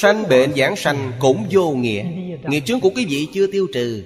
Sanh 0.00 0.28
bệnh 0.28 0.54
giảng 0.54 0.76
sanh 0.76 1.12
cũng 1.18 1.46
vô 1.50 1.70
nghĩa. 1.70 2.04
Nghiệp 2.48 2.60
chướng 2.60 2.80
của 2.80 2.90
quý 2.94 3.06
vị 3.08 3.28
chưa 3.34 3.46
tiêu 3.46 3.66
trừ. 3.74 4.04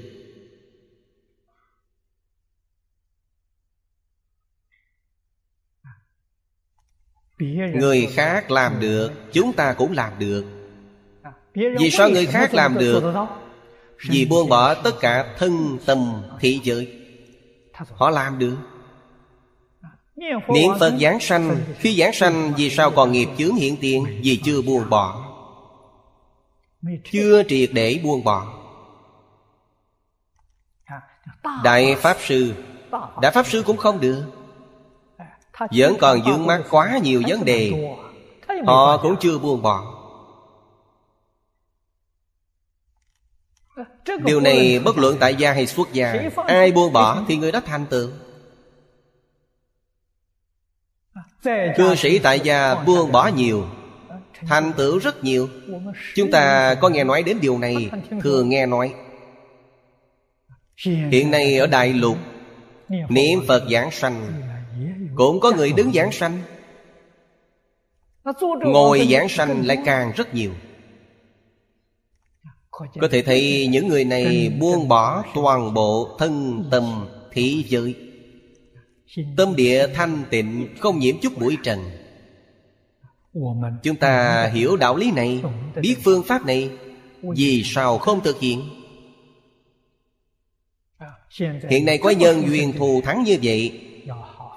Người 7.75 8.09
khác 8.15 8.51
làm 8.51 8.81
được, 8.81 9.11
Chúng 9.33 9.53
ta 9.53 9.73
cũng 9.73 9.93
làm 9.93 10.13
được. 10.19 10.45
Vì 11.55 11.91
sao 11.91 12.11
người 12.11 12.27
khác 12.27 12.55
làm 12.55 12.79
được? 12.79 13.15
Vì 14.11 14.25
buông 14.25 14.49
bỏ 14.49 14.75
tất 14.75 14.95
cả 15.01 15.35
thân, 15.39 15.79
tâm, 15.87 16.23
thị 16.41 16.61
giới. 16.65 17.00
Họ 17.89 18.11
làm 18.11 18.39
được. 18.39 18.57
Niệm 20.49 20.71
Phật 20.81 20.93
giảng 21.01 21.21
sanh, 21.21 21.57
Khi 21.79 21.97
giảng 22.01 22.13
sanh, 22.13 22.53
vì 22.57 22.71
sao 22.71 22.91
còn 22.91 23.13
nghiệp 23.13 23.29
chướng 23.39 23.55
hiện 23.55 23.77
tiền? 23.81 24.21
Vì 24.23 24.41
chưa 24.45 24.63
buông 24.63 24.91
bỏ. 24.91 25.27
Chưa 27.13 27.43
triệt 27.49 27.71
để 27.73 28.01
buông 28.05 28.25
bỏ. 28.25 28.47
Đại 31.65 31.95
Pháp 31.99 32.17
Sư, 32.21 32.55
Đại 33.23 33.33
Pháp 33.33 33.47
Sư 33.47 33.63
cũng 33.67 33.77
không 33.77 34.01
được. 34.01 34.25
Vẫn 35.71 35.95
còn 36.01 36.21
vướng 36.27 36.47
mắt 36.47 36.63
quá 36.71 36.99
nhiều 37.03 37.23
vấn 37.29 37.45
đề. 37.45 37.97
Họ 38.67 38.97
cũng 38.97 39.17
chưa 39.21 39.39
buông 39.39 39.63
bỏ. 39.63 40.00
Điều 44.25 44.41
này 44.41 44.79
bất 44.85 44.99
luận 44.99 45.17
tại 45.21 45.35
gia 45.35 45.53
hay 45.53 45.67
xuất 45.67 45.93
gia 45.93 46.15
Ai 46.47 46.73
buông 46.73 46.93
bỏ 46.93 47.25
thì 47.29 47.37
người 47.37 47.53
đó 47.53 47.61
thành 47.67 47.87
tựu. 47.87 48.11
Cư 51.77 51.95
sĩ 51.95 52.19
tại 52.19 52.41
gia 52.41 52.75
buông 52.75 53.13
bỏ 53.13 53.31
nhiều 53.37 53.65
Thành 54.47 54.73
tựu 54.77 54.99
rất 54.99 55.25
nhiều. 55.25 55.49
Chúng 56.15 56.31
ta 56.31 56.75
có 56.75 56.89
nghe 56.89 57.05
nói 57.05 57.23
đến 57.23 57.39
điều 57.41 57.59
này 57.59 57.91
Thường 58.23 58.49
nghe 58.49 58.67
nói. 58.67 58.95
Hiện 61.11 61.31
nay 61.31 61.59
ở 61.59 61.67
Đại 61.67 61.93
Lục 61.93 62.17
Niệm 62.89 63.41
Phật 63.49 63.65
giảng 63.71 63.91
sanh 63.91 64.43
Cũng 65.15 65.41
có 65.41 65.53
người 65.53 65.73
đứng 65.73 65.93
giảng 65.93 66.13
sanh. 66.13 66.39
Ngồi 68.61 69.09
giảng 69.11 69.29
sanh 69.29 69.67
lại 69.67 69.79
càng 69.85 70.13
rất 70.17 70.35
nhiều 70.35 70.53
có 73.01 73.09
thể 73.11 73.23
thấy 73.23 73.69
những 73.71 73.89
người 73.89 74.05
này 74.05 74.49
buông 74.61 74.89
bỏ 74.89 75.25
toàn 75.35 75.75
bộ 75.75 76.17
thân 76.19 76.65
tâm 76.71 77.07
thế 77.33 77.63
giới. 77.67 77.95
Tâm 79.37 79.57
địa 79.57 79.87
thanh 79.95 80.25
tịnh, 80.31 80.69
không 80.79 80.99
nhiễm 80.99 81.17
chút 81.23 81.39
bụi 81.39 81.57
trần. 81.63 81.79
Chúng 83.83 83.97
ta 83.97 84.47
hiểu 84.55 84.77
đạo 84.77 84.97
lý 84.97 85.11
này, 85.11 85.43
Biết 85.81 85.97
phương 86.05 86.23
pháp 86.23 86.47
này, 86.47 86.71
Vì 87.23 87.63
sao 87.65 87.99
không 87.99 88.21
thực 88.21 88.41
hiện? 88.41 88.63
Hiện 91.71 91.85
nay 91.85 91.99
có 91.99 92.11
nhân 92.11 92.43
duyên 92.47 92.73
thù 92.73 93.01
thắng 93.05 93.23
như 93.25 93.39
vậy, 93.43 93.81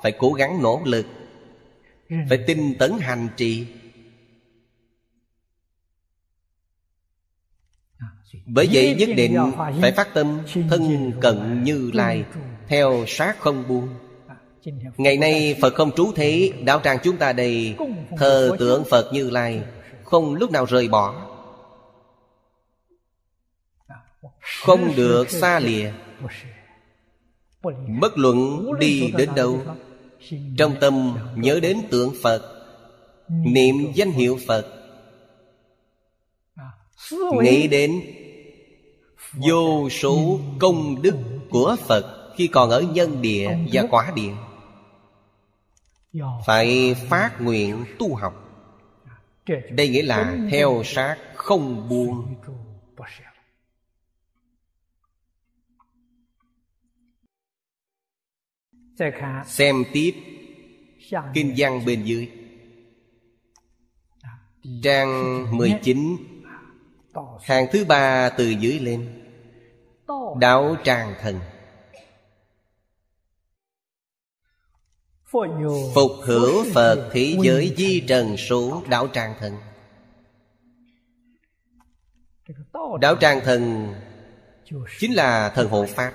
Phải 0.04 0.12
cố 0.12 0.34
gắng 0.34 0.62
nỗ 0.62 0.82
lực, 0.86 1.06
Phải 2.30 2.38
tinh 2.48 2.74
tấn 2.80 2.92
hành 3.00 3.28
trì. 3.38 3.66
Bởi 8.46 8.70
vậy 8.72 8.96
nhất 8.96 9.10
định 9.16 9.52
phải 9.82 9.92
phát 9.92 10.14
tâm 10.14 10.40
thân 10.70 11.12
cận 11.22 11.64
như 11.64 11.92
lai 11.94 12.26
Theo 12.68 13.06
sát 13.08 13.40
không 13.40 13.64
buông. 13.68 13.90
Ngày 14.98 15.18
nay 15.18 15.56
Phật 15.62 15.74
không 15.74 15.92
trú 15.96 16.12
thế 16.16 16.52
Đạo 16.64 16.82
tràng 16.84 16.98
chúng 17.04 17.18
ta 17.18 17.34
đây 17.34 17.76
Thờ 18.18 18.56
tượng 18.60 18.84
Phật 18.90 19.14
như 19.14 19.30
lai 19.30 19.64
Không 20.04 20.36
lúc 20.36 20.52
nào 20.52 20.66
rời 20.66 20.88
bỏ. 20.88 21.30
Không 24.40 24.96
được 24.96 25.30
xa 25.30 25.60
lìa. 25.60 25.92
Bất 28.00 28.18
luận 28.18 28.66
đi 28.80 29.12
đến 29.18 29.30
đâu 29.36 29.62
Trong 30.58 30.76
tâm 30.82 31.18
nhớ 31.36 31.60
đến 31.60 31.78
tượng 31.90 32.14
Phật 32.24 32.50
Niệm 33.30 33.76
danh 33.96 34.12
hiệu 34.12 34.40
Phật. 34.48 34.66
Nghĩ 37.42 37.68
đến 37.68 38.02
Vô 39.34 39.90
số 39.90 40.40
công 40.60 41.02
đức 41.02 41.16
của 41.50 41.76
Phật 41.88 42.34
Khi 42.36 42.48
còn 42.48 42.70
ở 42.70 42.82
nhân 42.82 43.22
địa 43.22 43.58
và 43.72 43.84
quả 43.90 44.12
địa. 44.16 44.34
Phải 46.46 46.96
phát 47.10 47.42
nguyện 47.42 47.86
tu 48.00 48.16
học. 48.16 48.34
Đây 49.72 49.90
nghĩa 49.90 50.04
là 50.04 50.38
theo 50.52 50.82
sát 50.86 51.18
không 51.36 51.90
buông. 51.90 52.36
Xem 59.46 59.84
tiếp 59.94 60.14
Kinh 61.34 61.54
văn 61.58 61.86
bên 61.86 62.04
dưới. 62.04 62.32
Trang 64.84 65.46
19 65.58 66.18
Hàng 67.44 67.66
thứ 67.72 67.86
ba 67.86 68.30
từ 68.30 68.50
dưới 68.50 68.80
lên 68.80 69.23
Đạo 70.40 70.76
tràng 70.84 71.16
thần. 71.22 71.40
Phục 75.96 76.12
hữu 76.24 76.66
Phật 76.74 77.10
thế 77.14 77.38
giới 77.42 77.74
di 77.78 78.04
trần 78.08 78.38
số 78.38 78.84
đạo 78.90 79.08
tràng 79.14 79.36
thần. 79.40 79.58
Đạo 83.02 83.16
tràng 83.20 83.42
thần 83.44 83.94
Chính 85.00 85.14
là 85.14 85.50
thần 85.56 85.70
hộ 85.70 85.86
Pháp, 85.86 86.14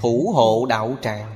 Thủ 0.00 0.32
hộ 0.34 0.66
đạo 0.68 0.96
tràng 1.02 1.34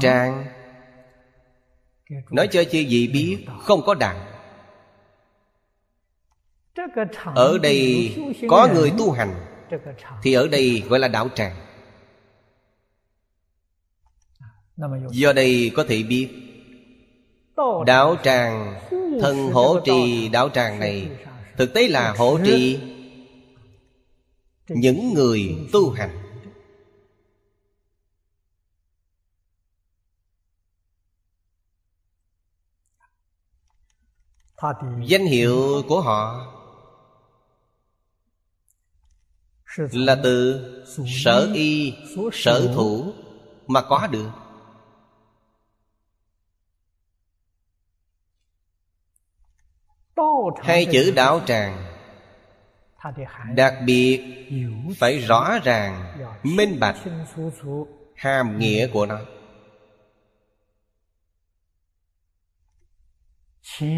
Tràng 0.00 0.46
Nói 2.30 2.48
cho 2.50 2.64
chư 2.64 2.84
vị 2.88 3.10
biết 3.12 3.46
Không 3.60 3.82
có 3.86 3.94
đạo 3.94 4.31
ở 7.34 7.58
đây 7.58 8.14
có 8.48 8.68
người 8.74 8.92
tu 8.98 9.10
hành, 9.10 9.34
Thì 10.22 10.32
ở 10.32 10.48
đây 10.48 10.82
gọi 10.88 10.98
là 10.98 11.08
đạo 11.08 11.28
tràng. 11.34 11.56
Do 15.10 15.32
đây 15.32 15.72
có 15.76 15.84
thể 15.88 16.02
biết, 16.02 16.28
Đạo 17.86 18.16
tràng, 18.22 18.80
thân 19.20 19.50
hỗ 19.52 19.80
trì 19.80 20.28
đạo 20.28 20.48
tràng 20.48 20.78
này, 20.78 21.08
Thực 21.56 21.74
tế 21.74 21.88
là 21.88 22.14
hỗ 22.18 22.38
trì 22.44 22.80
Những 24.68 25.14
người 25.14 25.56
tu 25.72 25.90
hành. 25.90 26.18
Danh 35.06 35.24
hiệu 35.24 35.82
của 35.88 36.00
họ 36.00 36.51
Là 39.76 40.16
từ 40.22 40.64
sở 41.22 41.50
y, 41.54 41.94
sở 42.32 42.72
thủ 42.74 43.12
Mà 43.66 43.82
có 43.82 44.06
được. 44.06 44.30
Hai 50.62 50.86
chữ 50.92 51.12
đạo 51.16 51.40
tràng 51.46 51.94
Đặc 53.54 53.74
biệt 53.86 54.46
Phải 54.98 55.18
rõ 55.18 55.58
ràng 55.64 56.18
Minh 56.42 56.80
bạch 56.80 56.96
Hàm 58.16 58.58
nghĩa 58.58 58.86
của 58.86 59.06
nó. 59.06 59.18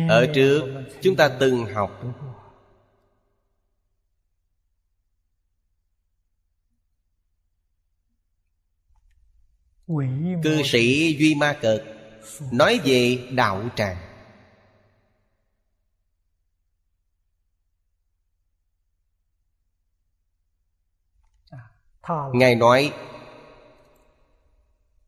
Ở 0.09 0.27
trước 0.35 0.85
chúng 1.03 1.17
ta 1.17 1.29
từng 1.41 1.67
học 1.75 2.03
Cư 10.43 10.63
sĩ 10.65 11.17
Duy 11.19 11.35
Ma 11.35 11.59
Cật 11.61 11.85
Nói 12.53 12.81
về 12.85 13.29
đạo 13.31 13.63
tràng. 13.77 13.97
Ngài 22.33 22.55
nói 22.55 22.93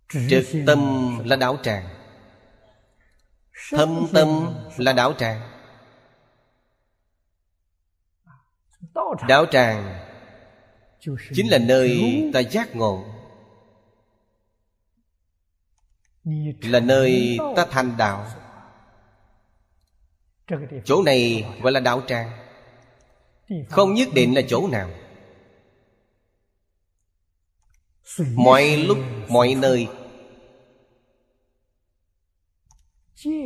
Trực 0.08 0.44
tâm 0.66 0.80
là 1.24 1.36
đạo 1.36 1.56
tràng. 1.62 1.88
Thâm 3.70 4.06
tâm 4.12 4.28
là 4.76 4.92
đạo 4.92 5.12
tràng. 5.18 5.50
Đạo 9.28 9.46
tràng 9.50 10.02
Chính 11.34 11.50
là 11.50 11.58
nơi 11.58 12.20
ta 12.34 12.40
giác 12.40 12.76
ngộ 12.76 13.15
Là 16.62 16.80
nơi 16.80 17.38
ta 17.56 17.66
thành 17.70 17.96
đạo. 17.98 18.26
Chỗ 20.84 21.02
này 21.02 21.44
gọi 21.62 21.72
là 21.72 21.80
đạo 21.80 22.02
tràng. 22.06 22.30
Không 23.68 23.94
nhất 23.94 24.08
định 24.14 24.34
là 24.34 24.42
chỗ 24.48 24.68
nào. 24.68 24.90
Mọi 28.34 28.76
lúc, 28.76 28.98
mọi 29.28 29.54
nơi 29.54 29.88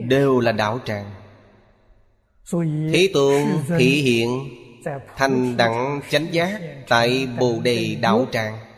đều 0.08 0.40
là 0.40 0.52
đạo 0.52 0.80
tràng. 0.84 1.10
Thế 2.92 3.10
tôn 3.14 3.42
thị 3.78 4.02
hiện 4.02 4.48
thành 5.16 5.56
đẳng 5.56 6.00
chánh 6.10 6.26
giác 6.32 6.60
tại 6.88 7.28
bồ 7.40 7.60
đề 7.62 7.96
đạo 8.00 8.26
tràng. 8.32 8.69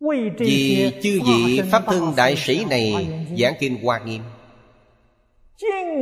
Vì 0.00 0.92
chư 1.02 1.20
vị 1.26 1.60
pháp 1.70 1.82
thân 1.86 2.12
đại 2.16 2.36
sĩ 2.36 2.64
này 2.64 3.08
giảng 3.38 3.54
kinh 3.58 3.84
hoa 3.84 3.98
nghiêm. 3.98 4.22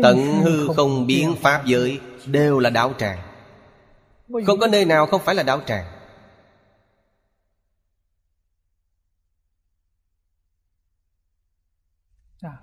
Tận 0.02 0.16
hư 0.43 0.68
không 0.68 1.06
biến 1.06 1.35
pháp 1.40 1.66
giới 1.66 2.01
đều 2.27 2.59
là 2.59 2.70
đạo 2.70 2.93
tràng. 2.98 3.18
Không 4.47 4.59
có 4.59 4.66
nơi 4.66 4.85
nào 4.85 5.06
không 5.06 5.20
phải 5.24 5.35
là 5.35 5.43
đạo 5.43 5.60
tràng. 5.66 5.85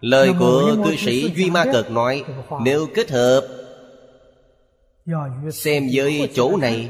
Lời 0.01 0.33
của 0.39 0.75
cư 0.85 0.95
sĩ 0.95 1.31
Duy 1.35 1.49
Ma 1.49 1.65
Cực 1.73 1.91
nói 1.91 2.23
Nếu 2.61 2.87
kết 2.95 3.11
hợp 3.11 3.47
Xem 5.51 5.89
với 5.93 6.29
chỗ 6.33 6.57
này 6.57 6.89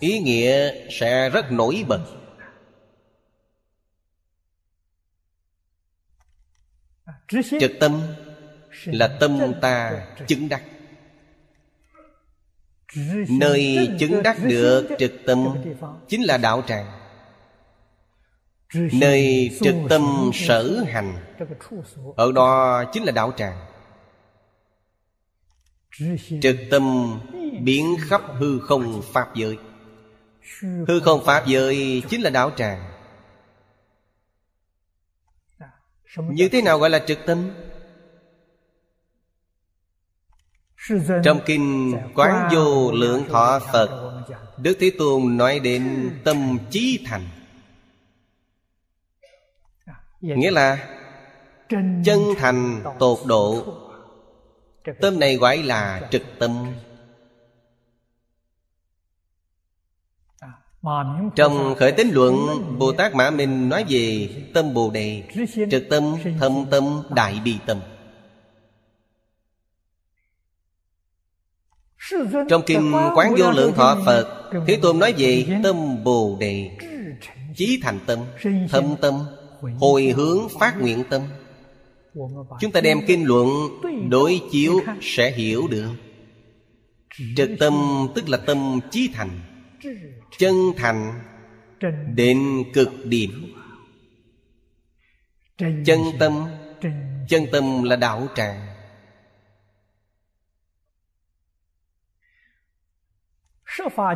Ý 0.00 0.18
nghĩa 0.18 0.70
sẽ 0.90 1.30
rất 1.30 1.52
nổi 1.52 1.84
bật 1.88 2.00
Trực 7.60 7.72
tâm 7.80 8.02
Là 8.84 9.08
tâm 9.20 9.52
ta 9.60 10.06
chứng 10.26 10.48
đắc. 10.48 10.62
Nơi 13.28 13.88
chứng 13.98 14.22
đắc 14.22 14.36
được 14.42 14.88
trực 14.98 15.12
tâm 15.26 15.48
Chính 16.08 16.22
là 16.22 16.36
đạo 16.36 16.62
tràng. 16.66 16.86
Nơi 18.92 19.50
trực 19.60 19.74
tâm 19.88 20.30
sở 20.34 20.84
hành 20.88 21.34
Ở 22.16 22.32
đó 22.32 22.84
chính 22.92 23.04
là 23.04 23.12
đạo 23.12 23.32
tràng. 23.36 23.58
Trực 26.42 26.56
tâm 26.70 27.14
biến 27.60 27.96
khắp 28.00 28.22
hư 28.38 28.58
không 28.58 29.02
Pháp 29.12 29.34
giới. 29.34 29.58
Hư 30.62 31.00
không 31.00 31.24
Pháp 31.24 31.46
giới 31.46 32.02
chính 32.08 32.22
là 32.22 32.30
đạo 32.30 32.50
tràng 32.56 32.97
Như 36.16 36.48
thế 36.48 36.62
nào 36.62 36.78
gọi 36.78 36.90
là 36.90 36.98
trực 36.98 37.18
tâm? 37.26 37.50
Trong 41.24 41.40
kinh 41.46 41.96
Quán 42.14 42.48
Vô 42.54 42.92
Lượng 42.92 43.24
Thọ 43.28 43.60
Phật 43.72 44.24
Đức 44.58 44.76
Thế 44.80 44.90
Tôn 44.98 45.36
nói 45.36 45.60
đến 45.60 46.10
tâm 46.24 46.58
trí 46.70 47.04
thành. 47.06 47.28
Nghĩa 50.20 50.50
là 50.50 50.98
Chân 52.04 52.34
thành 52.38 52.82
tột 52.98 53.18
độ. 53.26 53.74
Tâm 55.00 55.20
này 55.20 55.36
gọi 55.36 55.62
là 55.62 56.08
trực 56.10 56.22
tâm 56.38 56.74
Trong 61.36 61.74
khởi 61.78 61.92
tính 61.92 62.10
luận 62.12 62.36
Bồ 62.78 62.92
Tát 62.92 63.14
Mã 63.14 63.30
Minh 63.30 63.68
nói 63.68 63.84
về 63.88 64.28
tâm 64.54 64.74
Bồ 64.74 64.90
Đề 64.90 65.22
Trực 65.70 65.88
tâm, 65.90 66.04
thâm 66.40 66.52
tâm, 66.70 67.02
đại 67.10 67.40
bi 67.44 67.54
tâm. 67.66 67.80
Trong 72.48 72.62
kinh 72.66 72.92
Quán 73.14 73.34
Vô 73.38 73.50
Lượng 73.50 73.72
Thọ 73.72 73.98
Phật 74.06 74.50
Thế 74.66 74.78
Tôn 74.82 74.98
nói 74.98 75.14
về 75.18 75.46
tâm 75.62 76.04
Bồ 76.04 76.36
Đề. 76.40 76.70
Chí 77.56 77.80
thành 77.82 77.98
tâm, 78.06 78.18
thâm 78.70 78.96
tâm, 79.00 79.14
hồi 79.78 80.12
hướng 80.16 80.48
phát 80.60 80.80
nguyện 80.80 81.04
tâm. 81.10 81.22
Chúng 82.60 82.72
ta 82.72 82.80
đem 82.80 83.00
kinh 83.06 83.24
luận 83.24 83.48
đối 84.10 84.40
chiếu 84.52 84.80
sẽ 85.00 85.30
hiểu 85.30 85.68
được. 85.70 85.90
Trực 87.36 87.50
tâm 87.58 87.74
tức 88.14 88.28
là 88.28 88.36
tâm 88.36 88.80
chí 88.90 89.10
thành 89.14 89.40
Chân 90.38 90.54
thành 90.76 91.20
Đến 92.14 92.64
cực 92.74 92.88
điểm. 93.04 93.54
Chân 95.58 95.98
tâm 96.18 96.48
Chân 97.28 97.46
tâm 97.52 97.82
là 97.82 97.96
đạo 97.96 98.28
tràng. 98.34 98.66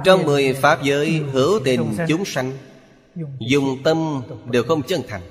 Trong 0.05 0.25
mười 0.25 0.55
Pháp 0.55 0.83
giới 0.83 1.17
hữu 1.17 1.61
tình 1.65 1.97
chúng 2.09 2.25
sanh 2.25 2.59
Dùng 3.51 3.83
tâm 3.85 4.23
đều 4.51 4.63
không 4.63 4.83
chân 4.83 5.03
thành. 5.09 5.23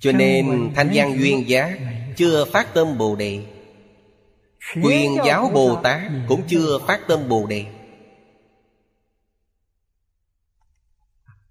Cho 0.00 0.12
nên 0.12 0.72
Thanh 0.74 0.90
văn 0.94 1.18
Duyên 1.18 1.48
Giác 1.48 1.78
Chưa 2.16 2.44
phát 2.44 2.74
tâm 2.74 2.98
Bồ 2.98 3.16
Đề 3.16 3.51
Quyền 4.82 5.16
giáo 5.24 5.50
Bồ 5.54 5.80
Tát 5.82 6.02
Cũng 6.28 6.42
chưa 6.48 6.78
phát 6.86 7.00
tâm 7.08 7.28
Bồ 7.28 7.46
Đề. 7.46 7.66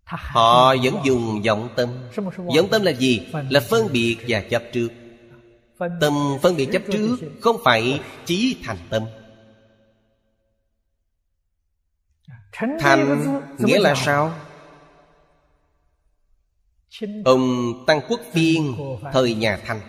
Họ 0.04 0.76
vẫn 0.84 0.96
dùng 1.04 1.42
vọng 1.46 1.70
tâm. 1.76 1.90
Vọng 2.36 2.68
tâm 2.72 2.82
là 2.82 2.92
gì? 2.92 3.28
Là 3.50 3.60
phân 3.60 3.88
biệt 3.92 4.18
và 4.28 4.42
chấp 4.50 4.64
trước. 4.74 4.90
Tâm 6.02 6.14
phân 6.42 6.56
biệt 6.56 6.70
chấp 6.74 6.82
trước 6.92 7.18
Không 7.42 7.58
phải 7.64 8.00
chí 8.26 8.58
thành 8.64 8.78
tâm. 8.90 9.04
Thành 12.80 13.42
nghĩa 13.58 13.80
là 13.80 13.96
sao? 13.96 14.34
Ông 17.26 17.74
Tăng 17.88 18.02
Quốc 18.10 18.20
Phiên 18.32 18.76
Thời 19.14 19.34
nhà 19.34 19.60
Thanh 19.66 19.82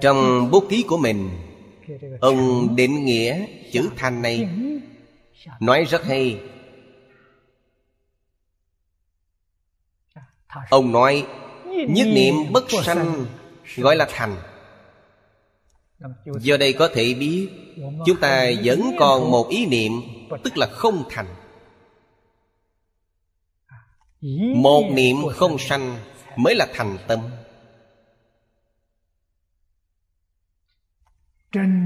Trong 0.00 0.50
bút 0.50 0.64
ký 0.68 0.84
của 0.88 0.96
mình 0.96 1.30
Ông 2.20 2.68
định 2.76 3.04
nghĩa 3.04 3.46
chữ 3.72 3.90
thành 3.96 4.22
này. 4.22 4.48
Nói 5.60 5.84
rất 5.84 6.04
hay. 6.04 6.40
Ông 10.70 10.92
nói 10.92 11.26
Nhất 11.88 12.06
niệm 12.06 12.34
bất 12.52 12.64
sanh 12.84 13.26
Gọi 13.76 13.96
là 13.96 14.06
thành. 14.10 14.36
Do 16.40 16.56
đây 16.56 16.72
có 16.72 16.88
thể 16.94 17.14
biết 17.14 17.48
Chúng 18.06 18.20
ta 18.20 18.50
vẫn 18.64 18.90
còn 18.98 19.30
một 19.30 19.48
ý 19.48 19.66
niệm 19.66 19.92
Tức 20.44 20.56
là 20.56 20.66
không 20.66 21.04
thành. 21.10 21.26
Một 24.56 24.84
niệm 24.92 25.16
không 25.32 25.58
sanh 25.58 25.96
Mới 26.36 26.54
là 26.54 26.66
thành 26.74 26.98
tâm 27.08 27.20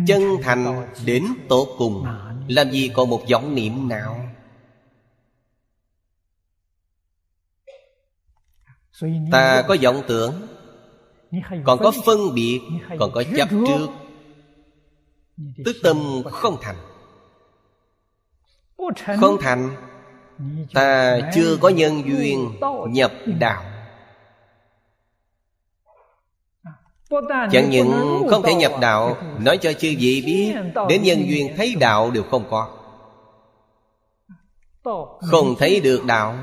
Chân 0.06 0.22
thành 0.42 0.88
đến 1.04 1.24
tột 1.48 1.68
cùng. 1.78 2.06
Làm 2.48 2.70
gì 2.70 2.90
còn 2.94 3.10
một 3.10 3.22
vọng 3.30 3.54
niệm 3.54 3.88
nào? 3.88 4.28
Ta 9.30 9.62
có 9.68 9.76
vọng 9.82 10.02
tưởng 10.08 10.32
Còn 11.64 11.78
có 11.78 11.92
phân 12.04 12.34
biệt 12.34 12.60
Còn 12.98 13.10
có 13.12 13.22
chấp 13.36 13.48
trước. 13.50 13.88
Tức 15.64 15.76
tâm 15.82 15.96
không 16.30 16.56
thành. 16.60 16.76
Không 19.20 19.36
thành 19.40 19.76
Ta 20.74 21.18
chưa 21.34 21.56
có 21.60 21.68
nhân 21.68 22.02
duyên 22.06 22.50
nhập 22.90 23.12
đạo 23.40 23.67
Chẳng 27.52 27.70
những 27.70 28.22
không 28.30 28.42
thể 28.42 28.54
nhập 28.54 28.72
đạo, 28.80 29.16
Nói 29.38 29.58
cho 29.58 29.72
chư 29.72 29.94
vị 29.98 30.22
biết, 30.26 30.54
Đến 30.88 31.02
nhân 31.02 31.18
duyên 31.28 31.54
thấy 31.56 31.74
đạo 31.80 32.10
đều 32.10 32.22
không 32.22 32.44
có. 32.50 32.68
Không 35.20 35.54
thấy 35.58 35.80
được 35.80 36.04
đạo, 36.04 36.34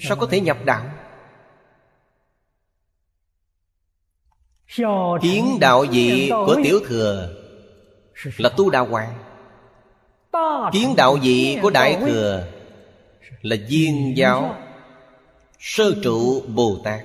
Sao 0.00 0.16
có 0.16 0.26
thể 0.26 0.40
nhập 0.40 0.56
đạo? 0.64 0.84
Kiến 5.22 5.58
đạo 5.60 5.84
vị 5.90 6.30
của 6.30 6.56
tiểu 6.64 6.80
thừa 6.86 7.28
Là 8.36 8.48
tu 8.56 8.70
đạo 8.70 8.86
hoàng. 8.86 9.14
Kiến 10.72 10.94
đạo 10.96 11.16
vị 11.22 11.58
của 11.62 11.70
đại 11.70 11.96
thừa 12.00 12.44
Là 13.42 13.56
viên 13.68 14.16
giáo 14.16 14.56
Sơ 15.58 15.94
trụ 16.02 16.42
Bồ 16.48 16.78
Tát. 16.84 17.00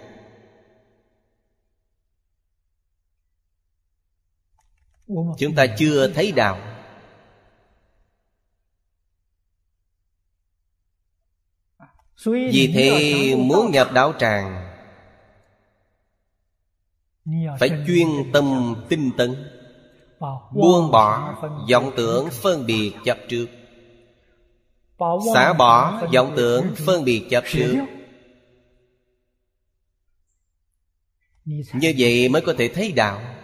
Chúng 5.37 5.55
ta 5.55 5.65
chưa 5.77 6.07
thấy 6.07 6.31
đạo. 6.31 6.59
Vì 12.25 12.71
thế 12.73 13.35
muốn 13.35 13.71
nhập 13.71 13.89
đạo 13.93 14.13
tràng 14.19 14.73
Phải 17.59 17.69
chuyên 17.87 18.07
tâm 18.33 18.75
tinh 18.89 19.11
tấn. 19.17 19.35
Buông 20.53 20.91
bỏ 20.91 21.35
vọng 21.71 21.91
tưởng 21.97 22.29
phân 22.31 22.65
biệt 22.65 22.93
chấp 23.05 23.17
trước. 23.29 23.47
Xả 25.33 25.53
bỏ 25.53 26.01
vọng 26.13 26.33
tưởng 26.37 26.75
phân 26.85 27.03
biệt 27.03 27.27
chấp 27.29 27.43
trước. 27.47 27.75
Như 31.45 31.93
vậy 31.97 32.29
mới 32.29 32.41
có 32.41 32.53
thể 32.57 32.67
thấy 32.67 32.91
đạo 32.91 33.36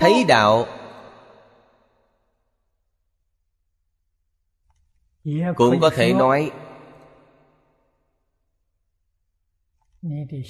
Thấy 0.00 0.24
đạo. 0.28 0.66
Cũng 5.56 5.80
có 5.80 5.90
thể 5.90 6.12
nói 6.12 6.50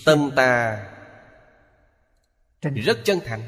Tâm 0.07 0.31
ta 0.37 0.85
Rất 2.61 2.99
chân 3.05 3.19
thành. 3.25 3.41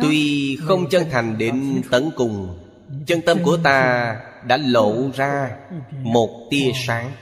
Tuy 0.00 0.56
không 0.56 0.88
chân 0.90 1.04
thành 1.10 1.38
đến 1.38 1.82
tận 1.90 2.10
cùng 2.16 2.66
Chân 3.06 3.20
tâm 3.26 3.38
của 3.44 3.58
ta 3.64 4.16
đã 4.46 4.56
lộ 4.56 5.10
ra 5.14 5.56
một 5.90 6.48
tia 6.50 6.70
sáng. 6.74 7.12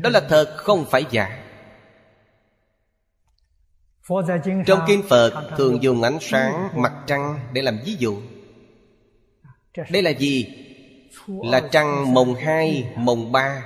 Đó 0.00 0.10
là 0.10 0.20
thật 0.28 0.54
không 0.56 0.84
phải 0.90 1.04
giả 1.10 1.45
Trong 4.66 4.80
kinh 4.86 5.02
Phật 5.08 5.50
thường 5.56 5.82
dùng 5.82 6.02
ánh 6.02 6.18
sáng 6.20 6.68
mặt 6.82 6.92
trăng 7.06 7.40
để 7.52 7.62
làm 7.62 7.78
ví 7.84 7.96
dụ. 7.98 8.18
Đây 9.90 10.02
là 10.02 10.10
gì? 10.10 10.62
Là 11.26 11.60
trăng 11.70 12.14
mồng 12.14 12.34
hai, 12.34 12.92
mồng 12.96 13.32
ba. 13.32 13.64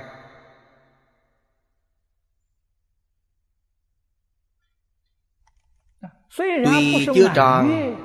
Tuy 6.37 7.07
chưa 7.15 7.31
tròn 7.35 7.95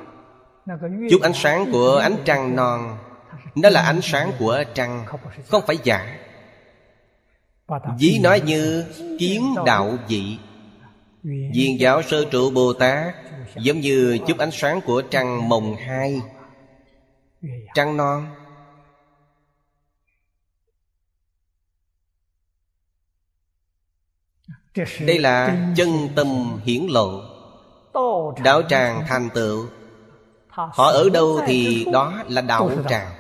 Chút 1.11 1.23
ánh 1.23 1.35
sáng 1.35 1.73
của 1.73 1.97
ánh 1.97 2.17
trăng 2.25 2.57
non 2.57 2.99
Nó 3.55 3.71
là 3.71 3.83
ánh 3.83 4.01
sáng 4.03 4.33
của 4.39 4.65
trăng 4.75 5.05
Không 5.49 5.63
phải 5.67 5.79
giả. 5.85 6.19
Ví 7.99 8.19
nói 8.23 8.41
như 8.41 8.85
kiến 9.19 9.55
đạo 9.67 9.99
vị 10.09 10.39
Viên 11.27 11.81
giáo 11.81 12.03
sơ 12.03 12.25
trụ 12.31 12.51
Bồ 12.51 12.73
Tát, 12.73 13.15
Giống 13.57 13.81
như 13.81 14.19
chút 14.27 14.39
ánh 14.39 14.51
sáng 14.51 14.81
của 14.81 15.03
trăng 15.03 15.49
mồng 15.49 15.77
hai. 15.77 16.21
Trăng 17.75 17.97
non. 17.97 18.35
Đây 25.01 25.19
là 25.19 25.67
chân 25.77 25.89
tâm 26.17 26.59
hiển 26.65 26.87
lộ. 26.89 27.23
Đạo 28.45 28.63
tràng 28.69 29.05
thành 29.09 29.29
tựu. 29.35 29.67
Họ 30.49 30.91
ở 30.91 31.09
đâu 31.13 31.41
thì 31.47 31.87
đó 31.93 32.23
là 32.29 32.41
đạo 32.41 32.71
tràng. 32.89 33.13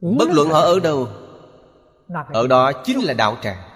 Bất 0.00 0.28
luận 0.30 0.48
họ 0.48 0.60
ở 0.60 0.80
đâu, 0.80 1.08
Ở 2.32 2.46
đó 2.46 2.72
chính 2.72 3.00
là 3.00 3.14
đạo 3.14 3.36
tràng. 3.42 3.75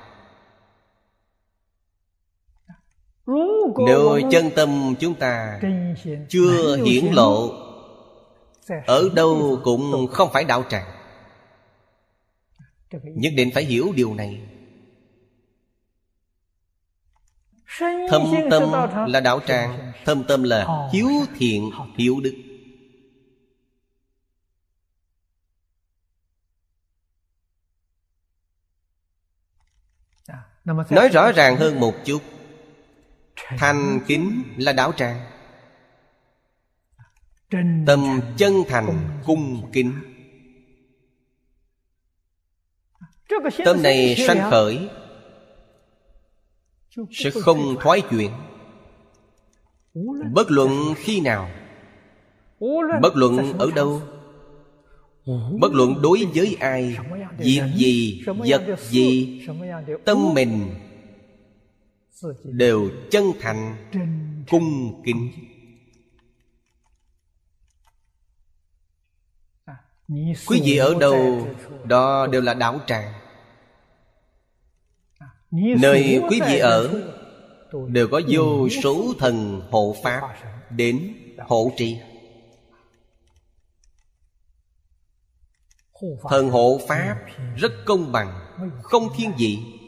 nếu 3.87 4.21
chân 4.31 4.51
tâm 4.57 4.95
chúng 5.01 5.15
ta 5.15 5.61
chưa 6.29 6.77
hiển 6.85 7.05
lộ 7.13 7.53
ở 8.87 9.09
đâu 9.15 9.61
cũng 9.65 10.07
không 10.11 10.31
phải 10.33 10.45
đạo 10.45 10.65
tràng. 10.71 10.91
Nhất 13.03 13.33
định 13.37 13.51
phải 13.55 13.65
hiểu 13.65 13.93
điều 13.95 14.15
này. 14.15 14.41
Thâm 18.09 18.23
tâm 18.51 18.63
là 19.07 19.21
đạo 19.21 19.41
tràng 19.47 19.93
thâm 20.05 20.25
tâm 20.29 20.43
là 20.43 20.89
hiếu 20.93 21.09
thiện 21.39 21.71
hiếu 21.97 22.21
đức. 22.21 22.35
Nói 30.91 31.09
rõ 31.09 31.33
ràng 31.33 31.57
hơn 31.57 31.81
một 31.81 31.95
chút. 32.05 32.23
Thành 33.49 34.01
kính 34.07 34.43
là 34.57 34.73
đạo 34.73 34.93
tràng. 34.93 35.21
Tâm 37.87 38.21
chân 38.37 38.55
thành 38.69 39.21
cung 39.27 39.71
kính. 39.73 39.93
Tâm 43.65 43.83
này 43.83 44.17
sanh 44.27 44.51
khởi. 44.51 44.89
Sẽ 47.11 47.31
không 47.31 47.77
thoái 47.81 48.01
chuyển 48.11 48.31
Bất 50.33 50.51
luận 50.51 50.95
khi 50.97 51.21
nào. 51.21 51.51
Bất 53.03 53.17
luận 53.17 53.59
ở 53.59 53.71
đâu. 53.75 54.03
Bất 55.61 55.73
luận 55.73 56.03
đối 56.03 56.25
với 56.35 56.57
ai 56.61 56.97
Việc 57.39 57.63
gì, 57.77 58.23
vật 58.27 58.63
gì 58.79 59.41
Tâm 60.05 60.35
mình 60.35 60.75
Đều 62.45 62.91
chân 63.11 63.25
thành 63.41 63.77
Cung 64.51 65.03
kính. 65.05 65.31
Quý 70.47 70.61
vị 70.65 70.77
ở 70.77 70.95
đâu 71.01 71.47
Đó 71.85 72.27
đều 72.27 72.41
là 72.41 72.55
đạo 72.55 72.81
tràng. 72.87 73.13
Nơi 75.51 76.23
quý 76.31 76.41
vị 76.49 76.59
ở 76.59 77.03
Đều 77.89 78.09
có 78.09 78.21
vô 78.29 78.69
số 78.83 79.15
thần 79.19 79.63
hộ 79.71 79.97
pháp 80.05 80.21
Đến 80.71 81.15
hộ 81.39 81.73
trì. 81.77 81.99
Thần 86.29 86.51
hộ 86.51 86.81
Pháp 86.89 87.17
rất 87.57 87.73
công 87.87 88.13
bằng 88.13 88.41
Không 88.83 89.09
thiên 89.17 89.33
vị 89.39 89.80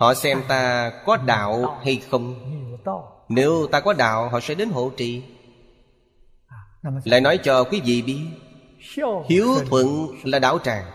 Họ 0.00 0.14
xem 0.14 0.42
ta 0.48 0.92
có 1.06 1.16
đạo 1.16 1.80
hay 1.84 2.02
không? 2.10 2.34
Nếu 3.28 3.66
ta 3.72 3.80
có 3.80 3.92
đạo, 3.92 4.28
Họ 4.28 4.40
sẽ 4.40 4.54
đến 4.54 4.70
hộ 4.70 4.90
trì. 4.96 5.22
Lại 7.04 7.20
nói 7.20 7.38
cho 7.42 7.64
quý 7.64 7.80
vị 7.84 8.02
biết, 8.02 8.20
Hiếu 9.28 9.54
thuận 9.68 10.08
là 10.24 10.38
đạo 10.38 10.58
tràng. 10.58 10.90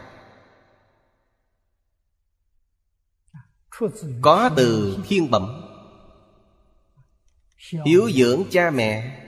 Có 4.22 4.50
từ 4.56 4.98
thiên 5.08 5.32
bẩm, 5.32 5.62
Hiếu 7.86 8.12
dưỡng 8.12 8.44
cha 8.52 8.70
mẹ, 8.70 9.22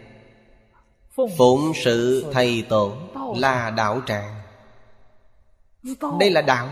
Phụng 1.38 1.72
sự 1.76 2.26
thầy 2.34 2.66
tổ 2.70 2.94
là 3.36 3.70
đạo 3.70 4.02
tràng. 4.06 4.41
Đây 6.20 6.32
là 6.32 6.41
đạo. 6.41 6.70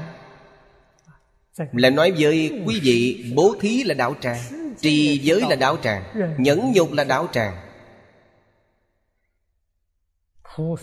Lại 1.57 1.91
nói 1.91 2.13
với 2.17 2.63
quý 2.65 2.79
vị 2.83 3.25
Bố 3.35 3.55
thí 3.61 3.83
là 3.83 3.93
đạo 3.93 4.15
tràng 4.21 4.41
Trì 4.79 5.17
giới 5.17 5.41
là 5.41 5.55
đạo 5.55 5.77
tràng 5.83 6.03
Nhẫn 6.37 6.71
nhục 6.75 6.91
là 6.91 7.03
đạo 7.03 7.27
tràng. 7.31 7.57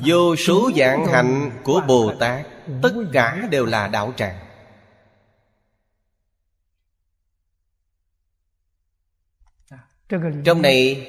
Vô 0.06 0.36
số 0.36 0.70
dạng 0.76 1.06
hạnh 1.06 1.50
của 1.64 1.82
Bồ 1.88 2.12
Tát 2.20 2.46
Tất 2.82 2.92
cả 3.12 3.48
đều 3.50 3.66
là 3.66 3.88
đạo 3.88 4.12
tràng. 4.16 4.38
Trong 10.44 10.62
này 10.62 11.08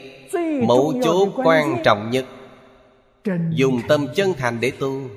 Mẫu 0.68 0.94
chốt 1.04 1.30
quan 1.36 1.82
trọng 1.84 2.12
nhất. 2.12 2.26
Dùng 3.50 3.82
tâm 3.88 4.08
chân 4.16 4.34
thành 4.38 4.60
để 4.60 4.72
tu 4.80 5.10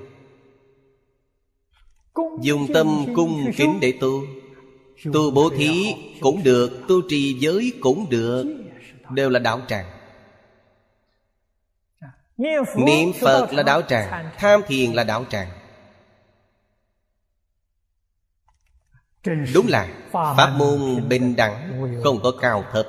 Dùng 2.40 2.72
tâm 2.74 3.06
cung 3.14 3.52
kính 3.56 3.78
để 3.80 3.94
tu. 4.00 4.22
Tu 5.12 5.30
bố 5.30 5.50
thí 5.50 5.94
cũng 6.20 6.42
được 6.42 6.80
Tu 6.88 7.00
trì 7.08 7.36
giới 7.38 7.72
cũng 7.80 8.06
được. 8.10 8.44
Đều 9.10 9.30
là 9.30 9.38
đạo 9.38 9.60
tràng. 9.68 9.86
Niệm 12.76 13.12
Phật 13.20 13.52
là 13.52 13.62
đạo 13.62 13.82
tràng. 13.82 14.30
Tham 14.36 14.60
thiền 14.66 14.92
là 14.92 15.04
đạo 15.04 15.24
tràng. 15.30 15.48
Đúng 19.54 19.66
là 19.68 19.88
Pháp 20.12 20.50
môn 20.56 21.08
bình 21.08 21.36
đẳng 21.36 21.82
Không 22.04 22.20
có 22.22 22.32
cao 22.40 22.64
thấp 22.72 22.86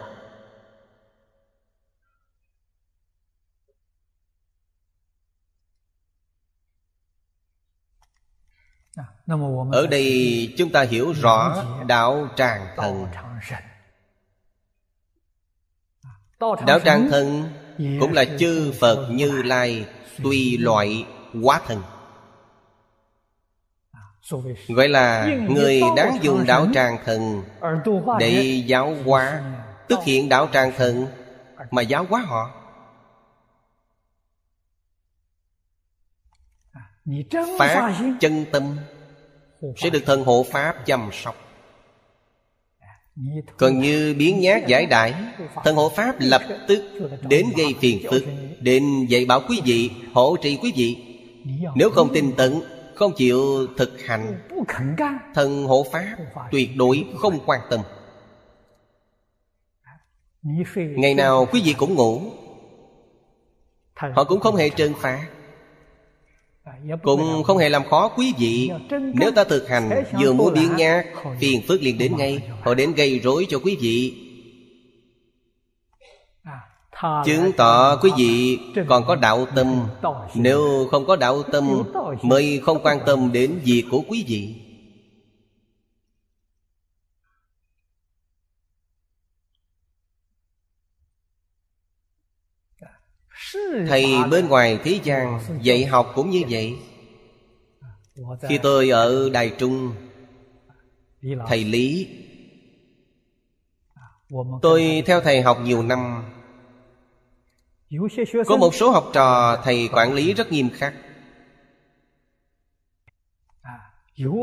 ở 9.71 9.87
đây 9.91 10.53
chúng 10.57 10.71
ta 10.71 10.81
hiểu 10.81 11.13
rõ 11.21 11.63
đạo 11.87 12.27
tràng 12.35 12.67
thần. 12.77 13.07
Đạo 16.39 16.79
tràng 16.85 17.09
thần 17.09 17.43
cũng 17.99 18.13
là 18.13 18.25
chư 18.39 18.73
phật 18.79 19.09
như 19.11 19.41
lai 19.41 19.85
tùy 20.23 20.57
loại 20.57 21.05
quá 21.43 21.61
thần. 21.67 21.83
Gọi 24.67 24.87
là 24.87 25.27
người 25.49 25.81
đáng 25.95 26.17
dùng 26.21 26.45
đạo 26.47 26.67
tràng 26.73 26.97
thần 27.05 27.43
để 28.19 28.63
giáo 28.65 28.95
hóa 29.05 29.41
tức 29.87 29.99
hiện 30.03 30.29
đạo 30.29 30.49
tràng 30.53 30.71
thần 30.77 31.07
mà 31.71 31.81
giáo 31.81 32.05
hóa 32.09 32.21
họ. 32.21 32.51
Phát 37.59 37.93
chân 38.19 38.45
tâm 38.51 38.77
sẽ 39.77 39.89
được 39.89 40.03
thần 40.05 40.23
hộ 40.23 40.45
pháp 40.51 40.85
chăm 40.85 41.09
sóc. 41.13 41.35
Còn 43.57 43.79
như 43.79 44.15
biến 44.17 44.39
nhát 44.39 44.67
giải 44.67 44.85
đại 44.85 45.13
Thần 45.63 45.75
hộ 45.75 45.89
Pháp 45.89 46.15
lập 46.19 46.41
tức 46.67 46.83
Đến 47.29 47.45
gây 47.57 47.75
phiền 47.79 48.01
phức. 48.09 48.23
Đến 48.59 49.05
dạy 49.09 49.25
bảo 49.25 49.41
quý 49.49 49.61
vị 49.65 49.91
Hỗ 50.13 50.37
trì 50.37 50.57
quý 50.61 50.73
vị. 50.75 50.97
Nếu 51.75 51.89
không 51.89 52.13
tin 52.13 52.31
tận 52.37 52.61
Không 52.95 53.11
chịu 53.17 53.67
thực 53.77 54.01
hành 54.01 54.39
Thần 55.33 55.63
hộ 55.63 55.85
Pháp 55.91 56.15
Tuyệt 56.51 56.69
đối 56.75 57.05
không 57.19 57.39
quan 57.45 57.59
tâm. 57.69 57.79
Ngày 60.75 61.13
nào 61.13 61.47
quý 61.51 61.61
vị 61.65 61.75
cũng 61.77 61.95
ngủ. 61.95 62.21
Họ 63.95 64.23
cũng 64.23 64.39
không 64.39 64.55
hề 64.55 64.69
trừng 64.69 64.93
phạt 64.99 65.27
cũng 67.03 67.43
không 67.43 67.57
hề 67.57 67.69
làm 67.69 67.83
khó 67.89 68.07
quý 68.07 68.33
vị. 68.37 68.71
Nếu 69.13 69.31
ta 69.31 69.43
thực 69.43 69.69
hành 69.69 70.03
Vừa 70.21 70.33
muốn 70.33 70.53
biến 70.53 70.75
nhát 70.75 71.05
Phiền 71.39 71.61
phức 71.67 71.81
liền 71.81 71.97
đến 71.97 72.17
ngay 72.17 72.39
Họ 72.61 72.73
đến 72.73 72.93
gây 72.93 73.19
rối 73.19 73.45
cho 73.49 73.59
quý 73.59 73.77
vị. 73.81 74.13
Chứng 77.25 77.51
tỏ 77.57 77.95
quý 77.95 78.11
vị 78.17 78.59
còn 78.87 79.05
có 79.05 79.15
đạo 79.15 79.45
tâm. 79.55 79.87
Nếu 80.35 80.87
không 80.91 81.05
có 81.05 81.15
đạo 81.15 81.43
tâm 81.43 81.83
Mới 82.21 82.61
không 82.63 82.79
quan 82.83 82.99
tâm 83.05 83.31
đến 83.31 83.59
việc 83.63 83.83
của 83.91 84.01
quý 84.07 84.25
vị 84.27 84.66
Thầy 93.87 94.05
bên 94.31 94.47
ngoài 94.47 94.79
thế 94.83 94.99
gian 95.03 95.39
Dạy 95.61 95.85
học 95.85 96.11
cũng 96.15 96.29
như 96.29 96.41
vậy. 96.49 96.75
Khi 98.49 98.57
tôi 98.57 98.89
ở 98.89 99.29
Đài 99.29 99.49
Trung 99.49 99.93
Thầy 101.47 101.63
Lý 101.63 102.07
Tôi 104.61 105.03
theo 105.05 105.21
thầy 105.21 105.41
học 105.41 105.57
nhiều 105.63 105.83
năm. 105.83 106.23
Có 108.45 108.57
một 108.57 108.75
số 108.75 108.91
học 108.91 109.09
trò 109.13 109.57
thầy 109.63 109.89
quản 109.93 110.13
lý 110.13 110.33
rất 110.33 110.51
nghiêm 110.51 110.69
khắc. 110.73 110.93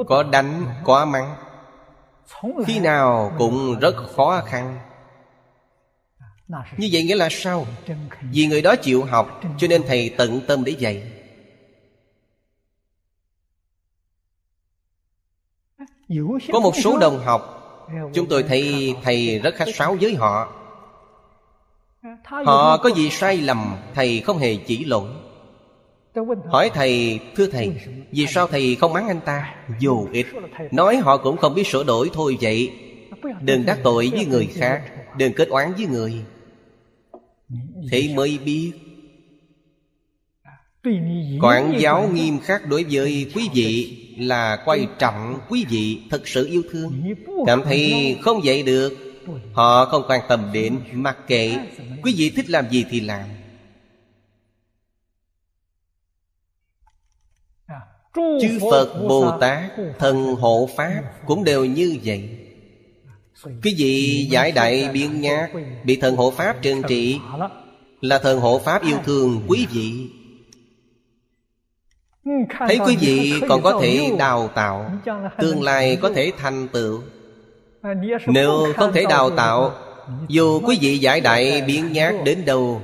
Có 0.08 0.22
đánh, 0.22 0.66
có 0.84 1.04
mắng. 1.04 1.36
Khi 2.66 2.80
nào 2.80 3.32
cũng 3.38 3.78
rất 3.80 3.94
khó 4.16 4.42
khăn 4.46 4.78
như 6.48 6.88
vậy 6.92 7.02
nghĩa 7.02 7.16
là 7.16 7.28
sao? 7.30 7.66
Vì 8.32 8.46
người 8.46 8.62
đó 8.62 8.76
chịu 8.76 9.04
học 9.04 9.40
cho 9.58 9.66
nên 9.66 9.82
thầy 9.86 10.14
tận 10.16 10.40
tâm 10.46 10.64
để 10.64 10.74
dạy. 10.78 11.02
Có 16.52 16.60
một 16.60 16.72
số 16.84 16.98
đồng 16.98 17.18
học 17.18 17.50
chúng 18.14 18.28
tôi 18.28 18.42
thấy 18.42 18.94
thầy 19.02 19.38
rất 19.38 19.54
khách 19.54 19.74
sáo 19.74 19.96
với 20.00 20.14
họ. 20.14 20.52
Họ 22.24 22.76
có 22.76 22.90
gì 22.96 23.10
sai 23.10 23.36
lầm 23.36 23.76
thầy 23.94 24.20
không 24.20 24.38
hề 24.38 24.56
chỉ 24.56 24.84
lỗi. 24.84 25.10
Hỏi 26.46 26.70
thầy 26.74 27.20
thưa 27.36 27.46
thầy 27.46 27.72
vì 28.10 28.26
sao 28.26 28.46
thầy 28.46 28.76
không 28.80 28.92
mắng 28.92 29.08
anh 29.08 29.20
ta? 29.20 29.54
Dù 29.78 30.08
ít 30.12 30.26
nói 30.70 30.96
họ 30.96 31.16
cũng 31.16 31.36
không 31.36 31.54
biết 31.54 31.66
sửa 31.66 31.84
đổi 31.84 32.10
thôi 32.12 32.36
vậy. 32.40 32.72
Đừng 33.40 33.66
đắc 33.66 33.78
tội 33.84 34.10
với 34.12 34.26
người 34.26 34.48
khác 34.54 34.82
đừng 35.16 35.32
kết 35.32 35.48
oán 35.48 35.72
với 35.74 35.86
người 35.86 36.24
Thế 37.90 38.12
mới 38.14 38.38
biết. 38.38 38.72
Quản 41.42 41.74
giáo 41.78 42.08
nghiêm 42.08 42.38
khắc 42.40 42.68
đối 42.68 42.84
với 42.84 43.30
quý 43.34 43.48
vị 43.54 44.00
Là 44.18 44.62
quay 44.64 44.86
trọng 44.98 45.38
quý 45.48 45.64
vị 45.68 46.02
Thật 46.10 46.28
sự 46.28 46.46
yêu 46.46 46.62
thương. 46.70 47.14
Cảm 47.46 47.62
thấy 47.64 48.16
không 48.22 48.44
dạy 48.44 48.62
được 48.62 48.96
Họ 49.52 49.84
không 49.84 50.02
quan 50.08 50.20
tâm 50.28 50.50
đến 50.52 50.78
Mặc 50.92 51.16
kệ 51.26 51.56
Quý 52.02 52.14
vị 52.16 52.30
thích 52.36 52.50
làm 52.50 52.70
gì 52.70 52.84
thì 52.90 53.00
làm. 53.00 53.24
Chư 58.14 58.58
Phật 58.70 59.06
Bồ 59.08 59.38
Tát 59.40 59.72
Thần 59.98 60.34
hộ 60.34 60.68
Pháp 60.76 61.02
Cũng 61.26 61.44
đều 61.44 61.64
như 61.64 61.98
vậy 62.04 62.43
Quý 63.42 63.74
vị 63.78 64.26
giải 64.30 64.52
đại 64.52 64.88
biến 64.92 65.20
nhát, 65.20 65.50
Bị 65.84 65.96
thần 65.96 66.16
hộ 66.16 66.30
Pháp 66.30 66.56
trừng 66.62 66.82
trị, 66.88 67.20
Là 68.00 68.18
thần 68.18 68.40
hộ 68.40 68.58
Pháp 68.58 68.82
yêu 68.82 68.98
thương 69.04 69.42
quý 69.48 69.66
vị. 69.70 70.10
Thấy 72.68 72.78
quý 72.86 72.96
vị 73.00 73.32
còn 73.48 73.62
có 73.62 73.78
thể 73.82 74.10
đào 74.18 74.48
tạo, 74.48 74.90
Tương 75.38 75.62
lai 75.62 75.98
có 76.02 76.10
thể 76.10 76.32
thành 76.38 76.68
tựu. 76.68 77.02
Nếu 78.26 78.72
không 78.76 78.92
thể 78.92 79.04
đào 79.08 79.30
tạo, 79.30 79.72
Dù 80.28 80.60
quý 80.66 80.78
vị 80.80 80.98
giải 80.98 81.20
đại 81.20 81.62
biến 81.66 81.92
nhát 81.92 82.14
đến 82.24 82.44
đâu, 82.44 82.82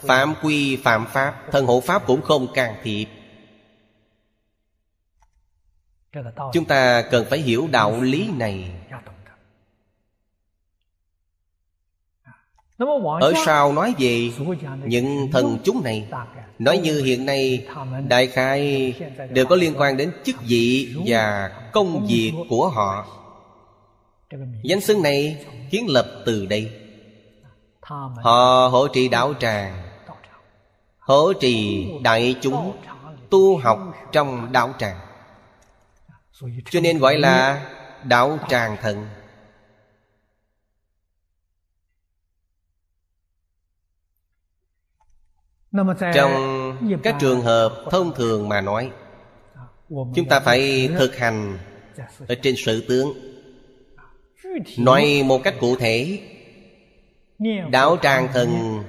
Phạm 0.00 0.34
quy, 0.42 0.76
phạm 0.76 1.06
pháp, 1.06 1.34
Thần 1.52 1.66
hộ 1.66 1.80
pháp 1.80 2.06
cũng 2.06 2.22
không 2.22 2.46
can 2.54 2.74
thiệp. 2.82 3.06
Chúng 6.52 6.64
ta 6.64 7.02
cần 7.10 7.26
phải 7.30 7.38
hiểu 7.38 7.68
đạo 7.72 8.00
lý 8.00 8.28
này. 8.38 8.70
Ở 13.20 13.32
sau 13.46 13.72
nói 13.72 13.94
về 13.98 14.30
những 14.84 15.28
thần 15.32 15.58
chúng 15.64 15.84
này 15.84 16.08
Nói 16.58 16.78
như 16.78 17.02
hiện 17.02 17.26
nay 17.26 17.66
Đại 18.08 18.26
khai 18.26 18.94
đều 19.30 19.46
có 19.46 19.56
liên 19.56 19.74
quan 19.76 19.96
đến 19.96 20.12
chức 20.24 20.36
vị 20.42 20.94
và 21.06 21.50
công 21.72 22.06
việc 22.08 22.32
của 22.48 22.68
họ. 22.68 23.06
Danh 24.62 24.80
xưng 24.80 25.02
này 25.02 25.46
kiến 25.70 25.86
lập 25.88 26.06
từ 26.26 26.46
đây. 26.46 26.72
Họ 28.22 28.68
hỗ 28.72 28.88
trì 28.88 29.08
đạo 29.08 29.34
tràng 29.40 29.82
Hỗ 30.98 31.32
trì 31.32 31.86
đại 32.02 32.34
chúng 32.40 32.72
Tu 33.30 33.56
học 33.56 33.78
trong 34.12 34.52
đạo 34.52 34.74
tràng. 34.78 34.96
Cho 36.70 36.80
nên 36.80 36.98
gọi 36.98 37.18
là 37.18 37.66
đạo 38.04 38.38
tràng 38.48 38.76
thần 38.82 39.06
trong 46.14 46.76
các 47.02 47.16
trường 47.20 47.40
hợp 47.40 47.84
thông 47.90 48.14
thường 48.14 48.48
mà 48.48 48.60
nói 48.60 48.90
chúng 49.88 50.28
ta 50.30 50.40
phải 50.40 50.88
thực 50.98 51.16
hành 51.16 51.58
ở 52.28 52.34
trên 52.42 52.54
sự 52.58 52.84
tướng. 52.88 53.12
Nói 54.78 55.22
một 55.24 55.40
cách 55.44 55.54
cụ 55.60 55.76
thể 55.76 56.20
đạo 57.70 57.96
tràng 58.02 58.28
thần 58.32 58.82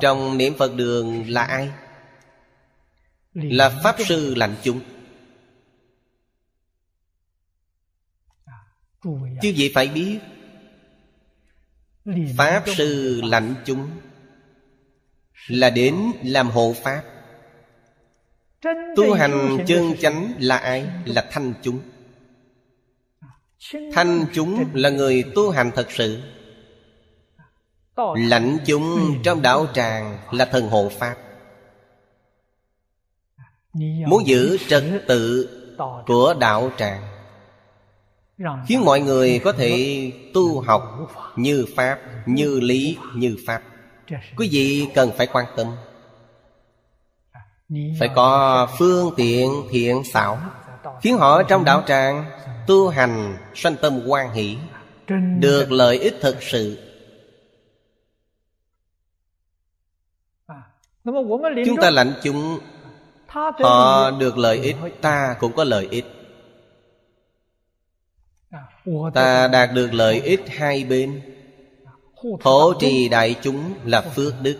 trong 0.00 0.38
niệm 0.38 0.54
phật 0.58 0.74
đường 0.74 1.24
là 1.28 1.42
ai? 1.42 1.70
Là 3.34 3.80
pháp 3.84 3.96
sư 4.08 4.34
lạnh 4.34 4.54
chúng. 4.62 4.80
Chứ 9.42 9.48
gì 9.48 9.72
phải 9.74 9.88
biết. 9.88 10.18
Pháp 12.36 12.62
sư 12.76 13.20
lạnh 13.24 13.54
chúng 13.64 13.90
là 15.48 15.70
đến 15.70 16.12
làm 16.24 16.50
hộ 16.50 16.74
pháp. 16.82 17.02
Tu 18.96 19.14
hành 19.14 19.58
chân 19.66 19.94
chánh 20.00 20.32
là 20.38 20.56
ai? 20.56 20.86
Là 21.04 21.26
thanh 21.30 21.54
chúng. 21.62 21.80
Thanh 23.92 24.24
chúng 24.32 24.64
là 24.74 24.90
người 24.90 25.24
tu 25.34 25.50
hành 25.50 25.70
thật 25.74 25.90
sự. 25.90 26.22
lãnh 28.16 28.58
chúng 28.66 29.14
trong 29.22 29.42
đạo 29.42 29.66
tràng 29.74 30.18
là 30.30 30.44
thần 30.44 30.68
hộ 30.68 30.88
pháp. 30.88 31.16
Muốn 34.06 34.26
giữ 34.26 34.58
trật 34.68 34.84
tự 35.08 35.48
của 36.06 36.34
đạo 36.40 36.70
tràng. 36.78 37.02
khiến 38.68 38.80
mọi 38.84 39.00
người 39.00 39.40
có 39.44 39.52
thể 39.52 40.12
tu 40.34 40.60
học 40.60 40.82
như 41.36 41.66
pháp 41.76 41.98
như 42.26 42.60
lý 42.60 42.96
như 43.14 43.36
pháp 43.46 43.62
quý 44.36 44.48
vị 44.52 44.88
cần 44.94 45.10
phải 45.16 45.26
quan 45.26 45.46
tâm. 45.56 45.66
Phải 47.98 48.08
có 48.14 48.68
phương 48.78 49.14
tiện 49.16 49.50
thiện 49.70 50.02
xảo, 50.12 50.38
khiến 51.02 51.16
họ 51.16 51.42
trong 51.42 51.64
đạo 51.64 51.82
tràng 51.86 52.24
tu 52.66 52.88
hành 52.88 53.36
sanh 53.54 53.76
tâm 53.82 54.00
quan 54.06 54.32
hỷ, 54.32 54.56
được 55.38 55.72
lợi 55.72 55.98
ích 55.98 56.14
thực 56.20 56.42
sự. 56.42 56.86
Chúng 61.66 61.76
ta 61.80 61.90
lãnh 61.90 62.12
chúng, 62.22 62.58
họ 63.58 64.10
được 64.10 64.38
lợi 64.38 64.58
ích, 64.58 64.76
ta 65.00 65.36
cũng 65.40 65.52
có 65.52 65.64
lợi 65.64 65.88
ích. 65.90 66.04
Ta 69.14 69.48
đạt 69.48 69.70
được 69.74 69.94
lợi 69.94 70.20
ích 70.20 70.40
hai 70.48 70.84
bên. 70.84 71.29
Hộ 72.40 72.72
trì 72.80 73.08
đại 73.08 73.36
chúng 73.42 73.74
là 73.84 74.00
phước 74.00 74.34
đức. 74.42 74.58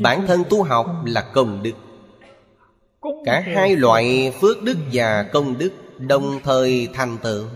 Bản 0.00 0.26
thân 0.26 0.42
tu 0.50 0.62
học 0.62 0.86
là 1.04 1.30
công 1.34 1.62
đức. 1.62 1.72
Cả 3.24 3.40
hai 3.40 3.76
loại 3.76 4.32
phước 4.40 4.62
đức 4.62 4.76
và 4.92 5.22
công 5.22 5.58
đức 5.58 5.72
Đồng 5.98 6.40
thời 6.42 6.88
thành 6.94 7.18
tựu. 7.22 7.46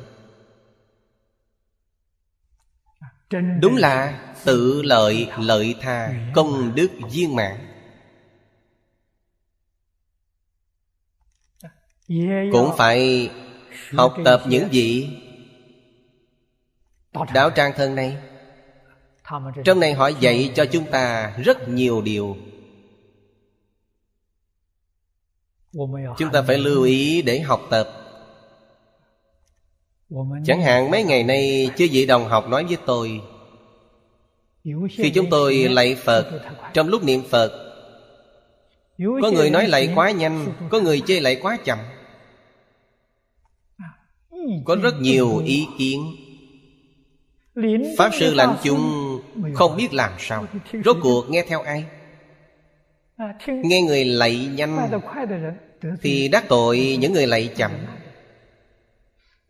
Đúng 3.60 3.76
là 3.76 4.20
tự 4.44 4.82
lợi 4.82 5.28
lợi 5.38 5.74
tha 5.80 6.14
Công 6.34 6.74
đức 6.74 6.88
viên 7.12 7.36
mãn. 7.36 7.56
Cũng 12.52 12.70
phải 12.76 13.30
học 13.92 14.14
tập 14.24 14.42
những 14.46 14.72
gì 14.72 15.18
Đạo 17.34 17.50
trang 17.50 17.72
thân 17.76 17.94
này 17.94 18.16
trong 19.64 19.80
này 19.80 19.92
họ 19.92 20.08
dạy 20.08 20.52
cho 20.54 20.64
chúng 20.64 20.90
ta 20.90 21.36
rất 21.44 21.68
nhiều 21.68 22.02
điều. 22.02 22.36
Chúng 26.18 26.30
ta 26.32 26.42
phải 26.42 26.58
lưu 26.58 26.82
ý 26.82 27.22
để 27.22 27.40
học 27.40 27.60
tập. 27.70 27.88
Chẳng 30.44 30.62
hạn 30.62 30.90
mấy 30.90 31.04
ngày 31.04 31.22
nay 31.22 31.70
chư 31.76 31.88
vị 31.92 32.06
đồng 32.06 32.28
học 32.28 32.48
nói 32.48 32.64
với 32.64 32.76
tôi 32.86 33.20
khi 34.90 35.10
chúng 35.14 35.30
tôi 35.30 35.54
lạy 35.54 35.94
phật 35.94 36.40
trong 36.74 36.88
lúc 36.88 37.04
niệm 37.04 37.22
phật 37.30 37.74
có 38.98 39.30
người 39.30 39.50
nói 39.50 39.68
lạy 39.68 39.92
quá 39.94 40.10
nhanh 40.10 40.52
có 40.70 40.80
người 40.80 41.02
chê 41.06 41.20
lạy 41.20 41.36
quá 41.42 41.58
chậm. 41.64 41.78
Có 44.64 44.76
rất 44.82 44.94
nhiều 45.00 45.42
ý 45.46 45.66
kiến 45.78 46.16
Pháp 47.98 48.10
sư 48.20 48.34
lạnh 48.34 48.56
chúng 48.62 49.20
không 49.54 49.76
biết 49.76 49.94
làm 49.94 50.12
sao. 50.18 50.46
Rốt 50.84 50.96
cuộc 51.02 51.30
nghe 51.30 51.44
theo 51.48 51.60
ai? 51.60 51.84
Nghe 53.46 53.82
người 53.82 54.04
lạy 54.04 54.48
nhanh 54.54 54.90
Thì 56.02 56.28
đắc 56.28 56.44
tội 56.48 56.96
những 57.00 57.12
người 57.12 57.26
lạy 57.26 57.50
chậm. 57.56 57.70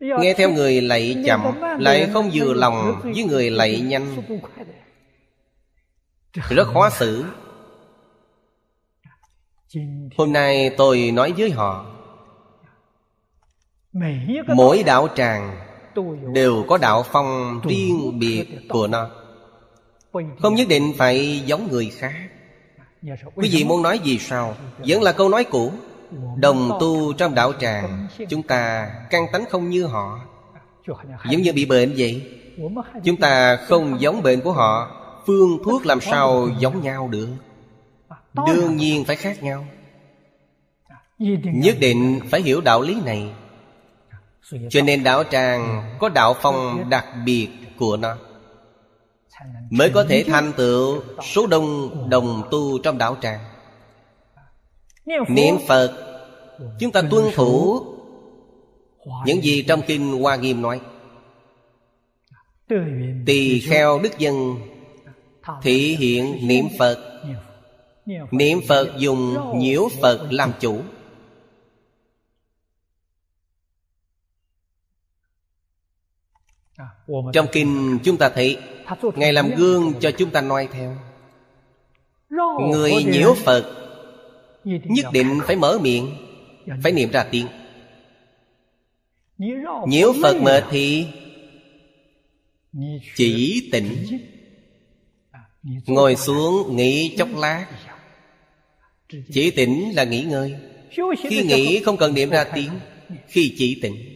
Nghe 0.01 0.35
theo 0.35 0.51
người 0.51 0.81
lạy 0.81 1.23
chậm 1.27 1.41
Lại 1.79 2.09
không 2.13 2.31
vừa 2.35 2.55
lòng 2.55 3.01
với 3.03 3.25
người 3.25 3.51
lạy 3.51 3.81
nhanh. 3.81 4.17
Rất 6.33 6.65
khó 6.75 6.91
xử. 6.91 7.25
Hôm 10.17 10.33
nay 10.33 10.71
tôi 10.77 11.11
nói 11.11 11.33
với 11.33 11.51
họ 11.51 11.87
Mỗi 14.47 14.83
đạo 14.83 15.09
tràng 15.15 15.57
đều 16.35 16.65
có 16.69 16.79
đạo 16.79 17.03
phong 17.13 17.61
riêng 17.65 18.19
biệt 18.19 18.47
của 18.69 18.87
nó. 18.87 19.11
không 20.43 20.55
nhất 20.55 20.69
định 20.69 20.93
phải 20.99 21.43
giống 21.47 21.69
người 21.71 21.93
khác. 21.97 22.15
Quý 23.35 23.49
vị 23.53 23.65
muốn 23.65 23.83
nói 23.83 23.99
gì 23.99 24.19
sao 24.19 24.55
vẫn 24.87 25.03
là 25.03 25.13
câu 25.13 25.29
nói 25.29 25.45
cũ. 25.45 25.73
Đồng 26.37 26.71
tu 26.81 27.13
trong 27.13 27.35
đạo 27.35 27.53
tràng 27.61 28.07
chúng 28.29 28.43
ta 28.43 28.91
căn 29.11 29.27
tánh 29.33 29.45
không 29.51 29.71
như 29.71 29.87
họ. 29.87 30.21
Giống 31.31 31.43
như 31.43 31.53
bị 31.53 31.65
bệnh 31.65 31.95
vậy. 31.97 32.23
Chúng 33.05 33.17
ta 33.17 33.57
không 33.57 34.01
giống 34.01 34.23
bệnh 34.23 34.41
của 34.41 34.53
họ. 34.53 35.01
phương 35.27 35.59
thuốc 35.65 35.87
làm 35.87 36.01
sao 36.01 36.49
giống 36.59 36.83
nhau 36.83 37.09
được? 37.09 37.29
Đương 38.47 38.77
nhiên 38.77 39.05
phải 39.05 39.17
khác 39.17 39.43
nhau. 39.43 39.67
Nhất 41.45 41.77
định 41.81 42.21
phải 42.31 42.43
hiểu 42.43 42.61
đạo 42.61 42.83
lý 42.83 42.97
này 43.05 43.33
cho 44.71 44.83
nên 44.83 45.05
đạo 45.05 45.25
tràng 45.31 45.91
có 45.99 46.09
đạo 46.09 46.35
phong 46.43 46.91
đặc 46.91 47.07
biệt 47.25 47.49
của 47.79 47.97
nó. 47.97 48.17
Mới 49.71 49.91
có 49.91 50.05
thể 50.09 50.25
thành 50.27 50.53
tựu 50.53 51.03
số 51.23 51.47
đông 51.47 51.91
đồng 52.11 52.43
tu 52.51 52.79
trong 52.79 52.99
đạo 52.99 53.17
tràng. 53.21 53.41
Niệm 55.29 55.55
Phật 55.69 56.15
Chúng 56.79 56.93
ta 56.93 57.03
tuân 57.11 57.25
thủ 57.35 57.81
Những 59.27 59.45
gì 59.45 59.63
trong 59.63 59.83
Kinh 59.87 60.13
Hoa 60.23 60.37
Nghiêm 60.37 60.63
nói. 60.63 60.81
Tỳ 63.27 63.61
kheo 63.61 63.99
đức 63.99 64.19
dân 64.19 64.57
Thị 65.63 65.97
hiện 65.97 66.49
niệm 66.49 66.65
Phật. 66.79 66.99
Niệm 68.31 68.61
Phật. 68.69 68.89
Dùng 68.99 69.37
nhiễu 69.59 69.89
Phật 70.03 70.27
làm 70.31 70.53
chủ 70.61 70.81
Trong 77.33 77.47
kinh 77.53 77.99
chúng 78.05 78.17
ta 78.17 78.29
thấy 78.29 78.59
Ngài 79.15 79.33
làm 79.33 79.51
gương 79.57 79.93
cho 80.01 80.11
chúng 80.11 80.31
ta 80.31 80.41
noi 80.41 80.69
theo. 80.73 80.97
Người 82.71 82.93
nhiễu 83.05 83.35
Phật 83.35 83.81
Nhất 84.65 85.07
định 85.13 85.41
phải 85.47 85.57
mở 85.57 85.79
miệng 85.83 86.17
Phải 86.83 86.93
niệm 86.93 87.11
ra 87.11 87.25
tiếng. 87.31 87.47
Nhiễu 89.87 90.13
Phật 90.23 90.43
mệt 90.43 90.65
thì 90.71 91.07
Chỉ 93.17 93.69
tỉnh. 93.73 94.07
Ngồi 95.87 96.17
xuống 96.17 96.77
nghỉ 96.77 97.17
chốc 97.19 97.29
lát. 97.37 97.67
Chỉ 99.33 99.51
tỉnh 99.51 99.95
là 99.95 100.05
nghỉ 100.05 100.23
ngơi. 100.23 100.55
Khi 101.29 101.45
nghỉ 101.45 101.83
không 101.85 101.97
cần 101.97 102.15
niệm 102.15 102.31
ra 102.31 102.45
tiếng. 102.45 102.71
Khi 103.27 103.55
chỉ 103.59 103.79
tỉnh 103.83 104.14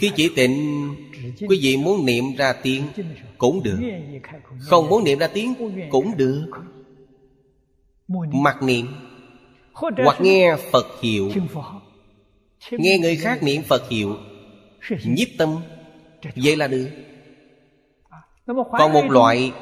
khi 0.00 0.10
chỉ 0.16 0.30
tịnh, 0.36 0.94
Quý 1.48 1.58
vị 1.62 1.76
muốn 1.76 2.06
niệm 2.06 2.24
ra 2.38 2.52
tiếng 2.52 2.82
Cũng 3.38 3.62
được. 3.62 3.78
Không 4.60 4.88
muốn 4.88 5.04
niệm 5.04 5.18
ra 5.18 5.26
tiếng 5.26 5.54
Cũng 5.90 6.16
được. 6.16 6.46
Mặc 8.32 8.62
niệm. 8.62 8.86
Hoặc 9.72 10.20
nghe 10.20 10.56
Phật 10.72 10.86
hiệu. 11.02 11.30
Nghe 12.70 12.98
người 12.98 13.16
khác 13.16 13.42
niệm 13.42 13.62
Phật 13.62 13.88
hiệu. 13.88 14.16
Nhiếp 15.04 15.28
tâm. 15.38 15.56
Vậy 16.36 16.56
là 16.56 16.66
được. 16.66 16.88
Còn 18.78 18.92
một 18.92 19.04
loại 19.10 19.52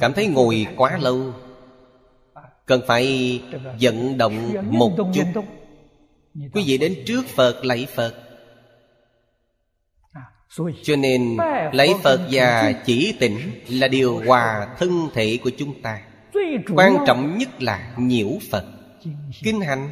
cảm 0.00 0.12
thấy 0.12 0.26
ngồi 0.26 0.66
quá 0.76 0.98
lâu, 1.02 1.32
cần 2.66 2.80
phải 2.86 3.40
vận 3.80 4.18
động 4.18 4.54
một 4.70 4.96
chút. 5.14 5.42
Quý 6.34 6.62
vị 6.66 6.78
đến 6.78 6.94
trước 7.06 7.26
phật, 7.26 7.64
lạy 7.64 7.86
phật 7.94 8.27
cho 10.82 10.96
nên 10.96 11.36
lấy 11.72 11.94
phật 12.02 12.20
và 12.30 12.72
chỉ 12.72 13.16
tỉnh 13.20 13.38
là 13.68 13.88
điều 13.88 14.22
hòa 14.26 14.68
thân 14.78 15.08
thể 15.14 15.38
của 15.44 15.50
chúng 15.58 15.82
ta. 15.82 16.00
Quan 16.74 16.96
trọng 17.06 17.38
nhất 17.38 17.62
là 17.62 17.94
nhiễu 17.96 18.28
phật. 18.50 18.64
Kinh 19.42 19.60
hành. 19.60 19.90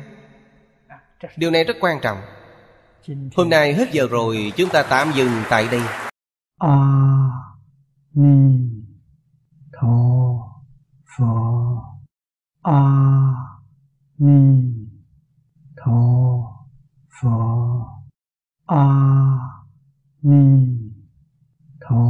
Điều 1.37 1.51
này 1.51 1.65
rất 1.65 1.77
quan 1.81 1.99
trọng. 2.03 2.19
Hôm 3.37 3.51
nay 3.51 3.75
hết 3.75 3.93
giờ 3.93 4.07
rồi 4.11 4.53
chúng 4.57 4.71
ta 4.71 4.83
tạm 4.83 5.13
dừng 5.17 5.31
tại 5.51 5.69
đây. 5.71 5.81
A 6.59 6.77
ni 8.15 8.59
tho 9.81 9.89
phở 11.19 11.25
a 12.63 12.81
ni 14.19 14.63
tho 15.77 15.93
phở 17.23 17.29
a 18.67 18.87
ni 20.29 20.45
tho 21.81 22.05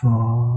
phật 0.00 0.51